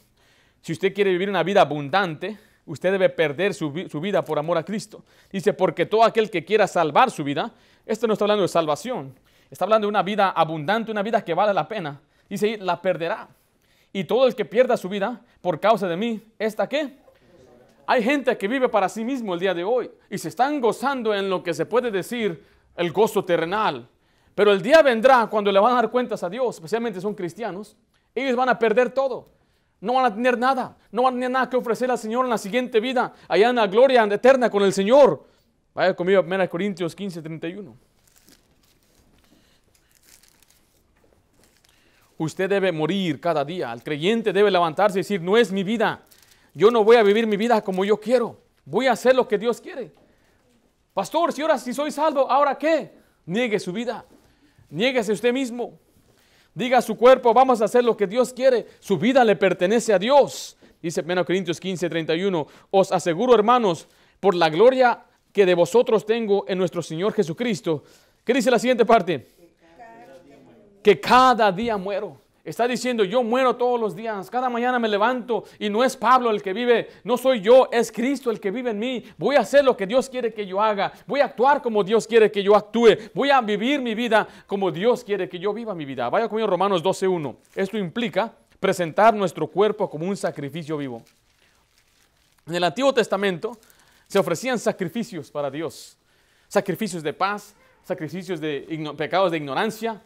Si 0.59 0.71
usted 0.71 0.91
quiere 0.91 1.11
vivir 1.11 1.29
una 1.29 1.43
vida 1.43 1.61
abundante, 1.61 2.39
usted 2.65 2.91
debe 2.91 3.09
perder 3.09 3.53
su, 3.53 3.71
vida 3.71 4.25
por 4.25 4.39
amor 4.39 4.57
a 4.57 4.63
Cristo. 4.63 5.03
Dice, 5.31 5.53
porque 5.53 5.85
todo 5.85 6.03
aquel 6.03 6.31
que 6.31 6.43
quiera 6.43 6.65
salvar 6.65 7.11
su 7.11 7.23
vida, 7.23 7.51
esto 7.85 8.07
no 8.07 8.13
está 8.13 8.25
hablando 8.25 8.41
de 8.41 8.47
salvación, 8.47 9.13
está 9.51 9.65
hablando 9.65 9.85
de 9.85 9.89
una 9.89 10.01
vida 10.01 10.31
abundante, 10.31 10.91
una 10.91 11.03
vida 11.03 11.23
que 11.23 11.35
vale 11.35 11.53
la 11.53 11.67
pena. 11.67 12.01
Dice 12.27 12.57
la 12.57 12.81
perderá. 12.81 13.27
Y 13.93 14.05
todo 14.05 14.25
el 14.25 14.33
que 14.33 14.45
pierda 14.45 14.75
su 14.75 14.89
vida 14.89 15.21
por 15.41 15.59
causa 15.59 15.87
de 15.87 15.97
mí, 15.97 16.23
¿esta 16.39 16.67
qué? 16.67 16.97
Hay 17.85 18.01
gente 18.01 18.35
que 18.35 18.47
vive 18.47 18.67
para 18.67 18.89
sí 18.89 19.05
mismo 19.05 19.35
el 19.35 19.39
día 19.39 19.53
de 19.53 19.63
hoy 19.63 19.91
y 20.09 20.17
se 20.17 20.29
están 20.29 20.59
gozando 20.59 21.13
en 21.13 21.29
lo 21.29 21.43
que 21.43 21.53
se 21.53 21.67
puede 21.67 21.91
decir 21.91 22.43
el 22.75 22.91
gozo 22.91 23.23
terrenal, 23.23 23.87
pero 24.41 24.53
el 24.53 24.61
día 24.63 24.81
vendrá 24.81 25.27
cuando 25.27 25.51
le 25.51 25.59
van 25.59 25.73
a 25.73 25.75
dar 25.75 25.91
cuentas 25.91 26.23
a 26.23 26.27
Dios, 26.27 26.55
especialmente 26.55 26.99
son 26.99 27.13
cristianos, 27.13 27.77
ellos 28.15 28.35
van 28.35 28.49
a 28.49 28.57
perder 28.57 28.89
todo. 28.89 29.29
No 29.79 29.93
van 29.93 30.05
a 30.05 30.15
tener 30.15 30.35
nada, 30.35 30.75
no 30.91 31.03
van 31.03 31.13
a 31.13 31.15
tener 31.17 31.29
nada 31.29 31.47
que 31.47 31.57
ofrecer 31.57 31.91
al 31.91 31.99
Señor 31.99 32.25
en 32.25 32.31
la 32.31 32.39
siguiente 32.39 32.79
vida, 32.79 33.13
allá 33.27 33.51
en 33.51 33.57
la 33.57 33.67
gloria 33.67 34.03
eterna 34.05 34.49
con 34.49 34.63
el 34.63 34.73
Señor. 34.73 35.27
Vaya 35.75 35.95
conmigo 35.95 36.21
a 36.21 36.23
1 36.23 36.49
Corintios 36.49 36.95
15, 36.95 37.21
31. 37.21 37.77
Usted 42.17 42.49
debe 42.49 42.71
morir 42.71 43.21
cada 43.21 43.45
día. 43.45 43.71
El 43.71 43.83
creyente 43.83 44.33
debe 44.33 44.49
levantarse 44.49 44.97
y 44.97 45.01
decir, 45.01 45.21
no 45.21 45.37
es 45.37 45.51
mi 45.51 45.63
vida. 45.63 46.01
Yo 46.55 46.71
no 46.71 46.83
voy 46.83 46.95
a 46.95 47.03
vivir 47.03 47.27
mi 47.27 47.37
vida 47.37 47.61
como 47.61 47.85
yo 47.85 47.99
quiero. 47.99 48.39
Voy 48.65 48.87
a 48.87 48.93
hacer 48.93 49.15
lo 49.15 49.27
que 49.27 49.37
Dios 49.37 49.61
quiere. 49.61 49.91
Pastor, 50.95 51.31
si 51.31 51.43
ahora 51.43 51.59
si 51.59 51.75
soy 51.75 51.91
salvo, 51.91 52.27
¿ahora 52.27 52.57
qué? 52.57 52.91
Niegue 53.27 53.59
su 53.59 53.71
vida. 53.71 54.03
Niéguese 54.71 55.11
usted 55.11 55.31
mismo. 55.31 55.77
Diga 56.53 56.79
a 56.79 56.81
su 56.81 56.97
cuerpo, 56.97 57.33
vamos 57.33 57.61
a 57.61 57.65
hacer 57.65 57.83
lo 57.83 57.95
que 57.95 58.07
Dios 58.07 58.33
quiere. 58.33 58.67
Su 58.79 58.97
vida 58.97 59.23
le 59.23 59.35
pertenece 59.35 59.93
a 59.93 59.99
Dios. 59.99 60.57
Dice 60.81 61.01
1 61.01 61.25
Corintios 61.25 61.59
15, 61.59 61.89
31. 61.89 62.47
Os 62.71 62.91
aseguro, 62.91 63.35
hermanos, 63.35 63.87
por 64.19 64.33
la 64.33 64.49
gloria 64.49 65.05
que 65.31 65.45
de 65.45 65.53
vosotros 65.53 66.05
tengo 66.05 66.45
en 66.47 66.57
nuestro 66.57 66.81
Señor 66.81 67.13
Jesucristo. 67.13 67.83
¿Qué 68.23 68.33
dice 68.33 68.51
la 68.51 68.59
siguiente 68.59 68.85
parte? 68.85 69.27
Que 70.81 70.99
cada 70.99 71.51
día 71.51 71.77
muero. 71.77 72.17
Está 72.43 72.67
diciendo, 72.67 73.03
yo 73.03 73.21
muero 73.21 73.55
todos 73.55 73.79
los 73.79 73.95
días, 73.95 74.29
cada 74.29 74.49
mañana 74.49 74.79
me 74.79 74.87
levanto 74.87 75.43
y 75.59 75.69
no 75.69 75.83
es 75.83 75.95
Pablo 75.95 76.31
el 76.31 76.41
que 76.41 76.53
vive, 76.53 76.89
no 77.03 77.15
soy 77.15 77.39
yo, 77.39 77.69
es 77.71 77.91
Cristo 77.91 78.31
el 78.31 78.39
que 78.39 78.49
vive 78.49 78.71
en 78.71 78.79
mí. 78.79 79.03
Voy 79.17 79.35
a 79.35 79.41
hacer 79.41 79.63
lo 79.63 79.77
que 79.77 79.85
Dios 79.85 80.09
quiere 80.09 80.33
que 80.33 80.47
yo 80.47 80.59
haga, 80.59 80.91
voy 81.05 81.19
a 81.19 81.25
actuar 81.25 81.61
como 81.61 81.83
Dios 81.83 82.07
quiere 82.07 82.31
que 82.31 82.41
yo 82.41 82.55
actúe, 82.55 82.97
voy 83.13 83.29
a 83.29 83.41
vivir 83.41 83.79
mi 83.79 83.93
vida 83.93 84.27
como 84.47 84.71
Dios 84.71 85.03
quiere 85.03 85.29
que 85.29 85.37
yo 85.37 85.53
viva 85.53 85.75
mi 85.75 85.85
vida. 85.85 86.09
Vaya 86.09 86.27
conmigo 86.27 86.47
Romanos 86.47 86.83
12.1. 86.83 87.35
Esto 87.55 87.77
implica 87.77 88.33
presentar 88.59 89.13
nuestro 89.13 89.47
cuerpo 89.47 89.87
como 89.87 90.07
un 90.07 90.17
sacrificio 90.17 90.77
vivo. 90.77 91.03
En 92.47 92.55
el 92.55 92.63
Antiguo 92.63 92.91
Testamento 92.91 93.57
se 94.07 94.17
ofrecían 94.17 94.57
sacrificios 94.57 95.29
para 95.29 95.51
Dios, 95.51 95.95
sacrificios 96.47 97.03
de 97.03 97.13
paz, 97.13 97.55
sacrificios 97.83 98.41
de 98.41 98.93
pecados 98.97 99.31
de 99.31 99.37
ignorancia, 99.37 100.01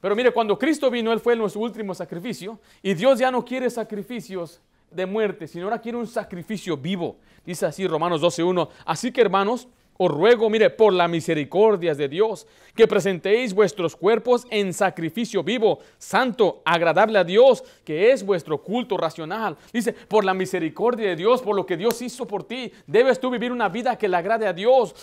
pero 0.00 0.14
mire, 0.14 0.32
cuando 0.32 0.58
Cristo 0.58 0.90
vino, 0.90 1.12
Él 1.12 1.20
fue 1.20 1.34
nuestro 1.34 1.60
último 1.60 1.94
sacrificio 1.94 2.58
y 2.82 2.94
Dios 2.94 3.18
ya 3.18 3.30
no 3.30 3.44
quiere 3.44 3.68
sacrificios 3.68 4.60
de 4.90 5.06
muerte, 5.06 5.46
sino 5.46 5.64
ahora 5.64 5.80
quiere 5.80 5.98
un 5.98 6.06
sacrificio 6.06 6.76
vivo. 6.76 7.16
Dice 7.44 7.66
así 7.66 7.86
Romanos 7.86 8.22
12.1. 8.22 8.68
Así 8.84 9.12
que 9.12 9.20
hermanos, 9.20 9.68
os 10.00 10.10
ruego, 10.12 10.48
mire, 10.48 10.70
por 10.70 10.92
la 10.92 11.08
misericordia 11.08 11.92
de 11.92 12.08
Dios, 12.08 12.46
que 12.76 12.86
presentéis 12.86 13.52
vuestros 13.52 13.96
cuerpos 13.96 14.46
en 14.48 14.72
sacrificio 14.72 15.42
vivo, 15.42 15.80
santo, 15.98 16.62
agradable 16.64 17.18
a 17.18 17.24
Dios, 17.24 17.64
que 17.84 18.12
es 18.12 18.24
vuestro 18.24 18.62
culto 18.62 18.96
racional. 18.96 19.56
Dice, 19.72 19.92
por 19.92 20.24
la 20.24 20.34
misericordia 20.34 21.08
de 21.08 21.16
Dios, 21.16 21.42
por 21.42 21.56
lo 21.56 21.66
que 21.66 21.76
Dios 21.76 22.00
hizo 22.00 22.26
por 22.26 22.44
ti, 22.44 22.72
debes 22.86 23.18
tú 23.18 23.28
vivir 23.28 23.50
una 23.50 23.68
vida 23.68 23.98
que 23.98 24.08
le 24.08 24.16
agrade 24.16 24.46
a 24.46 24.52
Dios, 24.52 24.94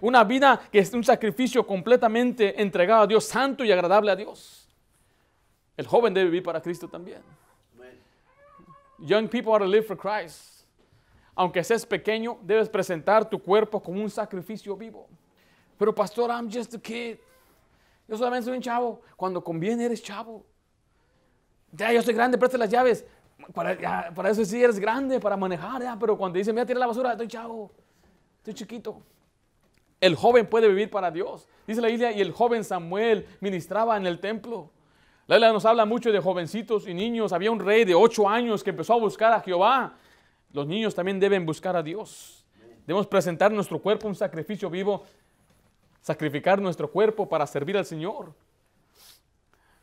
una 0.00 0.22
vida 0.22 0.60
que 0.70 0.78
es 0.78 0.94
un 0.94 1.02
sacrificio 1.02 1.66
completamente 1.66 2.62
entregado 2.62 3.02
a 3.02 3.06
Dios, 3.08 3.24
santo 3.24 3.64
y 3.64 3.72
agradable 3.72 4.12
a 4.12 4.16
Dios. 4.16 4.68
El 5.76 5.88
joven 5.88 6.14
debe 6.14 6.26
vivir 6.26 6.44
para 6.44 6.62
Cristo 6.62 6.86
también. 6.86 7.22
Young 9.00 9.28
people 9.28 9.52
are 9.52 9.64
to 9.64 9.68
live 9.68 9.84
for 9.84 9.96
Christ 9.96 10.53
aunque 11.34 11.64
seas 11.64 11.84
pequeño, 11.84 12.38
debes 12.42 12.68
presentar 12.68 13.28
tu 13.28 13.38
cuerpo 13.38 13.82
como 13.82 14.00
un 14.02 14.10
sacrificio 14.10 14.76
vivo. 14.76 15.08
Pero 15.76 15.94
pastor, 15.94 16.30
I'm 16.30 16.50
just 16.50 16.74
a 16.74 16.78
kid. 16.78 17.16
Yo 18.06 18.16
solamente 18.16 18.44
soy 18.44 18.56
un 18.56 18.62
chavo. 18.62 19.00
Cuando 19.16 19.42
conviene 19.42 19.84
eres 19.84 20.02
chavo. 20.02 20.44
Ya, 21.72 21.92
yo 21.92 22.02
soy 22.02 22.14
grande, 22.14 22.38
preste 22.38 22.56
las 22.56 22.70
llaves. 22.70 23.04
Para, 23.52 24.30
eso 24.30 24.44
sí 24.44 24.62
eres 24.62 24.78
grande, 24.78 25.18
para 25.18 25.36
manejar, 25.36 25.82
pero 25.98 26.16
cuando 26.16 26.38
dice, 26.38 26.52
mira, 26.52 26.64
tira 26.64 26.78
la 26.78 26.86
basura, 26.86 27.12
estoy 27.12 27.26
chavo, 27.26 27.72
estoy 28.38 28.54
chiquito. 28.54 29.02
El 30.00 30.14
joven 30.14 30.46
puede 30.46 30.68
vivir 30.68 30.88
para 30.88 31.10
Dios. 31.10 31.48
Dice 31.66 31.80
la 31.80 31.88
Biblia, 31.88 32.12
y 32.12 32.20
el 32.20 32.30
joven 32.30 32.62
Samuel 32.62 33.26
ministraba 33.40 33.96
en 33.96 34.06
el 34.06 34.20
templo. 34.20 34.70
La 35.26 35.36
Biblia 35.36 35.52
nos 35.52 35.64
habla 35.64 35.84
mucho 35.84 36.12
de 36.12 36.20
jovencitos 36.20 36.86
y 36.86 36.94
niños. 36.94 37.32
Había 37.32 37.50
un 37.50 37.58
rey 37.58 37.84
de 37.84 37.94
ocho 37.94 38.28
años 38.28 38.62
que 38.62 38.70
empezó 38.70 38.94
a 38.94 38.98
buscar 38.98 39.32
a 39.32 39.40
Jehová 39.40 39.96
los 40.54 40.68
niños 40.68 40.94
también 40.94 41.18
deben 41.18 41.44
buscar 41.44 41.76
a 41.76 41.82
Dios. 41.82 42.44
Debemos 42.86 43.08
presentar 43.08 43.50
nuestro 43.50 43.82
cuerpo 43.82 44.06
un 44.06 44.14
sacrificio 44.14 44.70
vivo, 44.70 45.04
sacrificar 46.00 46.62
nuestro 46.62 46.88
cuerpo 46.88 47.28
para 47.28 47.44
servir 47.44 47.76
al 47.76 47.84
Señor. 47.84 48.32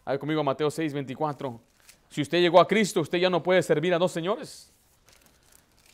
Ahí 0.06 0.18
conmigo 0.18 0.44
Mateo 0.46 0.72
6, 0.72 0.94
24. 0.94 1.60
Si 2.10 2.22
usted 2.22 2.40
llegó 2.40 2.62
a 2.62 2.68
Cristo, 2.68 3.02
usted 3.02 3.18
ya 3.18 3.30
no 3.30 3.44
puede 3.44 3.62
servir 3.62 3.94
a 3.94 3.98
dos 3.98 4.14
señores. 4.14 4.72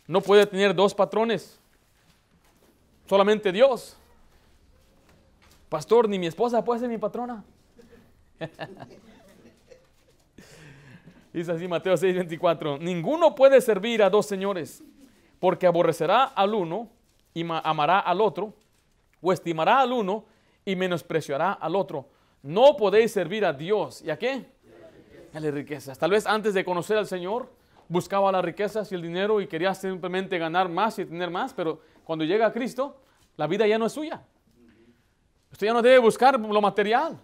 No 0.05 0.21
puede 0.21 0.45
tener 0.45 0.75
dos 0.75 0.93
patrones. 0.93 1.59
Solamente 3.09 3.51
Dios. 3.51 3.97
Pastor, 5.69 6.07
ni 6.07 6.19
mi 6.19 6.27
esposa 6.27 6.63
puede 6.63 6.81
ser 6.81 6.89
mi 6.89 6.99
patrona. 6.99 7.43
Dice 11.37 11.51
así 11.51 11.67
Mateo 11.67 11.93
6:24, 11.93 12.79
ninguno 12.79 13.35
puede 13.35 13.61
servir 13.61 14.01
a 14.01 14.09
dos 14.09 14.25
señores, 14.25 14.83
porque 15.39 15.67
aborrecerá 15.67 16.23
al 16.23 16.55
uno 16.55 16.89
y 17.31 17.45
amará 17.47 17.99
al 17.99 18.21
otro, 18.21 18.55
o 19.21 19.31
estimará 19.31 19.81
al 19.81 19.93
uno 19.93 20.25
y 20.65 20.75
menospreciará 20.75 21.53
al 21.53 21.75
otro. 21.75 22.09
No 22.41 22.75
podéis 22.75 23.11
servir 23.11 23.45
a 23.45 23.53
Dios. 23.53 24.01
¿Y 24.01 24.09
a 24.09 24.17
qué? 24.17 24.47
A 25.31 25.39
las 25.39 25.53
riquezas. 25.53 25.99
Tal 25.99 26.09
vez 26.09 26.25
antes 26.25 26.55
de 26.55 26.65
conocer 26.65 26.97
al 26.97 27.05
Señor, 27.05 27.53
buscaba 27.87 28.31
las 28.31 28.43
riquezas 28.43 28.91
y 28.91 28.95
el 28.95 29.03
dinero 29.03 29.39
y 29.39 29.45
quería 29.45 29.75
simplemente 29.75 30.39
ganar 30.39 30.69
más 30.69 30.97
y 30.97 31.05
tener 31.05 31.29
más, 31.29 31.53
pero 31.53 31.81
cuando 32.03 32.25
llega 32.25 32.47
a 32.47 32.51
Cristo, 32.51 32.99
la 33.35 33.45
vida 33.45 33.67
ya 33.67 33.77
no 33.77 33.85
es 33.85 33.93
suya. 33.93 34.23
Usted 35.51 35.67
ya 35.67 35.73
no 35.73 35.83
debe 35.83 35.99
buscar 35.99 36.39
lo 36.39 36.61
material. 36.61 37.15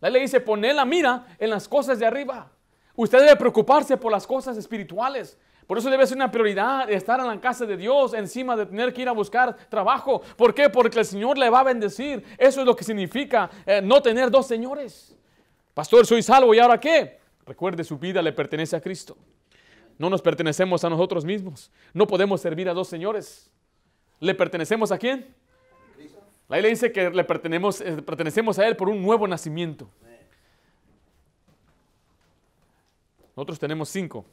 La 0.00 0.10
ley 0.10 0.22
dice, 0.22 0.40
poner 0.40 0.74
la 0.74 0.84
mira 0.84 1.28
en 1.38 1.48
las 1.48 1.68
cosas 1.68 2.00
de 2.00 2.06
arriba. 2.06 2.50
Usted 2.94 3.20
debe 3.20 3.36
preocuparse 3.36 3.96
por 3.96 4.12
las 4.12 4.26
cosas 4.26 4.56
espirituales. 4.56 5.38
Por 5.66 5.78
eso 5.78 5.88
debe 5.88 6.06
ser 6.06 6.16
una 6.16 6.30
prioridad 6.30 6.90
estar 6.90 7.20
en 7.20 7.26
la 7.26 7.40
casa 7.40 7.64
de 7.64 7.76
Dios 7.76 8.14
encima 8.14 8.56
de 8.56 8.66
tener 8.66 8.92
que 8.92 9.02
ir 9.02 9.08
a 9.08 9.12
buscar 9.12 9.56
trabajo. 9.68 10.20
¿Por 10.36 10.54
qué? 10.54 10.68
Porque 10.68 10.98
el 10.98 11.04
Señor 11.04 11.38
le 11.38 11.48
va 11.48 11.60
a 11.60 11.64
bendecir. 11.64 12.24
Eso 12.36 12.60
es 12.60 12.66
lo 12.66 12.76
que 12.76 12.84
significa 12.84 13.48
eh, 13.64 13.80
no 13.82 14.02
tener 14.02 14.30
dos 14.30 14.46
señores. 14.46 15.16
Pastor, 15.72 16.04
soy 16.04 16.22
salvo 16.22 16.52
y 16.52 16.58
ahora 16.58 16.78
qué? 16.78 17.20
Recuerde, 17.46 17.84
su 17.84 17.98
vida 17.98 18.20
le 18.20 18.32
pertenece 18.32 18.76
a 18.76 18.80
Cristo. 18.80 19.16
No 19.98 20.10
nos 20.10 20.20
pertenecemos 20.20 20.84
a 20.84 20.90
nosotros 20.90 21.24
mismos. 21.24 21.70
No 21.94 22.06
podemos 22.06 22.40
servir 22.40 22.68
a 22.68 22.74
dos 22.74 22.88
señores. 22.88 23.50
¿Le 24.20 24.34
pertenecemos 24.34 24.92
a 24.92 24.98
quién? 24.98 25.34
La 26.48 26.56
Biblia 26.56 26.70
dice 26.70 26.92
que 26.92 27.08
le 27.08 27.24
pertenecemos, 27.24 27.80
eh, 27.80 28.02
pertenecemos 28.02 28.58
a 28.58 28.66
Él 28.66 28.76
por 28.76 28.88
un 28.88 29.00
nuevo 29.00 29.26
nacimiento. 29.26 29.88
Nosotros 33.36 33.58
tenemos 33.58 33.88
cinco 33.88 34.24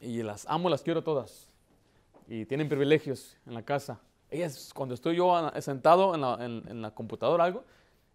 y 0.00 0.22
las 0.22 0.46
amo, 0.48 0.68
las 0.68 0.82
quiero 0.82 1.02
todas. 1.02 1.48
Y 2.28 2.44
tienen 2.44 2.68
privilegios 2.68 3.36
en 3.46 3.54
la 3.54 3.62
casa. 3.62 4.00
Ellas, 4.30 4.72
cuando 4.74 4.94
estoy 4.94 5.16
yo 5.16 5.50
sentado 5.60 6.14
en 6.14 6.20
la, 6.20 6.38
en, 6.44 6.82
la 6.82 6.90
computadora 6.92 7.44
algo, 7.44 7.64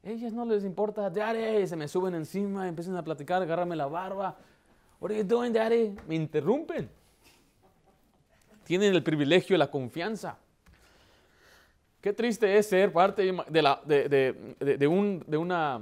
ellas 0.04 0.32
no 0.32 0.46
les 0.46 0.64
importa, 0.64 1.10
daddy, 1.10 1.68
se 1.68 1.76
me 1.76 1.88
suben 1.88 2.14
encima, 2.16 2.68
empiezan 2.68 2.96
a 2.96 3.04
platicar, 3.04 3.42
agárrame 3.42 3.76
la 3.76 3.88
barba. 3.88 4.38
What 5.00 5.12
are 5.12 5.20
you 5.20 5.26
doing, 5.26 5.52
daddy? 5.52 5.96
Me 6.08 6.16
interrumpen. 6.16 6.90
Tienen 8.64 8.94
el 8.94 9.04
privilegio 9.04 9.58
la 9.58 9.70
confianza. 9.70 10.38
Qué 12.00 12.14
triste 12.14 12.58
es 12.58 12.68
ser 12.68 12.94
parte 12.94 13.24
de, 13.50 13.62
la, 13.62 13.82
de, 13.84 14.08
de, 14.08 14.78
de 14.78 14.88
un, 14.88 15.26
una 15.28 15.82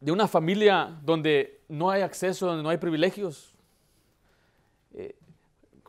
de 0.00 0.12
una 0.12 0.28
familia 0.28 0.98
donde 1.02 1.62
no 1.68 1.90
hay 1.90 2.02
acceso, 2.02 2.46
donde 2.46 2.62
no 2.62 2.68
hay 2.68 2.78
privilegios. 2.78 3.54
Eh, 4.92 5.16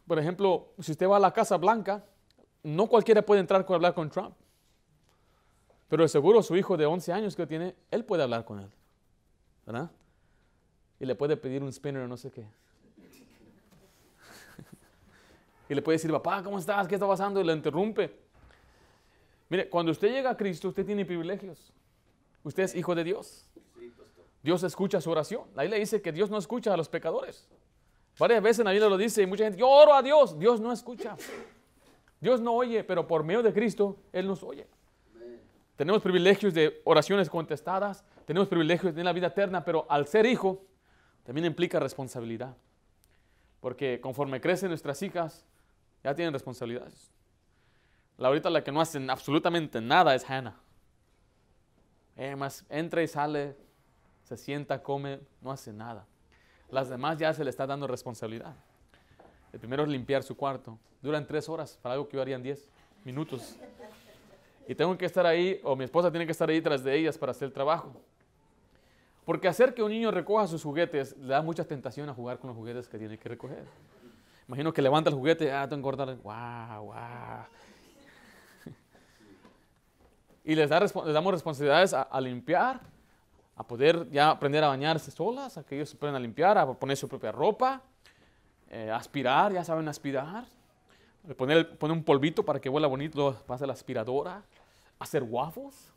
por 0.07 0.19
ejemplo, 0.19 0.73
si 0.79 0.91
usted 0.91 1.07
va 1.07 1.17
a 1.17 1.19
la 1.19 1.31
Casa 1.31 1.57
Blanca, 1.57 2.03
no 2.63 2.87
cualquiera 2.87 3.21
puede 3.21 3.41
entrar 3.41 3.65
con 3.65 3.75
hablar 3.75 3.93
con 3.93 4.09
Trump. 4.09 4.35
Pero 5.87 6.07
seguro 6.07 6.41
su 6.41 6.55
hijo 6.55 6.77
de 6.77 6.85
11 6.85 7.13
años 7.13 7.35
que 7.35 7.45
tiene, 7.45 7.75
él 7.91 8.05
puede 8.05 8.23
hablar 8.23 8.45
con 8.45 8.59
él. 8.59 8.71
¿Verdad? 9.65 9.91
Y 10.99 11.05
le 11.05 11.15
puede 11.15 11.37
pedir 11.37 11.61
un 11.61 11.71
spinner 11.71 12.03
o 12.03 12.07
no 12.07 12.17
sé 12.17 12.31
qué. 12.31 12.41
y 15.69 15.75
le 15.75 15.81
puede 15.81 15.95
decir, 15.95 16.11
papá, 16.11 16.41
¿cómo 16.43 16.57
estás? 16.57 16.87
¿Qué 16.87 16.95
está 16.95 17.07
pasando? 17.07 17.39
Y 17.39 17.43
le 17.43 17.53
interrumpe. 17.53 18.25
Mire, 19.49 19.69
cuando 19.69 19.91
usted 19.91 20.09
llega 20.09 20.31
a 20.31 20.37
Cristo, 20.37 20.69
usted 20.69 20.85
tiene 20.85 21.05
privilegios. 21.05 21.71
Usted 22.43 22.63
es 22.63 22.75
hijo 22.75 22.95
de 22.95 23.03
Dios. 23.03 23.47
Dios 24.45 24.61
escucha 24.61 25.01
su 25.01 25.09
oración. 25.09 25.41
La 25.55 25.63
Biblia 25.63 25.79
dice 25.79 26.03
que 26.03 26.11
Dios 26.11 26.29
no 26.29 26.37
escucha 26.37 26.71
a 26.71 26.77
los 26.77 26.87
pecadores. 26.87 27.49
Varias 28.19 28.43
veces 28.43 28.63
la 28.63 28.69
Biblia 28.69 28.87
lo 28.87 28.95
dice 28.95 29.23
y 29.23 29.25
mucha 29.25 29.43
gente, 29.43 29.57
yo 29.57 29.67
oro 29.67 29.91
a 29.95 30.03
Dios, 30.03 30.37
Dios 30.37 30.61
no 30.61 30.71
escucha. 30.71 31.17
Dios 32.19 32.39
no 32.41 32.53
oye, 32.53 32.83
pero 32.83 33.07
por 33.07 33.23
medio 33.23 33.41
de 33.41 33.51
Cristo 33.51 33.97
Él 34.13 34.27
nos 34.27 34.43
oye. 34.43 34.67
Tenemos 35.75 36.03
privilegios 36.03 36.53
de 36.53 36.79
oraciones 36.85 37.27
contestadas, 37.27 38.05
tenemos 38.25 38.47
privilegios 38.47 38.93
de 38.93 39.03
la 39.03 39.13
vida 39.13 39.27
eterna, 39.27 39.65
pero 39.65 39.87
al 39.89 40.05
ser 40.05 40.27
hijo 40.27 40.63
también 41.23 41.45
implica 41.45 41.79
responsabilidad. 41.79 42.55
Porque 43.61 43.99
conforme 43.99 44.39
crecen 44.41 44.69
nuestras 44.69 45.01
hijas, 45.01 45.43
ya 46.03 46.13
tienen 46.13 46.31
responsabilidades. 46.31 47.09
La 48.17 48.27
ahorita 48.27 48.51
la 48.51 48.63
que 48.63 48.71
no 48.71 48.79
hacen 48.79 49.09
absolutamente 49.09 49.81
nada 49.81 50.13
es 50.13 50.29
Hannah. 50.29 50.55
Además, 52.15 52.63
entra 52.69 53.01
y 53.01 53.07
sale, 53.07 53.57
se 54.26 54.36
sienta, 54.36 54.84
come, 54.84 55.19
no 55.41 55.51
hace 55.51 55.71
nada. 55.71 56.05
Las 56.69 56.89
demás 56.89 57.17
ya 57.17 57.34
se 57.34 57.43
le 57.43 57.49
está 57.49 57.65
dando 57.65 57.88
responsabilidad. 57.88 58.55
El 59.53 59.59
primero 59.59 59.84
es 59.84 59.89
limpiar 59.89 60.23
su 60.23 60.36
cuarto. 60.36 60.78
Duran 61.01 61.26
tres 61.26 61.47
horas 61.47 61.80
para 61.82 61.93
algo 61.93 62.09
que 62.09 62.17
yo 62.17 62.21
haría 62.21 62.36
en 62.36 62.43
diez 62.43 62.67
minutos. 63.05 63.55
Y 64.67 64.76
tengo 64.76 64.97
que 64.97 65.05
estar 65.05 65.26
ahí, 65.26 65.61
o 65.63 65.76
mi 65.76 65.86
esposa 65.86 66.09
tiene 66.09 66.26
que 66.26 66.32
estar 66.32 66.49
ahí 66.49 66.59
tras 66.59 66.84
de 66.84 66.93
ellas 66.93 67.17
para 67.17 67.32
hacer 67.32 67.45
el 67.45 67.53
trabajo. 67.53 67.93
Porque 69.23 69.47
hacer 69.47 69.73
que 69.73 69.82
un 69.82 69.91
niño 69.91 70.11
recoja 70.11 70.47
sus 70.47 70.63
juguetes 70.63 71.15
le 71.17 71.28
da 71.28 71.41
mucha 71.41 71.63
tentación 71.63 72.09
a 72.09 72.13
jugar 72.13 72.39
con 72.39 72.49
los 72.49 72.57
juguetes 72.57 72.88
que 72.88 72.97
tiene 72.97 73.17
que 73.17 73.30
recoger. 73.30 73.65
Imagino 74.47 74.73
que 74.73 74.82
levanta 74.82 75.09
el 75.09 75.15
juguete, 75.15 75.51
ah, 75.51 75.67
tengo 75.67 75.82
que 75.82 75.97
cortar, 75.97 76.15
guau, 76.17 76.86
guau. 76.86 77.45
Y 80.43 80.53
les, 80.53 80.69
da, 80.69 80.80
les 80.80 80.93
damos 80.93 81.34
responsabilidades 81.34 81.93
a, 81.93 82.21
limpiar, 82.21 82.80
a 83.55 83.65
poder 83.65 84.09
ya 84.11 84.31
aprender 84.31 84.63
a 84.63 84.67
bañarse 84.67 85.11
solas, 85.11 85.57
a 85.57 85.63
que 85.63 85.75
ellos 85.75 85.89
se 85.89 85.95
puedan 85.95 86.21
limpiar, 86.21 86.57
a 86.57 86.73
poner 86.73 86.97
su 86.97 87.07
propia 87.07 87.31
ropa, 87.31 87.81
eh, 88.69 88.91
aspirar, 88.91 89.53
ya 89.53 89.63
saben 89.63 89.87
aspirar, 89.87 90.45
poner, 91.37 91.77
poner 91.77 91.95
un 91.95 92.03
polvito 92.03 92.43
para 92.43 92.59
que 92.59 92.69
huela 92.69 92.87
bonito, 92.87 93.35
pasa 93.47 93.65
la 93.65 93.73
aspiradora, 93.73 94.43
hacer 94.99 95.23
waffles. 95.23 95.91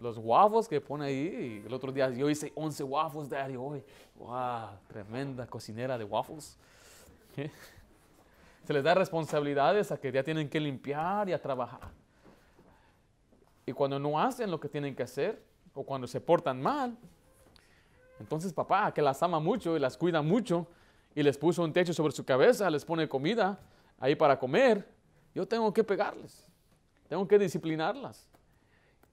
Los 0.00 0.18
waffles 0.18 0.68
que 0.68 0.80
pone 0.80 1.06
ahí, 1.06 1.62
el 1.64 1.72
otro 1.72 1.92
día 1.92 2.10
yo 2.10 2.28
hice 2.28 2.52
11 2.54 2.82
waffles, 2.82 3.28
daddy, 3.28 3.56
hoy. 3.56 3.84
Wow, 4.16 4.70
tremenda 4.88 5.46
cocinera 5.46 5.96
de 5.96 6.04
waffles. 6.04 6.58
Se 8.64 8.72
les 8.72 8.82
da 8.82 8.94
responsabilidades 8.94 9.90
a 9.92 9.96
que 9.98 10.10
ya 10.10 10.22
tienen 10.22 10.48
que 10.48 10.60
limpiar 10.60 11.28
y 11.28 11.32
a 11.32 11.40
trabajar. 11.40 11.90
Y 13.66 13.72
cuando 13.72 13.98
no 13.98 14.18
hacen 14.20 14.50
lo 14.50 14.58
que 14.58 14.68
tienen 14.68 14.94
que 14.94 15.02
hacer, 15.02 15.42
o 15.74 15.84
cuando 15.84 16.06
se 16.06 16.20
portan 16.20 16.60
mal, 16.60 16.96
entonces 18.18 18.52
papá, 18.52 18.92
que 18.94 19.02
las 19.02 19.22
ama 19.22 19.40
mucho 19.40 19.76
y 19.76 19.80
las 19.80 19.96
cuida 19.96 20.22
mucho, 20.22 20.66
y 21.14 21.22
les 21.22 21.36
puso 21.36 21.62
un 21.62 21.72
techo 21.72 21.92
sobre 21.92 22.12
su 22.12 22.24
cabeza, 22.24 22.70
les 22.70 22.84
pone 22.84 23.08
comida 23.08 23.58
ahí 23.98 24.14
para 24.14 24.38
comer, 24.38 24.88
yo 25.34 25.46
tengo 25.46 25.72
que 25.72 25.84
pegarles, 25.84 26.46
tengo 27.08 27.26
que 27.26 27.38
disciplinarlas, 27.38 28.28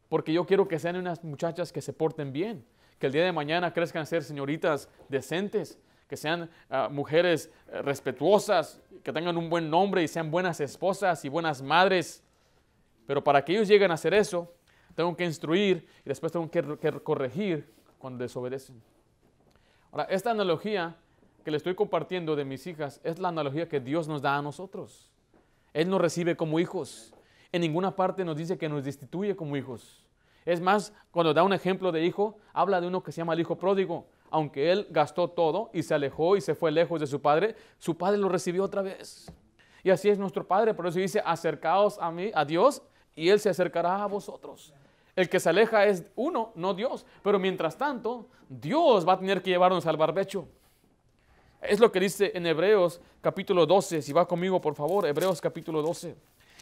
porque 0.07 0.32
yo 0.32 0.45
quiero 0.45 0.68
que 0.68 0.80
sean 0.80 0.95
unas 0.95 1.24
muchachas 1.24 1.72
que 1.72 1.82
se 1.82 1.93
porten 1.93 2.32
bien, 2.32 2.66
que 2.99 3.07
el 3.07 3.14
día 3.14 3.24
de 3.24 3.32
mañana 3.32 3.74
crezcan 3.74 4.03
a 4.03 4.05
ser 4.05 4.24
señoritas 4.24 4.89
decentes, 5.07 5.80
que 6.10 6.18
sean 6.18 6.49
ah, 6.70 6.89
mujeres 6.91 7.51
eh, 7.72 7.82
respetuosas, 7.82 8.82
que 9.03 9.14
tengan 9.14 9.38
un 9.38 9.49
buen 9.49 9.70
nombre 9.70 10.03
y 10.03 10.07
sean 10.07 10.32
buenas 10.32 10.60
esposas 10.60 11.24
y 11.24 11.30
buenas 11.30 11.62
madres. 11.62 12.24
Pero 13.05 13.24
para 13.24 13.45
que 13.45 13.53
ellos 13.53 13.68
lleguen 13.68 13.91
a 13.91 13.93
hacer 13.93 14.16
eso, 14.16 14.51
tengo 15.00 15.16
que 15.16 15.24
instruir 15.24 15.88
y 16.04 16.10
después 16.10 16.30
tengo 16.30 16.52
que, 16.52 16.78
que 16.78 16.91
corregir 17.00 17.74
cuando 17.97 18.22
desobedecen. 18.22 18.84
Ahora, 19.93 20.04
esta 20.10 20.32
analogía 20.32 20.97
que 21.45 21.52
le 21.52 21.56
estoy 21.56 21.74
compartiendo 21.74 22.36
de 22.36 22.43
mis 22.43 22.68
hijas 22.68 23.00
es 23.06 23.18
la 23.18 23.30
analogía 23.30 23.70
que 23.70 23.80
Dios 23.80 24.10
nos 24.10 24.22
da 24.22 24.36
a 24.36 24.41
nosotros. 24.41 25.10
Él 25.74 25.89
nos 25.89 26.02
recibe 26.02 26.36
como 26.36 26.60
hijos. 26.60 27.14
En 27.54 27.62
ninguna 27.62 27.95
parte 27.95 28.26
nos 28.26 28.36
dice 28.36 28.58
que 28.58 28.68
nos 28.68 28.84
destituye 28.84 29.38
como 29.38 29.56
hijos. 29.56 30.06
Es 30.45 30.60
más, 30.60 30.91
cuando 31.12 31.34
da 31.34 31.43
un 31.43 31.54
ejemplo 31.54 31.93
de 31.93 32.04
hijo, 32.04 32.38
habla 32.52 32.82
de 32.82 32.88
uno 32.88 33.02
que 33.02 33.14
se 33.14 33.22
llama 33.22 33.36
el 33.36 33.39
hijo 33.39 33.58
pródigo 33.58 34.06
aunque 34.32 34.72
él 34.72 34.86
gastó 34.91 35.28
todo 35.28 35.72
y 35.74 35.82
se 35.82 35.95
alejó 35.95 36.38
y 36.38 36.41
se 36.41 36.54
fue 36.54 36.72
lejos 36.72 37.00
de 37.00 37.08
su 37.08 37.20
padre, 37.20 37.56
su 37.80 37.97
padre 37.97 38.20
lo 38.20 38.30
recibió 38.30 38.64
otra 38.64 38.84
vez. 38.84 39.32
Y 39.84 39.89
así 39.89 40.08
es 40.08 40.20
nuestro 40.20 40.45
Padre, 40.45 40.76
por 40.76 40.86
eso 40.86 41.00
dice, 41.00 41.20
acercaos 41.26 41.97
a 42.00 42.12
mí, 42.12 42.32
a 42.36 42.45
Dios, 42.45 42.84
y 43.16 43.30
Él 43.30 43.39
se 43.39 43.50
acercará 43.50 44.04
a 44.04 44.08
vosotros. 44.08 44.74
El 45.20 45.28
que 45.28 45.41
se 45.41 45.49
aleja 45.49 45.86
es 45.86 46.05
uno, 46.15 46.53
no 46.55 46.74
Dios. 46.74 47.05
Pero 47.22 47.39
mientras 47.39 47.78
tanto, 47.78 48.28
Dios 48.47 49.05
va 49.05 49.13
a 49.13 49.20
tener 49.20 49.41
que 49.41 49.49
llevarnos 49.49 49.86
al 49.86 49.97
barbecho. 49.97 50.47
Es 51.61 51.82
lo 51.82 51.91
que 51.91 51.99
dice 51.99 52.32
en 52.36 52.45
Hebreos 52.45 53.01
capítulo 53.20 53.65
12. 53.65 54.01
Si 54.01 54.13
va 54.13 54.26
conmigo, 54.26 54.61
por 54.61 54.76
favor, 54.76 55.05
Hebreos 55.05 55.41
capítulo 55.41 55.82
12. 55.82 56.15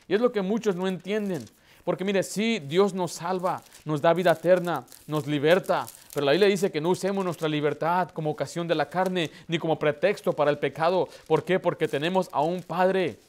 Y 0.08 0.16
es 0.16 0.20
lo 0.20 0.32
que 0.32 0.41
muchos 0.41 0.76
no 0.76 0.88
entienden. 0.88 1.45
Porque 1.84 2.03
mire, 2.03 2.24
sí, 2.24 2.58
Dios 2.58 2.95
nos 2.95 3.12
salva, 3.12 3.62
nos 3.86 4.01
da 4.01 4.12
vida 4.16 4.32
eterna, 4.32 4.88
nos 5.05 5.28
liberta, 5.28 5.86
pero 6.12 6.26
la 6.26 6.32
Biblia 6.32 6.49
dice 6.49 6.72
que 6.72 6.82
no 6.82 6.89
usemos 6.89 7.24
nuestra 7.24 7.47
libertad 7.47 8.10
como 8.10 8.32
ocasión 8.32 8.68
de 8.68 8.74
la 8.74 8.89
carne, 8.89 9.30
ni 9.47 9.60
como 9.60 9.78
pretexto 9.78 10.34
para 10.34 10.49
el 10.49 10.58
pecado. 10.58 11.08
¿Por 11.28 11.43
qué? 11.43 11.60
Porque 11.60 11.88
tenemos 11.88 12.28
a 12.32 12.41
un 12.41 12.64
Padre. 12.64 13.20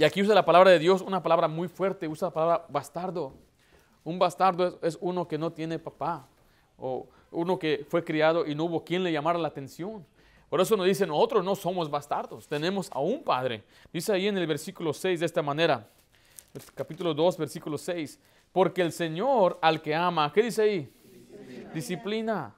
Y 0.00 0.04
aquí 0.04 0.22
usa 0.22 0.32
la 0.32 0.44
palabra 0.44 0.70
de 0.70 0.78
Dios, 0.78 1.02
una 1.02 1.20
palabra 1.20 1.48
muy 1.48 1.66
fuerte, 1.66 2.06
usa 2.06 2.28
la 2.28 2.32
palabra 2.32 2.66
bastardo. 2.68 3.32
Un 4.04 4.16
bastardo 4.16 4.78
es, 4.80 4.96
uno 5.00 5.26
que 5.26 5.36
no 5.36 5.52
tiene 5.52 5.80
papá, 5.80 6.24
o 6.78 7.08
uno 7.32 7.58
que 7.58 7.84
fue 7.88 8.04
criado 8.04 8.46
y 8.46 8.54
no 8.54 8.64
hubo 8.64 8.84
quien 8.84 9.02
le 9.02 9.10
llamara 9.10 9.40
la 9.40 9.48
atención. 9.48 10.06
Por 10.48 10.60
eso 10.60 10.76
nos 10.76 10.86
dicen, 10.86 11.08
nosotros 11.08 11.44
no 11.44 11.56
somos 11.56 11.90
bastardos, 11.90 12.46
tenemos 12.46 12.88
a 12.92 13.00
un 13.00 13.24
Padre. 13.24 13.64
Dice 13.92 14.12
ahí 14.12 14.28
en 14.28 14.38
el 14.38 14.46
versículo 14.46 14.92
6 14.92 15.18
de 15.18 15.26
esta 15.26 15.42
manera, 15.42 15.90
capítulo 16.76 17.12
2, 17.12 17.36
versículo 17.36 17.76
6. 17.76 18.20
Porque 18.52 18.82
el 18.82 18.92
Señor 18.92 19.58
al 19.60 19.82
que 19.82 19.96
ama, 19.96 20.32
¿qué 20.32 20.44
dice 20.44 20.62
ahí? 20.62 20.92
Disciplina. 21.74 22.54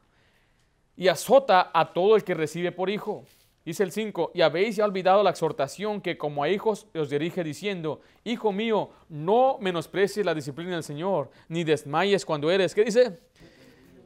Y 0.95 1.09
azota 1.09 1.71
a 1.73 1.91
todo 1.91 2.17
el 2.17 2.23
que 2.23 2.35
recibe 2.35 2.71
por 2.71 2.91
hijo. 2.91 3.25
Dice 3.71 3.85
el 3.85 3.93
5, 3.93 4.33
y 4.35 4.41
habéis 4.41 4.75
ya 4.75 4.85
olvidado 4.85 5.23
la 5.23 5.31
exhortación 5.31 6.01
que 6.01 6.19
como 6.19 6.43
a 6.43 6.49
hijos 6.49 6.89
os 6.93 7.09
dirige 7.09 7.45
diciendo, 7.45 8.01
Hijo 8.25 8.51
mío, 8.51 8.91
no 9.09 9.59
menosprecies 9.61 10.27
la 10.27 10.35
disciplina 10.35 10.73
del 10.73 10.83
Señor, 10.83 11.31
ni 11.47 11.63
desmayes 11.63 12.27
cuando 12.27 12.51
eres, 12.51 12.75
¿qué 12.75 12.83
dice? 12.83 13.21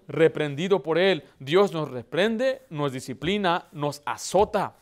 Reprendido 0.07 0.83
por 0.83 0.99
Él. 0.99 1.25
Dios 1.39 1.73
nos 1.73 1.91
reprende, 1.91 2.67
nos 2.69 2.93
disciplina, 2.93 3.67
nos 3.73 4.03
azota. 4.05 4.77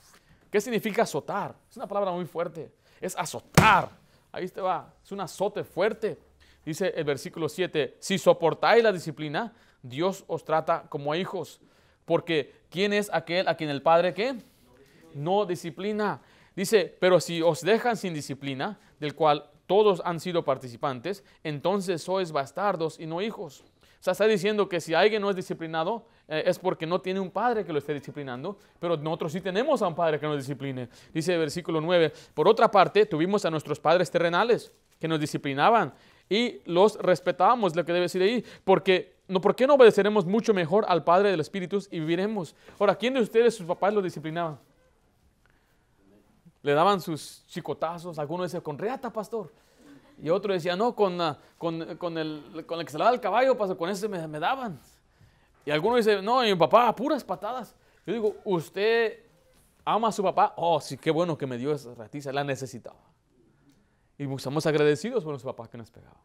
¿Qué 0.51 0.61
significa 0.61 1.03
azotar? 1.03 1.55
Es 1.71 1.77
una 1.77 1.87
palabra 1.87 2.11
muy 2.11 2.25
fuerte. 2.25 2.73
Es 3.01 3.17
azotar. 3.17 3.89
Ahí 4.33 4.49
te 4.49 4.61
va. 4.61 4.93
Es 5.01 5.13
un 5.13 5.21
azote 5.21 5.63
fuerte. 5.63 6.19
Dice 6.65 6.93
el 6.97 7.05
versículo 7.05 7.49
7, 7.49 7.99
si 8.01 8.19
soportáis 8.19 8.83
la 8.83 8.91
disciplina, 8.91 9.55
Dios 9.81 10.25
os 10.27 10.45
trata 10.45 10.87
como 10.89 11.13
a 11.13 11.17
hijos. 11.17 11.61
Porque 12.05 12.65
¿quién 12.69 12.93
es 12.93 13.09
aquel 13.13 13.47
a 13.47 13.57
quien 13.57 13.71
el 13.71 13.81
Padre 13.81 14.13
qué? 14.13 14.39
No 15.15 15.47
disciplina. 15.47 16.21
Dice, 16.55 16.97
pero 17.01 17.21
si 17.21 17.41
os 17.41 17.63
dejan 17.63 17.97
sin 17.97 18.15
disciplina, 18.15 18.79
del 19.01 19.15
cual 19.15 19.49
todos 19.67 20.03
han 20.05 20.21
sido 20.21 20.45
participantes, 20.45 21.25
entonces 21.43 22.03
sois 22.03 22.31
bastardos 22.31 23.01
y 23.01 23.07
no 23.07 23.23
hijos. 23.23 23.65
O 24.03 24.05
sea, 24.05 24.13
está 24.13 24.27
diciendo 24.27 24.69
que 24.69 24.81
si 24.81 24.95
alguien 24.95 25.23
no 25.23 25.31
es 25.31 25.37
disciplinado, 25.37 26.05
eh, 26.27 26.43
es 26.47 26.59
porque 26.59 26.87
no 26.87 27.01
tiene 27.01 27.21
un 27.21 27.31
padre 27.31 27.65
que 27.65 27.73
lo 27.73 27.79
esté 27.79 27.95
disciplinando, 27.95 28.59
pero 28.81 28.97
nosotros 28.97 29.33
sí 29.33 29.41
tenemos 29.41 29.81
a 29.81 29.87
un 29.87 29.95
padre 29.95 30.19
que 30.19 30.27
nos 30.27 30.39
discipline. 30.39 30.89
Dice 31.15 31.35
el 31.35 31.39
versículo 31.39 31.81
9, 31.81 32.13
por 32.35 32.49
otra 32.49 32.71
parte, 32.71 33.07
tuvimos 33.07 33.45
a 33.45 33.51
nuestros 33.51 33.79
padres 33.79 34.11
terrenales 34.11 34.73
que 34.99 35.07
nos 35.07 35.21
disciplinaban 35.21 35.95
y 36.29 36.61
los 36.65 36.97
respetábamos, 36.97 37.77
lo 37.77 37.85
que 37.85 37.93
debe 37.93 38.05
decir 38.05 38.23
ahí, 38.23 38.45
porque 38.65 39.15
no, 39.29 39.41
¿por 39.41 39.55
qué 39.55 39.67
no 39.67 39.75
obedeceremos 39.75 40.27
mucho 40.27 40.53
mejor 40.53 40.85
al 40.89 41.05
Padre 41.05 41.31
de 41.31 41.37
los 41.37 41.47
Espíritus 41.47 41.89
y 41.91 42.01
viviremos? 42.01 42.55
Ahora, 42.79 42.97
¿quién 42.97 43.15
de 43.15 43.21
ustedes, 43.21 43.55
sus 43.55 43.67
papás, 43.67 43.95
lo 43.95 44.03
disciplinaban? 44.03 44.59
Le 46.63 46.73
daban 46.73 47.01
sus 47.01 47.45
chicotazos, 47.49 48.19
algunos 48.19 48.47
decían, 48.47 48.63
con 48.63 48.79
reata, 48.79 49.13
pastor. 49.13 49.53
Y 50.23 50.31
otro 50.31 50.53
decía, 50.53 50.77
no, 50.77 50.95
con, 50.95 51.21
ah, 51.21 51.39
con, 51.59 51.97
con, 51.97 52.17
el, 52.17 52.65
con 52.67 52.79
el 52.79 52.87
que 52.87 52.93
se 52.93 52.99
le 52.99 53.05
da 53.05 53.11
el 53.11 53.21
caballo, 53.21 53.57
pastor, 53.57 53.77
con 53.77 53.91
ese 53.91 54.09
me, 54.09 54.27
me 54.29 54.39
daban. 54.39 54.79
Y 55.65 55.71
algunos 55.71 56.05
dicen, 56.05 56.25
no, 56.25 56.43
mi 56.43 56.55
papá, 56.55 56.95
puras 56.95 57.25
patadas. 57.25 57.75
Yo 58.07 58.13
digo, 58.13 58.37
¿usted 58.45 59.19
ama 59.85 60.09
a 60.09 60.13
su 60.13 60.23
papá? 60.23 60.55
Oh, 60.57 60.81
sí, 60.81 60.97
qué 60.97 61.11
bueno 61.11 61.37
que 61.37 61.47
me 61.47 61.57
dio 61.59 61.73
esa 61.73 61.95
ratiza, 61.95 62.33
la 62.33 62.45
necesitaba. 62.45 63.01
Y 64.19 64.33
estamos 64.33 64.67
agradecidos 64.67 65.25
por 65.25 65.33
nuestros 65.33 65.53
papás 65.53 65.69
que 65.69 65.79
nos 65.79 65.91
pegaban. 65.91 66.21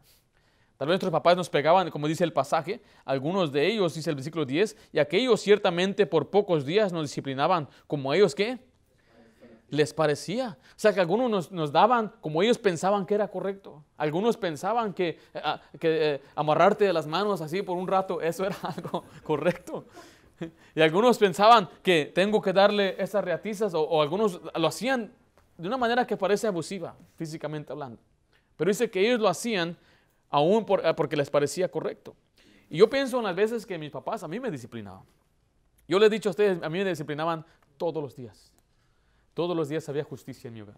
Tal 0.76 0.86
vez 0.86 0.92
nuestros 0.92 1.10
papás 1.10 1.36
nos 1.36 1.50
pegaban, 1.50 1.90
como 1.90 2.06
dice 2.06 2.22
el 2.22 2.32
pasaje, 2.32 2.80
algunos 3.04 3.50
de 3.50 3.66
ellos, 3.66 3.94
dice 3.94 4.10
el 4.10 4.16
versículo 4.16 4.44
10, 4.44 4.76
y 4.92 5.00
aquellos 5.00 5.40
ciertamente 5.40 6.06
por 6.06 6.30
pocos 6.30 6.64
días 6.64 6.92
nos 6.92 7.02
disciplinaban, 7.02 7.68
como 7.88 8.14
ellos 8.14 8.32
qué? 8.32 8.60
Les 9.68 9.92
parecía. 9.92 10.56
O 10.62 10.72
sea, 10.76 10.92
que 10.94 11.00
algunos 11.00 11.52
nos, 11.52 11.72
daban 11.72 12.12
como 12.20 12.42
ellos 12.42 12.58
pensaban 12.58 13.04
que 13.04 13.14
era 13.14 13.28
correcto. 13.28 13.84
Algunos 13.96 14.36
pensaban 14.36 14.94
que, 14.94 15.18
ah, 15.34 15.60
que 15.78 16.14
eh, 16.14 16.22
amarrarte 16.34 16.86
de 16.86 16.92
las 16.92 17.06
manos 17.06 17.40
así 17.40 17.62
por 17.62 17.76
un 17.76 17.86
rato, 17.86 18.20
eso 18.20 18.46
era 18.46 18.56
algo 18.62 19.04
correcto. 19.22 19.84
Y 20.74 20.80
algunos 20.80 21.18
pensaban 21.18 21.68
que 21.82 22.10
tengo 22.14 22.40
que 22.40 22.52
darle 22.52 22.96
esas 22.98 23.24
reatizas, 23.24 23.74
o, 23.74 24.00
algunos 24.00 24.40
lo 24.54 24.68
hacían 24.68 25.12
de 25.56 25.66
una 25.66 25.76
manera 25.76 26.06
que 26.06 26.16
parece 26.16 26.46
abusiva, 26.46 26.94
físicamente 27.16 27.72
hablando. 27.72 28.00
Pero 28.56 28.68
dice 28.68 28.90
que 28.90 29.00
ellos 29.00 29.20
lo 29.20 29.28
hacían 29.28 29.76
aún 30.30 30.64
eh, 30.82 30.94
porque 30.96 31.16
les 31.16 31.30
parecía 31.30 31.68
correcto. 31.70 32.14
Y 32.70 32.78
yo 32.78 32.88
pienso 32.88 33.18
en 33.18 33.24
las 33.24 33.34
veces 33.34 33.66
que 33.66 33.78
mis 33.78 33.90
papás 33.90 34.22
a 34.22 34.28
mí 34.28 34.38
me 34.38 34.50
disciplinaban. 34.50 35.02
Yo 35.86 35.98
les 35.98 36.08
he 36.08 36.10
dicho 36.10 36.28
a 36.28 36.30
ustedes, 36.30 36.62
a 36.62 36.68
mí 36.68 36.78
me 36.78 36.90
disciplinaban 36.90 37.44
todos 37.76 38.02
los 38.02 38.14
días. 38.14 38.52
Todos 39.38 39.56
los 39.56 39.68
días 39.68 39.88
había 39.88 40.02
justicia 40.02 40.48
en 40.48 40.54
mi 40.54 40.62
hogar. 40.62 40.74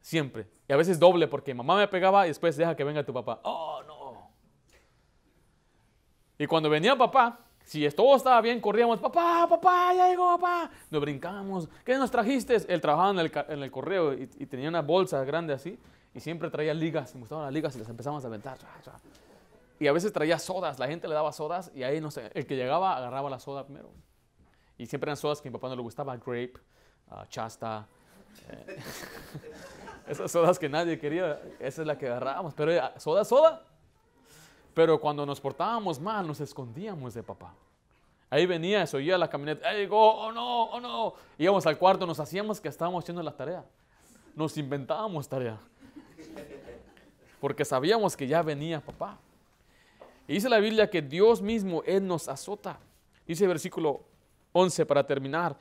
Siempre. 0.00 0.46
Y 0.66 0.72
a 0.72 0.78
veces 0.78 0.98
doble 0.98 1.28
porque 1.28 1.52
mamá 1.52 1.76
me 1.76 1.86
pegaba 1.88 2.24
y 2.24 2.30
después 2.30 2.56
deja 2.56 2.74
que 2.74 2.84
venga 2.84 3.04
tu 3.04 3.12
papá. 3.12 3.38
Oh, 3.42 3.82
no. 3.86 4.30
Y 6.38 6.46
cuando 6.46 6.70
venía 6.70 6.96
papá, 6.96 7.38
si 7.62 7.86
todo 7.90 8.16
estaba 8.16 8.40
bien, 8.40 8.62
corríamos, 8.62 8.98
papá, 8.98 9.46
papá, 9.46 9.92
ya 9.94 10.08
llegó 10.08 10.38
papá. 10.38 10.70
Nos 10.90 11.02
brincábamos, 11.02 11.68
¿qué 11.84 11.98
nos 11.98 12.10
trajiste? 12.10 12.56
Él 12.66 12.80
trabajaba 12.80 13.10
en 13.10 13.62
el, 13.62 13.70
correo 13.70 14.14
y, 14.14 14.26
tenía 14.46 14.70
una 14.70 14.80
bolsa 14.80 15.22
grande 15.24 15.52
así 15.52 15.78
y 16.14 16.20
siempre 16.20 16.48
traía 16.48 16.72
ligas, 16.72 17.14
me 17.14 17.20
gustaban 17.20 17.44
las 17.44 17.52
ligas 17.52 17.76
y 17.76 17.78
las 17.80 17.90
empezamos 17.90 18.24
a 18.24 18.28
aventar. 18.28 18.56
Y 19.78 19.86
a 19.86 19.92
veces 19.92 20.14
traía 20.14 20.38
sodas, 20.38 20.78
la 20.78 20.86
gente 20.88 21.06
le 21.08 21.14
daba 21.14 21.30
sodas 21.30 21.70
y 21.74 21.82
ahí 21.82 22.00
no 22.00 22.10
sé, 22.10 22.30
el 22.32 22.46
que 22.46 22.56
llegaba 22.56 22.96
agarraba 22.96 23.28
la 23.28 23.38
soda 23.38 23.66
primero. 23.66 23.90
Y 24.78 24.86
siempre 24.86 25.08
eran 25.08 25.18
sodas 25.18 25.42
que 25.42 25.48
a 25.48 25.50
mi 25.50 25.58
papá 25.58 25.68
no 25.68 25.76
le 25.76 25.82
gustaba, 25.82 26.16
grape, 26.16 26.54
ah, 27.10 27.26
chasta. 27.28 27.86
eh, 28.48 28.78
esas 30.06 30.30
sodas 30.30 30.58
que 30.58 30.68
nadie 30.68 30.98
quería, 30.98 31.40
esa 31.58 31.82
es 31.82 31.86
la 31.86 31.96
que 31.96 32.06
agarrábamos. 32.06 32.54
Pero 32.54 32.72
era 32.72 32.98
soda, 32.98 33.24
soda. 33.24 33.62
Pero 34.74 35.00
cuando 35.00 35.26
nos 35.26 35.40
portábamos 35.40 36.00
mal, 36.00 36.26
nos 36.26 36.40
escondíamos 36.40 37.14
de 37.14 37.22
papá. 37.22 37.54
Ahí 38.30 38.46
venía, 38.46 38.86
se 38.86 38.96
oía 38.96 39.18
la 39.18 39.28
camioneta, 39.28 39.68
ahí 39.68 39.78
llegó, 39.78 40.14
oh 40.14 40.30
no, 40.30 40.64
oh 40.66 40.80
no. 40.80 41.14
Íbamos 41.36 41.66
al 41.66 41.76
cuarto, 41.76 42.06
nos 42.06 42.20
hacíamos 42.20 42.60
que 42.60 42.68
estábamos 42.68 43.02
haciendo 43.04 43.22
la 43.22 43.32
tarea. 43.36 43.64
Nos 44.36 44.56
inventábamos 44.56 45.28
tarea. 45.28 45.58
Porque 47.40 47.64
sabíamos 47.64 48.16
que 48.16 48.28
ya 48.28 48.42
venía 48.42 48.80
papá. 48.80 49.18
Y 50.28 50.34
dice 50.34 50.48
la 50.48 50.58
Biblia 50.58 50.88
que 50.88 51.02
Dios 51.02 51.42
mismo, 51.42 51.82
Él 51.84 52.06
nos 52.06 52.28
azota. 52.28 52.78
Dice 53.26 53.44
el 53.44 53.48
versículo 53.48 54.02
11 54.52 54.86
para 54.86 55.04
terminar. 55.04 55.56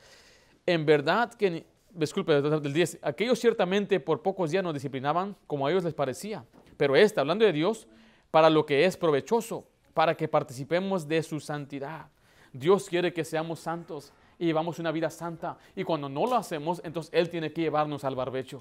En 0.66 0.86
verdad 0.86 1.34
que, 1.34 1.66
disculpe, 1.92 2.42
del 2.42 2.74
10, 2.74 3.00
aquellos 3.02 3.40
ciertamente 3.40 4.00
por 4.00 4.22
pocos 4.22 4.52
días 4.52 4.64
nos 4.64 4.74
disciplinaban 4.74 5.36
como 5.48 5.66
a 5.66 5.72
ellos 5.72 5.84
les 5.84 5.94
parecía. 5.94 6.46
Pero 6.78 6.96
este, 6.96 7.20
hablando 7.20 7.46
de 7.46 7.52
Dios, 7.52 7.88
para 8.32 8.50
lo 8.50 8.66
que 8.66 8.86
es 8.86 8.96
provechoso, 8.98 9.66
para 9.94 10.16
que 10.16 10.28
participemos 10.28 11.08
de 11.08 11.22
su 11.24 11.40
santidad. 11.40 12.08
Dios 12.54 12.88
quiere 12.88 13.14
que 13.14 13.26
seamos 13.26 13.60
santos 13.60 14.14
y 14.38 14.46
llevamos 14.46 14.80
una 14.80 14.92
vida 14.92 15.10
santa. 15.10 15.58
Y 15.76 15.84
cuando 15.84 16.10
no 16.10 16.26
lo 16.26 16.36
hacemos, 16.36 16.82
entonces 16.84 17.14
Él 17.14 17.30
tiene 17.30 17.52
que 17.52 17.62
llevarnos 17.62 18.04
al 18.04 18.16
barbecho. 18.16 18.60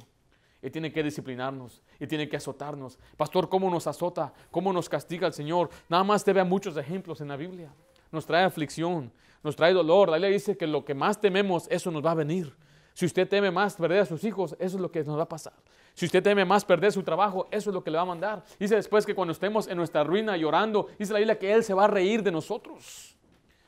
Y 0.61 0.71
tiene 0.71 0.93
que 0.93 1.05
disciplinarnos 1.05 1.81
y 2.01 2.07
tiene 2.09 2.29
que 2.29 2.37
azotarnos. 2.37 2.99
Pastor, 3.17 3.49
¿cómo 3.49 3.71
nos 3.71 3.87
azota? 3.87 4.33
¿Cómo 4.51 4.73
nos 4.73 4.89
castiga 4.89 5.29
el 5.29 5.33
Señor? 5.33 5.71
Nada 5.89 6.03
más 6.03 6.25
te 6.25 6.33
vea 6.33 6.43
muchos 6.43 6.77
ejemplos 6.77 7.21
en 7.21 7.29
la 7.29 7.37
Biblia. 7.37 7.73
Nos 8.11 8.27
trae 8.27 8.45
aflicción, 8.45 9.13
nos 9.43 9.57
trae 9.57 9.73
dolor. 9.73 10.09
La 10.09 10.17
Biblia 10.17 10.31
dice 10.31 10.57
que 10.57 10.67
lo 10.67 10.85
que 10.85 10.95
más 10.95 11.21
tememos, 11.21 11.67
eso 11.71 11.91
nos 11.91 12.05
va 12.05 12.13
a 12.13 12.15
venir. 12.15 12.55
Si 12.95 13.07
usted 13.07 13.29
teme 13.29 13.51
más 13.51 13.77
perder 13.77 14.01
a 14.01 14.07
sus 14.07 14.25
hijos, 14.25 14.57
eso 14.59 14.77
es 14.77 14.81
lo 14.81 14.91
que 14.91 15.05
nos 15.05 15.17
va 15.19 15.23
a 15.23 15.29
pasar. 15.29 15.53
Si 15.95 16.07
usted 16.07 16.23
teme 16.23 16.45
más 16.45 16.65
perder 16.65 16.93
su 16.93 17.03
trabajo, 17.03 17.47
eso 17.51 17.71
es 17.71 17.75
lo 17.75 17.83
que 17.83 17.91
le 17.91 17.97
va 17.97 18.03
a 18.03 18.07
mandar. 18.07 18.45
Dice 18.59 18.77
después 18.77 19.07
que 19.07 19.15
cuando 19.15 19.33
estemos 19.33 19.69
en 19.69 19.77
nuestra 19.77 20.05
ruina 20.05 20.37
llorando, 20.37 20.89
dice 20.99 21.13
la 21.13 21.19
Biblia 21.19 21.39
que 21.39 21.53
Él 21.53 21.65
se 21.65 21.75
va 21.75 21.85
a 21.85 21.89
reír 21.89 22.23
de 22.23 22.33
nosotros. 22.33 23.17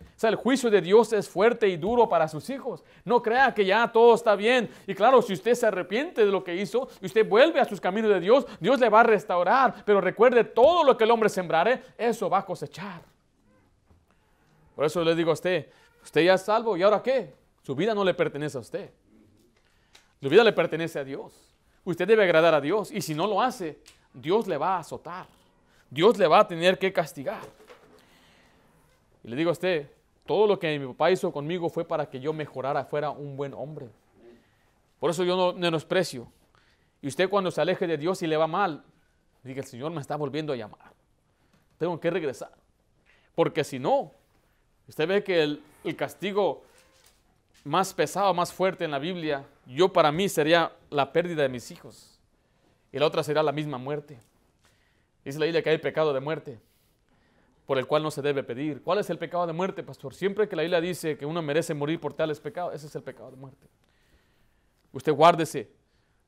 O 0.00 0.20
sea, 0.20 0.30
el 0.30 0.36
juicio 0.36 0.70
de 0.70 0.80
Dios 0.80 1.12
es 1.12 1.28
fuerte 1.28 1.66
y 1.66 1.76
duro 1.76 2.08
para 2.08 2.28
sus 2.28 2.50
hijos. 2.50 2.84
No 3.04 3.22
crea 3.22 3.54
que 3.54 3.64
ya 3.64 3.90
todo 3.90 4.14
está 4.14 4.36
bien. 4.36 4.68
Y 4.86 4.94
claro, 4.94 5.22
si 5.22 5.32
usted 5.32 5.54
se 5.54 5.66
arrepiente 5.66 6.26
de 6.26 6.30
lo 6.30 6.44
que 6.44 6.54
hizo 6.54 6.88
y 7.00 7.06
usted 7.06 7.26
vuelve 7.26 7.58
a 7.58 7.64
sus 7.64 7.80
caminos 7.80 8.10
de 8.10 8.20
Dios, 8.20 8.46
Dios 8.60 8.78
le 8.78 8.90
va 8.90 9.00
a 9.00 9.04
restaurar. 9.04 9.82
Pero 9.86 10.00
recuerde, 10.00 10.44
todo 10.44 10.84
lo 10.84 10.96
que 10.96 11.04
el 11.04 11.10
hombre 11.10 11.30
sembrare, 11.30 11.82
eso 11.96 12.28
va 12.28 12.38
a 12.38 12.44
cosechar. 12.44 13.00
Por 14.80 14.86
eso 14.86 15.04
le 15.04 15.14
digo 15.14 15.28
a 15.28 15.34
usted, 15.34 15.68
usted 16.02 16.22
ya 16.22 16.32
es 16.32 16.40
salvo, 16.40 16.74
¿y 16.74 16.82
ahora 16.82 17.02
qué? 17.02 17.34
Su 17.60 17.74
vida 17.74 17.94
no 17.94 18.02
le 18.02 18.14
pertenece 18.14 18.56
a 18.56 18.62
usted. 18.62 18.90
Su 20.22 20.26
vida 20.30 20.42
le 20.42 20.54
pertenece 20.54 20.98
a 20.98 21.04
Dios. 21.04 21.34
Usted 21.84 22.08
debe 22.08 22.22
agradar 22.22 22.54
a 22.54 22.62
Dios. 22.62 22.90
Y 22.90 23.02
si 23.02 23.14
no 23.14 23.26
lo 23.26 23.42
hace, 23.42 23.78
Dios 24.14 24.46
le 24.46 24.56
va 24.56 24.76
a 24.76 24.78
azotar. 24.78 25.26
Dios 25.90 26.16
le 26.16 26.26
va 26.26 26.38
a 26.38 26.48
tener 26.48 26.78
que 26.78 26.94
castigar. 26.94 27.42
Y 29.22 29.28
le 29.28 29.36
digo 29.36 29.50
a 29.50 29.52
usted, 29.52 29.90
todo 30.24 30.46
lo 30.46 30.58
que 30.58 30.78
mi 30.78 30.86
papá 30.86 31.10
hizo 31.10 31.30
conmigo 31.30 31.68
fue 31.68 31.84
para 31.84 32.08
que 32.08 32.18
yo 32.18 32.32
mejorara, 32.32 32.82
fuera 32.86 33.10
un 33.10 33.36
buen 33.36 33.52
hombre. 33.52 33.90
Por 34.98 35.10
eso 35.10 35.24
yo 35.24 35.36
no 35.36 35.52
menosprecio. 35.52 36.26
Y 37.02 37.08
usted 37.08 37.28
cuando 37.28 37.50
se 37.50 37.60
aleje 37.60 37.86
de 37.86 37.98
Dios 37.98 38.22
y 38.22 38.26
le 38.26 38.38
va 38.38 38.46
mal, 38.46 38.82
diga, 39.42 39.60
el 39.60 39.66
Señor 39.66 39.92
me 39.92 40.00
está 40.00 40.16
volviendo 40.16 40.54
a 40.54 40.56
llamar. 40.56 40.94
Tengo 41.76 42.00
que 42.00 42.10
regresar. 42.10 42.52
Porque 43.34 43.62
si 43.62 43.78
no, 43.78 44.14
usted 44.90 45.06
ve 45.06 45.22
que 45.22 45.40
el, 45.40 45.62
castigo 45.96 46.64
más 47.62 47.94
pesado, 47.94 48.34
más 48.34 48.52
fuerte 48.52 48.84
en 48.84 48.90
la 48.90 48.98
Biblia, 48.98 49.46
yo 49.64 49.92
para 49.92 50.10
mí 50.10 50.28
sería 50.28 50.72
la 50.90 51.12
pérdida 51.12 51.42
de 51.42 51.48
mis 51.48 51.70
hijos. 51.70 52.18
Y 52.90 52.98
la 52.98 53.06
otra 53.06 53.22
será 53.22 53.40
la 53.44 53.52
misma 53.52 53.78
muerte. 53.78 54.20
Dice 55.24 55.38
la 55.38 55.44
Biblia 55.44 55.62
que 55.62 55.70
hay 55.70 55.78
pecado 55.78 56.12
de 56.12 56.18
muerte 56.18 56.60
por 57.66 57.78
el 57.78 57.86
cual 57.86 58.02
no 58.02 58.10
se 58.10 58.20
debe 58.20 58.42
pedir. 58.42 58.82
¿Cuál 58.82 58.98
es 58.98 59.08
el 59.10 59.18
pecado 59.18 59.46
de 59.46 59.52
muerte, 59.52 59.84
pastor? 59.84 60.12
Siempre 60.12 60.48
que 60.48 60.56
la 60.56 60.62
Biblia 60.62 60.80
dice 60.80 61.16
que 61.16 61.24
uno 61.24 61.40
merece 61.40 61.72
morir 61.72 62.00
por 62.00 62.12
tales 62.12 62.40
pecados, 62.40 62.74
ese 62.74 62.88
es 62.88 62.96
el 62.96 63.04
pecado 63.04 63.30
de 63.30 63.36
muerte. 63.36 63.68
Usted 64.90 65.12
guárdese. 65.12 65.70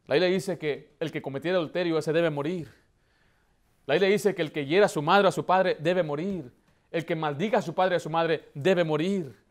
La 0.06 0.14
Biblia 0.14 0.30
dice 0.30 0.56
que 0.56 0.94
el 1.00 1.10
que 1.10 1.20
cometiera 1.20 1.58
adulterio, 1.58 1.98
ese 1.98 2.12
debe 2.12 2.30
morir. 2.30 2.72
La 3.86 3.94
Biblia 3.94 4.08
dice 4.08 4.36
que 4.36 4.42
el 4.42 4.52
que 4.52 4.66
hiera 4.66 4.86
a 4.86 4.88
su 4.88 5.02
madre 5.02 5.26
o 5.26 5.28
a 5.30 5.32
su 5.32 5.44
padre 5.44 5.76
debe 5.80 6.04
morir. 6.04 6.61
El 6.92 7.04
que 7.04 7.16
maldiga 7.16 7.58
a 7.58 7.62
su 7.62 7.74
padre 7.74 7.94
o 7.94 7.96
a 7.96 8.00
su 8.00 8.10
madre 8.10 8.50
debe 8.54 8.84
morir. 8.84 9.42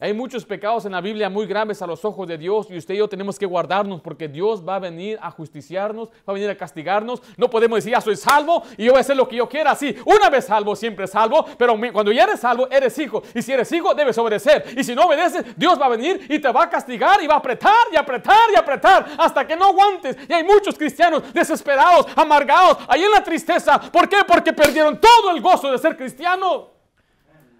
Hay 0.00 0.14
muchos 0.14 0.44
pecados 0.44 0.84
en 0.84 0.92
la 0.92 1.00
Biblia 1.00 1.28
muy 1.28 1.44
graves 1.44 1.82
a 1.82 1.86
los 1.86 2.04
ojos 2.04 2.28
de 2.28 2.38
Dios 2.38 2.68
y 2.70 2.76
usted 2.76 2.94
y 2.94 2.98
yo 2.98 3.08
tenemos 3.08 3.36
que 3.36 3.46
guardarnos 3.46 4.00
porque 4.00 4.28
Dios 4.28 4.62
va 4.64 4.76
a 4.76 4.78
venir 4.78 5.18
a 5.20 5.28
justiciarnos, 5.28 6.08
va 6.08 6.22
a 6.26 6.32
venir 6.34 6.48
a 6.48 6.56
castigarnos. 6.56 7.20
No 7.36 7.50
podemos 7.50 7.78
decir, 7.78 7.90
ya 7.90 8.00
soy 8.00 8.14
salvo 8.14 8.62
y 8.76 8.84
yo 8.84 8.92
voy 8.92 8.98
a 8.98 9.00
hacer 9.00 9.16
lo 9.16 9.26
que 9.26 9.34
yo 9.34 9.48
quiera. 9.48 9.74
Sí, 9.74 9.96
una 10.04 10.30
vez 10.30 10.44
salvo, 10.44 10.76
siempre 10.76 11.08
salvo, 11.08 11.44
pero 11.58 11.76
cuando 11.92 12.12
ya 12.12 12.22
eres 12.22 12.38
salvo, 12.38 12.68
eres 12.70 12.96
hijo. 12.96 13.24
Y 13.34 13.42
si 13.42 13.52
eres 13.52 13.72
hijo, 13.72 13.92
debes 13.92 14.16
obedecer. 14.18 14.66
Y 14.76 14.84
si 14.84 14.94
no 14.94 15.02
obedeces, 15.02 15.44
Dios 15.56 15.80
va 15.80 15.86
a 15.86 15.88
venir 15.88 16.26
y 16.28 16.38
te 16.38 16.52
va 16.52 16.62
a 16.62 16.70
castigar 16.70 17.20
y 17.20 17.26
va 17.26 17.34
a 17.34 17.38
apretar 17.38 17.88
y 17.92 17.96
apretar 17.96 18.52
y 18.54 18.56
apretar 18.56 19.04
hasta 19.18 19.44
que 19.44 19.56
no 19.56 19.64
aguantes. 19.64 20.16
Y 20.28 20.32
hay 20.32 20.44
muchos 20.44 20.78
cristianos 20.78 21.32
desesperados, 21.32 22.06
amargados, 22.14 22.78
ahí 22.86 23.02
en 23.02 23.10
la 23.10 23.24
tristeza. 23.24 23.80
¿Por 23.80 24.08
qué? 24.08 24.18
Porque 24.24 24.52
perdieron 24.52 25.00
todo 25.00 25.32
el 25.32 25.40
gozo 25.40 25.72
de 25.72 25.78
ser 25.78 25.96
cristiano. 25.96 26.77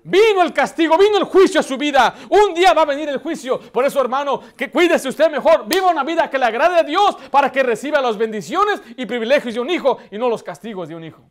Vino 0.05 0.43
el 0.43 0.53
castigo, 0.53 0.97
vino 0.97 1.19
el 1.19 1.25
juicio 1.25 1.61
a 1.61 1.63
su 1.63 1.77
vida. 1.77 2.15
Un 2.31 2.55
día 2.55 2.73
va 2.73 2.83
a 2.83 2.87
venir 2.87 3.09
el 3.09 3.19
juicio. 3.19 3.61
Por 3.61 3.85
eso, 3.85 4.01
hermano, 4.01 4.41
que 4.57 4.71
cuídese 4.71 5.09
usted 5.09 5.31
mejor. 5.31 5.67
Viva 5.67 5.91
una 5.91 6.05
vida 6.05 6.31
que 6.31 6.39
le 6.39 6.47
agrade 6.47 6.79
a 6.79 6.83
Dios 6.83 7.17
para 7.31 7.53
que 7.53 7.63
reciba 7.63 8.01
las 8.01 8.17
bendiciones 8.17 8.81
y 8.97 9.07
privilegios 9.07 9.55
de 9.55 9.61
un 9.61 9.71
hijo 9.71 9.99
y 10.11 10.19
no 10.19 10.29
los 10.29 10.43
castigos 10.43 10.89
de 10.89 10.95
un 10.95 11.05
hijo. 11.05 11.23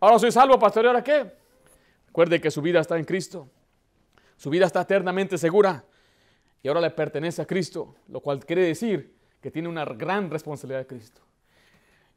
Ahora 0.00 0.18
soy 0.18 0.32
salvo, 0.32 0.58
pastor. 0.58 0.84
¿Y 0.84 0.88
ahora 0.88 1.02
qué? 1.02 1.32
Recuerde 2.06 2.40
que 2.40 2.50
su 2.50 2.62
vida 2.62 2.80
está 2.80 2.96
en 2.96 3.04
Cristo. 3.04 3.48
Su 4.36 4.50
vida 4.50 4.66
está 4.66 4.82
eternamente 4.82 5.36
segura. 5.38 5.84
Y 6.62 6.68
ahora 6.68 6.80
le 6.80 6.90
pertenece 6.90 7.42
a 7.42 7.46
Cristo, 7.46 7.96
lo 8.08 8.20
cual 8.20 8.44
quiere 8.44 8.62
decir 8.62 9.14
que 9.40 9.50
tiene 9.50 9.68
una 9.68 9.84
gran 9.84 10.30
responsabilidad 10.30 10.80
de 10.80 10.86
Cristo. 10.86 11.25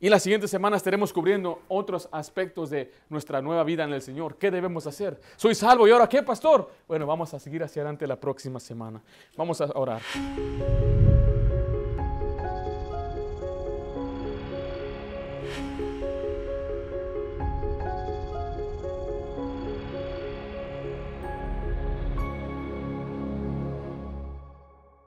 Y 0.02 0.08
las 0.08 0.24
siguientes 0.24 0.50
semanas 0.50 0.78
estaremos 0.78 1.12
cubriendo 1.12 1.64
otros 1.68 2.08
aspectos 2.12 2.70
de 2.70 2.90
nuestra 3.10 3.42
nueva 3.42 3.66
vida 3.66 3.84
en 3.84 3.92
el 3.92 4.02
Señor. 4.02 4.38
¿Qué 4.38 4.50
debemos 4.50 4.88
hacer? 4.88 5.20
Soy 5.36 5.54
salvo 5.56 5.88
y 5.88 5.92
ahora 5.92 6.08
qué, 6.08 6.24
pastor? 6.24 6.72
Bueno, 6.88 7.06
vamos 7.06 7.34
a 7.34 7.40
seguir 7.40 7.64
hacia 7.64 7.82
adelante 7.82 8.08
la 8.08 8.18
próxima 8.18 8.62
semana. 8.62 9.02
Vamos 9.36 9.60
a 9.60 9.66
orar. 9.76 10.02